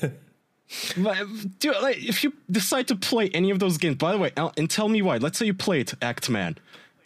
[1.58, 4.68] Dude, like, if you decide to play any of those games, by the way, and
[4.68, 5.18] tell me why.
[5.18, 6.56] Let's say you play it, Act Man,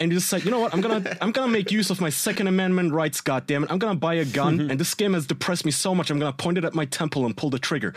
[0.01, 0.73] and you decide, you know what?
[0.73, 3.21] I'm gonna, I'm gonna make use of my Second Amendment rights.
[3.21, 3.71] Goddamn it!
[3.71, 4.71] I'm gonna buy a gun, mm-hmm.
[4.71, 6.11] and this game has depressed me so much.
[6.11, 7.95] I'm gonna point it at my temple and pull the trigger.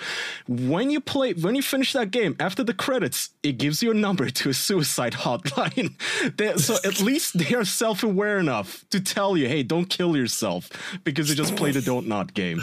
[0.48, 3.94] When you play, when you finish that game, after the credits, it gives you a
[3.94, 5.96] number to a suicide hotline.
[6.38, 10.70] They- so at least they are self-aware enough to tell you, hey, don't kill yourself
[11.04, 12.62] because you just played a don't nod game.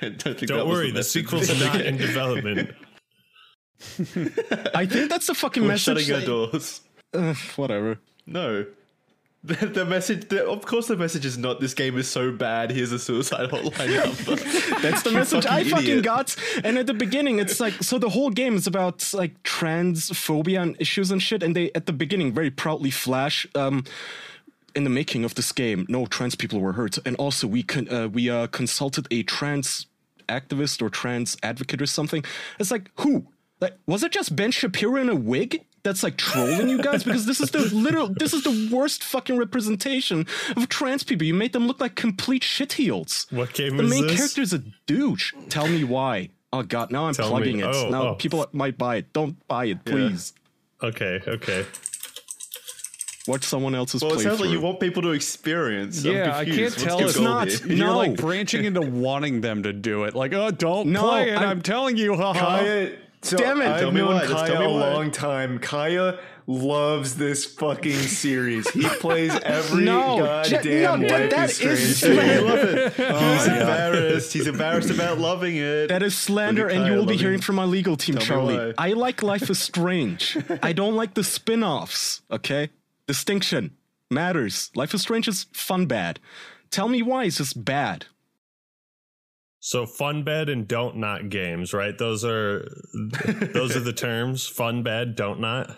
[0.00, 1.24] Don't, Don't worry, the, message.
[1.24, 2.70] sequel's not in development.
[4.74, 6.06] I think that's the fucking We're message.
[6.06, 6.80] shutting our that- doors.
[7.56, 7.98] Whatever.
[8.26, 8.66] No.
[9.46, 12.70] The, the message, the, of course, the message is not this game is so bad.
[12.70, 13.94] Here's a suicide hotline
[14.26, 14.42] number.
[14.80, 16.04] That's the message I fucking fucking idiot.
[16.04, 16.34] got.
[16.64, 20.76] And at the beginning, it's like so the whole game is about like transphobia and
[20.80, 21.42] issues and shit.
[21.42, 23.46] And they at the beginning very proudly flash.
[23.54, 23.84] Um,
[24.74, 27.88] in the making of this game, no trans people were hurt, and also we con-
[27.90, 29.86] uh, we uh, consulted a trans
[30.26, 32.24] activist or trans advocate or something.
[32.58, 33.26] It's like who?
[33.60, 37.04] Like, was it just Ben Shapiro in a wig that's like trolling you guys?
[37.04, 41.26] Because this is the literal, this is the worst fucking representation of trans people.
[41.26, 43.30] You made them look like complete shitheels.
[43.32, 44.16] What game The is main this?
[44.16, 45.32] character is a douche.
[45.50, 46.30] Tell me why.
[46.52, 47.62] Oh god, now I'm Tell plugging me.
[47.64, 47.66] it.
[47.74, 48.14] Oh, now oh.
[48.14, 49.12] people might buy it.
[49.12, 50.32] Don't buy it, please.
[50.82, 51.64] Okay, okay.
[53.26, 56.04] Watch someone else's Well, it sounds like you want people to experience.
[56.04, 57.48] Yeah, I can't What's tell It's not.
[57.48, 57.68] here?
[57.68, 57.96] You're No.
[57.96, 60.14] like branching into wanting them to do it.
[60.14, 61.34] Like, oh, don't No, play it.
[61.38, 62.16] I'm- I'm, telling you.
[62.16, 62.58] haha.
[62.58, 62.90] Kaya,
[63.24, 65.58] so Damn it, I've tell me known Kaya a long time.
[65.58, 68.68] Kaya loves this fucking series.
[68.70, 72.18] He plays every No, goddamn no, that- Life that is is Strange.
[72.20, 72.94] I love it.
[72.98, 74.32] Oh He's embarrassed.
[74.32, 75.88] He's embarrassed about loving it.
[75.88, 78.74] That is slander, and you will be hearing from my legal team, Tell Charlie.
[78.76, 80.36] I like Life is Strange.
[80.62, 82.70] I don't like the spin offs, okay?
[83.06, 83.76] Distinction
[84.10, 84.70] matters.
[84.74, 86.20] Life is Strange is fun bad.
[86.70, 88.06] Tell me why it's just bad.
[89.66, 91.96] So fun bed and don't not games, right?
[91.96, 94.46] Those are those are the terms.
[94.46, 95.74] Fun bed, don't not.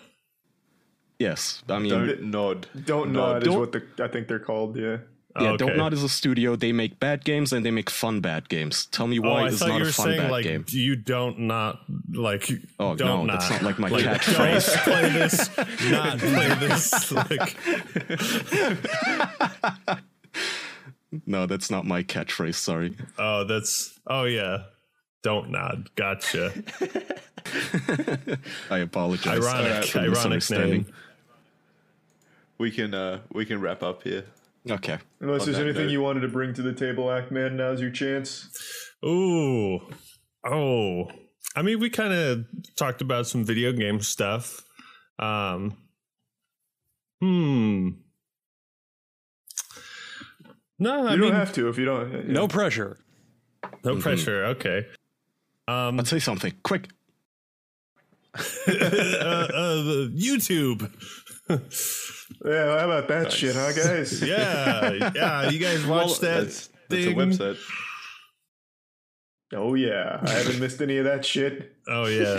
[1.19, 2.67] Yes, I mean, Don't nod.
[2.83, 4.75] Don't No, nod is don't- what the I think they're called.
[4.75, 4.97] Yeah.
[5.39, 5.65] yeah, okay.
[5.65, 6.57] Don't Nod is a studio.
[6.57, 8.87] They make bad games and they make fun bad games.
[8.87, 10.43] Tell me Oh, why I it's thought not you a were fun saying bad like
[10.43, 10.65] game.
[10.67, 11.79] you don't not
[12.13, 12.51] like
[12.81, 14.67] Oh, don't no, not that's not like my like, catchphrase.
[14.75, 15.49] Don't play this,
[15.89, 17.11] not play this.
[19.87, 20.03] Like
[21.25, 22.55] No, that's not my catchphrase.
[22.55, 22.95] Sorry.
[23.17, 24.63] oh, that's oh yeah,
[25.23, 25.89] don't nod.
[25.95, 26.53] Gotcha.
[28.69, 29.39] I apologize.
[29.39, 30.93] Ironic, for the ironic name.
[32.57, 34.25] We can uh we can wrap up here.
[34.69, 34.97] Okay.
[35.21, 35.91] Unless there's anything note.
[35.91, 38.49] you wanted to bring to the table, Actman, now's your chance.
[39.05, 39.79] Ooh,
[40.45, 41.09] oh.
[41.55, 42.45] I mean, we kind of
[42.75, 44.63] talked about some video game stuff.
[45.19, 45.77] Um,
[47.21, 47.89] hmm.
[50.79, 52.11] No, I You mean, don't have to if you don't.
[52.11, 52.21] yeah.
[52.27, 52.97] No pressure.
[53.83, 53.99] no Mm-hmm.
[54.01, 54.45] pressure.
[54.45, 54.85] Okay.
[55.67, 56.89] Um, Let's say something quick.
[58.37, 58.39] uh,
[58.71, 60.91] uh, YouTube.
[61.49, 64.21] Yeah, how about that shit, huh, guys?
[64.23, 65.49] yeah, yeah.
[65.49, 66.43] You guys watched that?
[66.43, 67.57] That's that's a website.
[69.53, 71.73] Oh yeah, I haven't missed any of that shit.
[71.87, 72.35] Oh yeah.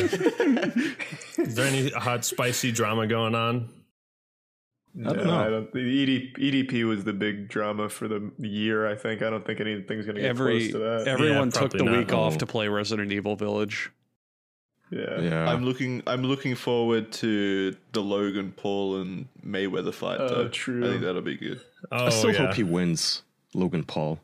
[1.38, 3.70] Is there any hot spicy drama going on?
[4.98, 5.38] I don't No, know.
[5.38, 5.72] I don't.
[5.72, 8.86] The ED, EDP was the big drama for the year.
[8.86, 9.22] I think.
[9.22, 11.08] I don't think anything's gonna get Every close to that.
[11.08, 11.96] everyone took the not.
[11.98, 13.90] week off to play Resident Evil Village.
[14.90, 15.20] yeah.
[15.20, 15.48] Yeah.
[15.50, 16.02] I'm looking.
[16.06, 20.20] I'm looking forward to the Logan Paul and Mayweather fight.
[20.20, 20.48] Oh, though.
[20.48, 20.84] true.
[20.86, 21.60] I think that'll be good.
[21.92, 22.46] Oh I still yeah.
[22.46, 23.22] hope he wins,
[23.54, 24.18] Logan Paul.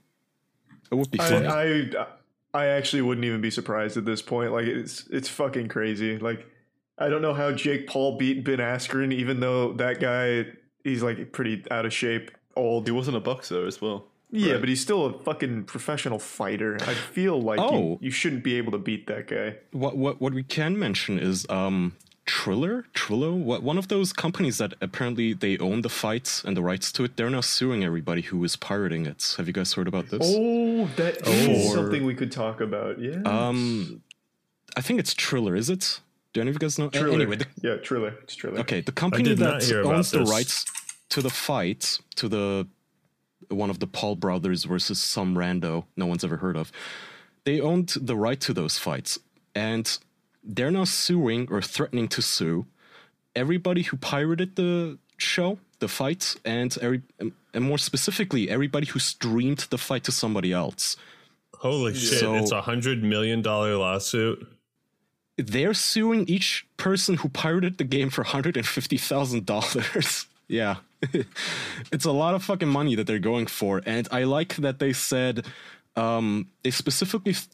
[0.91, 1.47] It would be funny.
[1.47, 1.65] I,
[2.01, 2.07] I
[2.55, 4.53] I actually wouldn't even be surprised at this point.
[4.53, 6.19] Like it's it's fucking crazy.
[6.19, 6.47] Like
[6.99, 10.47] I don't know how Jake Paul beat Ben Askren, even though that guy
[10.85, 12.87] he's like pretty out of shape, old.
[12.87, 14.07] He wasn't a boxer as well.
[14.31, 14.61] Yeah, Right.
[14.61, 16.77] but he's still a fucking professional fighter.
[16.83, 17.73] I feel like Oh.
[17.79, 19.57] you, you shouldn't be able to beat that guy.
[19.73, 21.95] what what what we can mention is um
[22.27, 26.63] Triller, Trillo, what one of those companies that apparently they own the fights and the
[26.63, 27.17] rights to it.
[27.17, 29.35] They're now suing everybody who is pirating it.
[29.37, 30.21] Have you guys heard about this?
[30.23, 32.99] Oh, that is something we could talk about.
[32.99, 33.21] Yeah.
[33.27, 34.01] Um,
[34.77, 35.55] I think it's Triller.
[35.55, 36.01] Is it?
[36.35, 36.91] Do any of you guys know?
[36.91, 37.15] Triller.
[37.15, 38.59] Anyway, the, yeah, truly, It's Triller.
[38.61, 40.67] okay, the company that hear about owns the rights
[41.11, 42.67] to the fight to the
[43.49, 46.73] one of the Paul brothers versus some rando no one's ever heard of.
[47.45, 49.19] They owned the right to those fights,
[49.55, 49.97] and
[50.43, 52.67] they're now suing or threatening to sue
[53.37, 59.67] everybody who pirated the show, the fight, and every, and more specifically, everybody who streamed
[59.71, 60.97] the fight to somebody else.
[61.55, 62.19] Holy shit!
[62.19, 64.49] So- it's a hundred million dollar lawsuit.
[65.37, 70.27] They're suing each person who pirated the game for hundred and fifty thousand dollars.
[70.47, 70.77] Yeah,
[71.91, 74.93] it's a lot of fucking money that they're going for, and I like that they
[74.93, 75.47] said
[75.97, 77.49] um, they specifically th-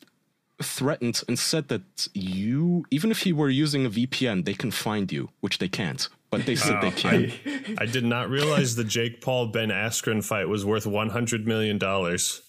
[0.60, 5.10] threatened and said that you, even if you were using a VPN, they can find
[5.12, 7.32] you, which they can't, but they said they can.
[7.78, 11.78] I did not realize the Jake Paul Ben Askren fight was worth one hundred million
[11.78, 12.42] dollars.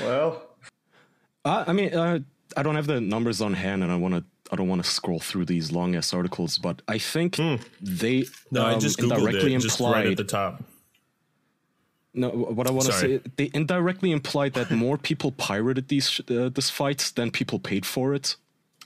[0.00, 0.42] Well,
[1.44, 2.20] Uh, I mean, uh,
[2.58, 4.24] I don't have the numbers on hand, and I want to.
[4.52, 7.36] I don't want to scroll through these long ass articles, but I think
[8.00, 8.54] they Hmm.
[8.56, 9.92] No, I um, just googled indirectly it, just implied.
[9.96, 10.54] right at the top.
[12.14, 16.48] no, what I want to say, they indirectly implied that more people pirated these uh,
[16.58, 18.36] this fight than people paid for it.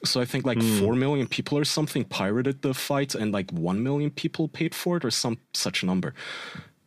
[0.04, 0.78] So I think like Hmm.
[0.80, 4.96] four million people or something pirated the fight, and like one million people paid for
[4.98, 6.12] it, or some such number.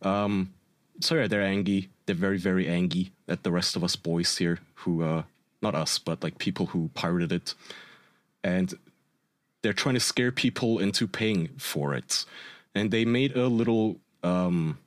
[0.02, 0.52] Um,
[1.00, 1.88] so yeah, they're angry.
[2.04, 5.22] They're very, very angry at the rest of us boys here who, uh,
[5.66, 7.54] not us, but like people who pirated it,
[8.42, 8.74] and
[9.62, 12.24] they're trying to scare people into paying for it.
[12.74, 14.78] And they made a little, um,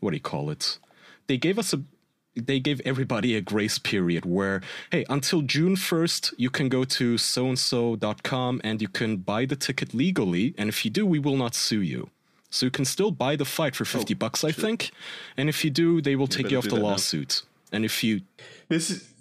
[0.00, 0.78] what do you call it?
[1.26, 1.82] They gave us a
[2.36, 4.60] they gave everybody a grace period where
[4.90, 9.46] hey until june 1st you can go to so and so.com and you can buy
[9.46, 12.10] the ticket legally and if you do we will not sue you
[12.50, 14.90] so you can still buy the fight for 50 bucks i think
[15.36, 16.88] and if you do they will take you off the that now.
[16.88, 18.22] lawsuit and if you
[18.68, 19.13] This is.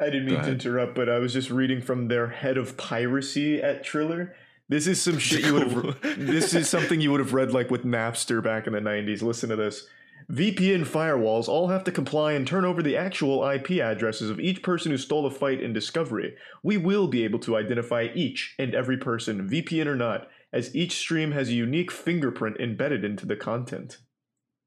[0.00, 3.62] I didn't mean to interrupt, but I was just reading from their head of piracy
[3.62, 4.34] at Triller.
[4.68, 6.00] This is some shit you would have.
[6.18, 9.22] this is something you would have read like with Napster back in the '90s.
[9.22, 9.86] Listen to this.
[10.30, 14.62] VPN firewalls all have to comply and turn over the actual IP addresses of each
[14.62, 16.34] person who stole a fight in Discovery.
[16.64, 20.96] We will be able to identify each and every person, VPN or not, as each
[20.96, 23.98] stream has a unique fingerprint embedded into the content.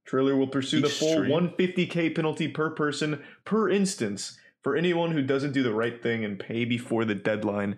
[0.06, 1.30] Triller will pursue the full stream?
[1.30, 6.40] 150k penalty per person per instance for anyone who doesn't do the right thing and
[6.40, 7.78] pay before the deadline.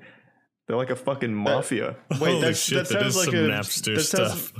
[0.67, 1.97] They're like a fucking mafia.
[2.11, 4.53] Wait, Holy that's, shit, that that sounds is like some a Napster that sounds- stuff.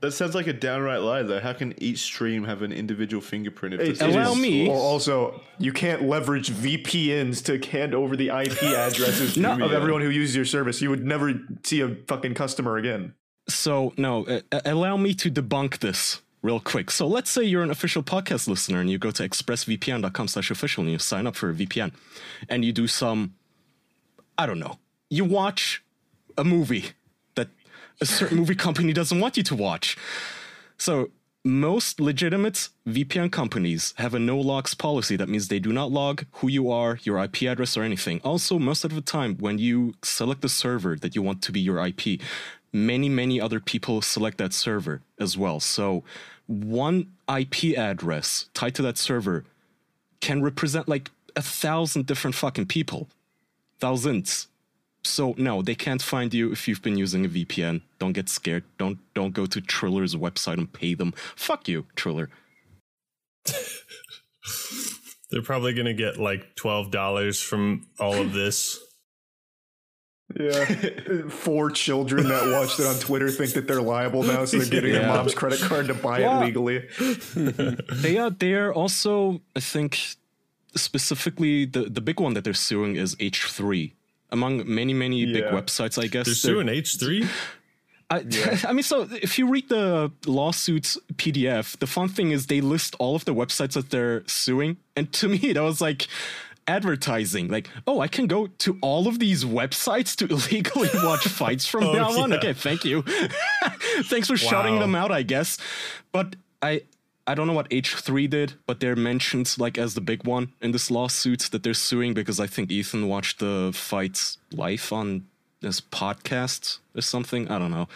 [0.00, 1.40] That sounds like a downright lie, though.
[1.40, 3.74] How can each stream have an individual fingerprint?
[3.74, 7.94] If It- that's it Allow is- me- Well, also, you can't leverage VPNs to hand
[7.94, 9.62] over the IP addresses No.
[9.62, 10.80] of everyone who uses your service.
[10.80, 11.34] You would never
[11.64, 13.12] see a fucking customer again.
[13.50, 16.90] So no, uh, allow me to debunk this real quick.
[16.90, 20.82] So let's say you're an official podcast listener and you go to expressvpn.com slash official
[20.82, 21.92] and you sign up for a VPN
[22.48, 23.34] and you do some,
[24.38, 25.82] I don't know, you watch
[26.38, 26.92] a movie
[27.34, 27.48] that
[28.00, 29.96] a certain movie company doesn't want you to watch.
[30.78, 31.10] So
[31.44, 35.16] most legitimate VPN companies have a no logs policy.
[35.16, 38.20] That means they do not log who you are, your IP address, or anything.
[38.22, 41.60] Also, most of the time, when you select the server that you want to be
[41.60, 42.20] your IP,
[42.72, 45.60] many, many other people select that server as well.
[45.60, 46.04] So
[46.46, 49.44] one IP address tied to that server
[50.20, 53.08] can represent like a thousand different fucking people.
[53.78, 54.48] Thousands.
[55.02, 57.80] So no, they can't find you if you've been using a VPN.
[57.98, 58.64] Don't get scared.
[58.78, 61.12] Don't don't go to Triller's website and pay them.
[61.36, 62.28] Fuck you, Triller.
[65.30, 68.78] They're probably gonna get like twelve dollars from all of this.
[70.38, 71.22] Yeah.
[71.28, 74.92] Four children that watched it on Twitter think that they're liable now, so they're getting
[74.92, 76.40] their mom's credit card to buy Yeah.
[76.40, 76.88] it legally.
[78.02, 79.98] They are they are also I think
[80.74, 83.92] specifically the the big one that they're suing is H3.
[84.32, 87.26] Among many many big websites, I guess They're suing H three.
[88.12, 88.24] I,
[88.68, 92.94] I mean, so if you read the lawsuits PDF, the fun thing is they list
[92.98, 96.06] all of the websites that they're suing, and to me, that was like
[96.70, 97.48] advertising.
[97.48, 101.84] Like, oh, I can go to all of these websites to illegally watch fights from
[101.88, 102.30] Oh, now on.
[102.30, 102.36] yeah.
[102.38, 103.02] Okay, thank you.
[104.12, 104.80] Thanks for shouting Wow.
[104.80, 105.58] them out, I guess.
[106.12, 106.82] But I.
[107.26, 110.72] I don't know what H3 did, but they're mentioned like as the big one in
[110.72, 115.26] this lawsuit that they're suing because I think Ethan watched the fights live on
[115.60, 117.48] his podcast or something.
[117.48, 117.86] I don't know.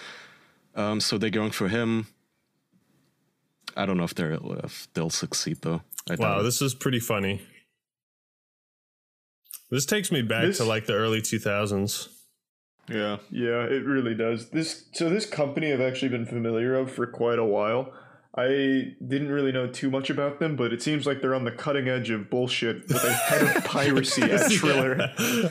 [0.77, 2.07] Um, so they're going for him.
[3.77, 5.81] I don't know if they're if they'll succeed though.
[6.09, 6.43] I Wow, it.
[6.45, 7.43] this is pretty funny.
[9.71, 12.09] This takes me back This- to like the early two thousands.
[12.89, 13.17] Yeah.
[13.31, 14.51] Yeah, it really does.
[14.51, 17.93] This so this company I've actually been familiar of for quite a while.
[18.37, 21.53] I didn't really know too much about them, but it seems like they're on the
[21.53, 24.93] cutting edge of bullshit with a head of piracy at Triller.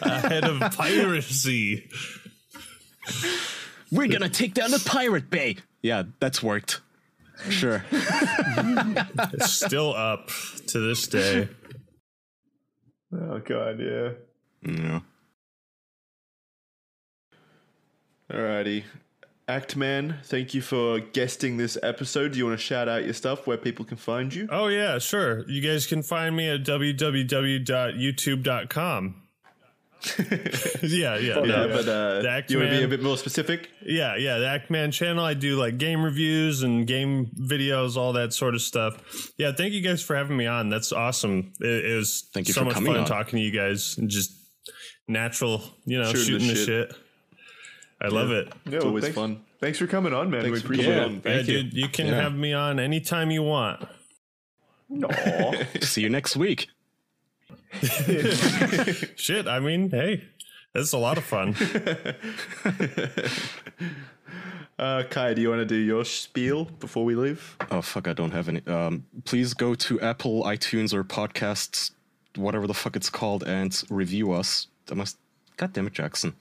[0.01, 1.89] Ahead of piracy.
[3.91, 5.57] We're gonna take down the pirate bay.
[5.81, 6.81] Yeah, that's worked.
[7.49, 7.83] Sure.
[9.33, 10.29] It's still up
[10.67, 11.47] to this day.
[13.13, 14.09] Oh god, yeah.
[14.63, 14.99] yeah.
[18.31, 18.83] Alrighty.
[19.47, 22.31] Actman, thank you for guesting this episode.
[22.31, 24.47] Do you want to shout out your stuff where people can find you?
[24.49, 25.45] Oh yeah, sure.
[25.49, 29.22] You guys can find me at www.youtube.com.
[30.81, 31.67] yeah, yeah, Yeah, no.
[31.69, 33.69] but uh, The you want to be a bit more specific?
[33.85, 35.23] Yeah, yeah, the Actman channel.
[35.23, 39.31] I do like game reviews and game videos, all that sort of stuff.
[39.37, 40.69] Yeah, thank you guys for having me on.
[40.69, 41.53] That's awesome.
[41.61, 43.07] It, it was Thank you so much coming fun on.
[43.07, 44.33] talking to you guys and just
[45.07, 46.89] natural, you know, Shooting shooting, the the shit.
[46.91, 46.95] shit.
[48.01, 48.51] I love it.
[48.65, 49.41] Yeah, It's always thanks, fun.
[49.61, 50.41] Thanks for coming on, man.
[50.41, 51.03] Thanks we appreciate it.
[51.03, 51.21] on.
[51.25, 51.43] Yeah, you.
[51.43, 52.21] dude, you can Yeah.
[52.21, 53.87] have me on anytime you want.
[54.91, 55.53] Aw.
[55.81, 56.67] See you next week.
[59.15, 60.23] Shit, I mean, hey,
[60.73, 61.55] that's a lot of fun.
[64.79, 67.55] Uh, Kai, do you want to do your spiel before we leave?
[67.69, 68.65] Oh fuck, I don't have any.
[68.65, 71.91] Um, please go to Apple, iTunes, or podcasts,
[72.35, 74.67] whatever the fuck it's called, and review us.
[74.91, 75.17] I must.
[75.57, 76.33] God damn it, Jackson.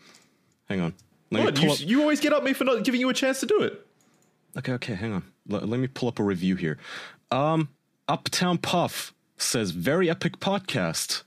[0.69, 0.95] Hang on.
[1.31, 1.63] Let What?
[1.63, 1.81] You, up.
[1.81, 3.87] you always get up me for not giving you a chance to do it.
[4.57, 5.25] Okay, okay, hang on.
[5.51, 6.79] L- let me pull up a review here.
[7.31, 7.69] Um,
[8.09, 9.13] Uptown Puff
[9.43, 11.23] says, very epic podcast.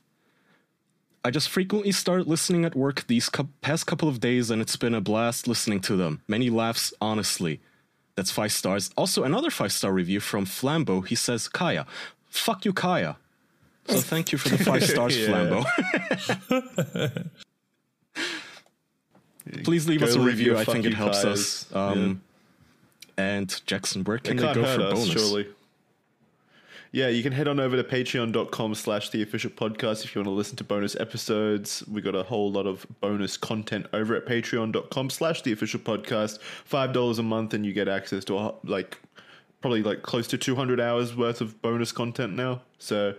[1.24, 4.76] I just frequently start listening at work these cou- past couple of days, and it's
[4.76, 6.22] been a blast listening to them.
[6.28, 7.62] Many laughs, honestly.
[8.16, 8.92] That's five stars.
[8.96, 11.06] Also, another five star review from Flambeau.
[11.06, 11.88] He says, Kaya,
[12.30, 13.18] fuck you, Kaya.
[13.88, 15.28] So thank you for the five stars, Yeah.
[15.28, 15.66] Flambo.
[19.64, 20.58] Please leave Go us a leave review.
[20.58, 21.26] I think it helps Kayas.
[21.26, 21.76] us.
[21.76, 22.22] Um,
[23.18, 25.10] And Jackson, where can It they go for us, bonus?
[25.10, 25.48] surely.
[26.96, 30.28] Yeah, you can head on over to patreon.com slash the official podcast if you want
[30.28, 31.84] to listen to bonus episodes.
[31.92, 36.40] We got a whole lot of bonus content over at patreon.com slash the official podcast.
[36.40, 38.98] Five dollars a month and you get access to a, like
[39.60, 42.62] probably like close to 200 hours worth of bonus content now.
[42.80, 43.16] So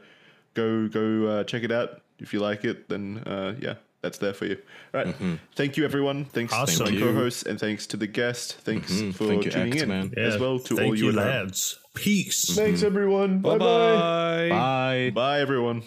[0.54, 2.00] go go uh, check it out.
[2.18, 3.74] If you like it, then uh, yeah,
[4.06, 4.56] that's there for you.
[4.94, 5.06] All right.
[5.08, 5.34] Mm-hmm.
[5.56, 6.24] Thank you, everyone.
[6.26, 6.86] Thanks Awesome.
[6.86, 8.54] to my co-hosts and thanks to the guest.
[8.60, 9.10] Thanks mm-hmm.
[9.10, 10.14] for Thank you, tuning in X-Man.
[10.16, 11.24] as well to Thank all you, you, at home.
[11.24, 11.78] lads.
[11.94, 12.54] Peace.
[12.54, 12.86] Thanks, mm-hmm.
[12.86, 13.38] everyone.
[13.40, 13.58] Bye-bye.
[13.58, 14.48] bye.
[14.50, 15.10] Bye.
[15.14, 15.82] Bye, everyone.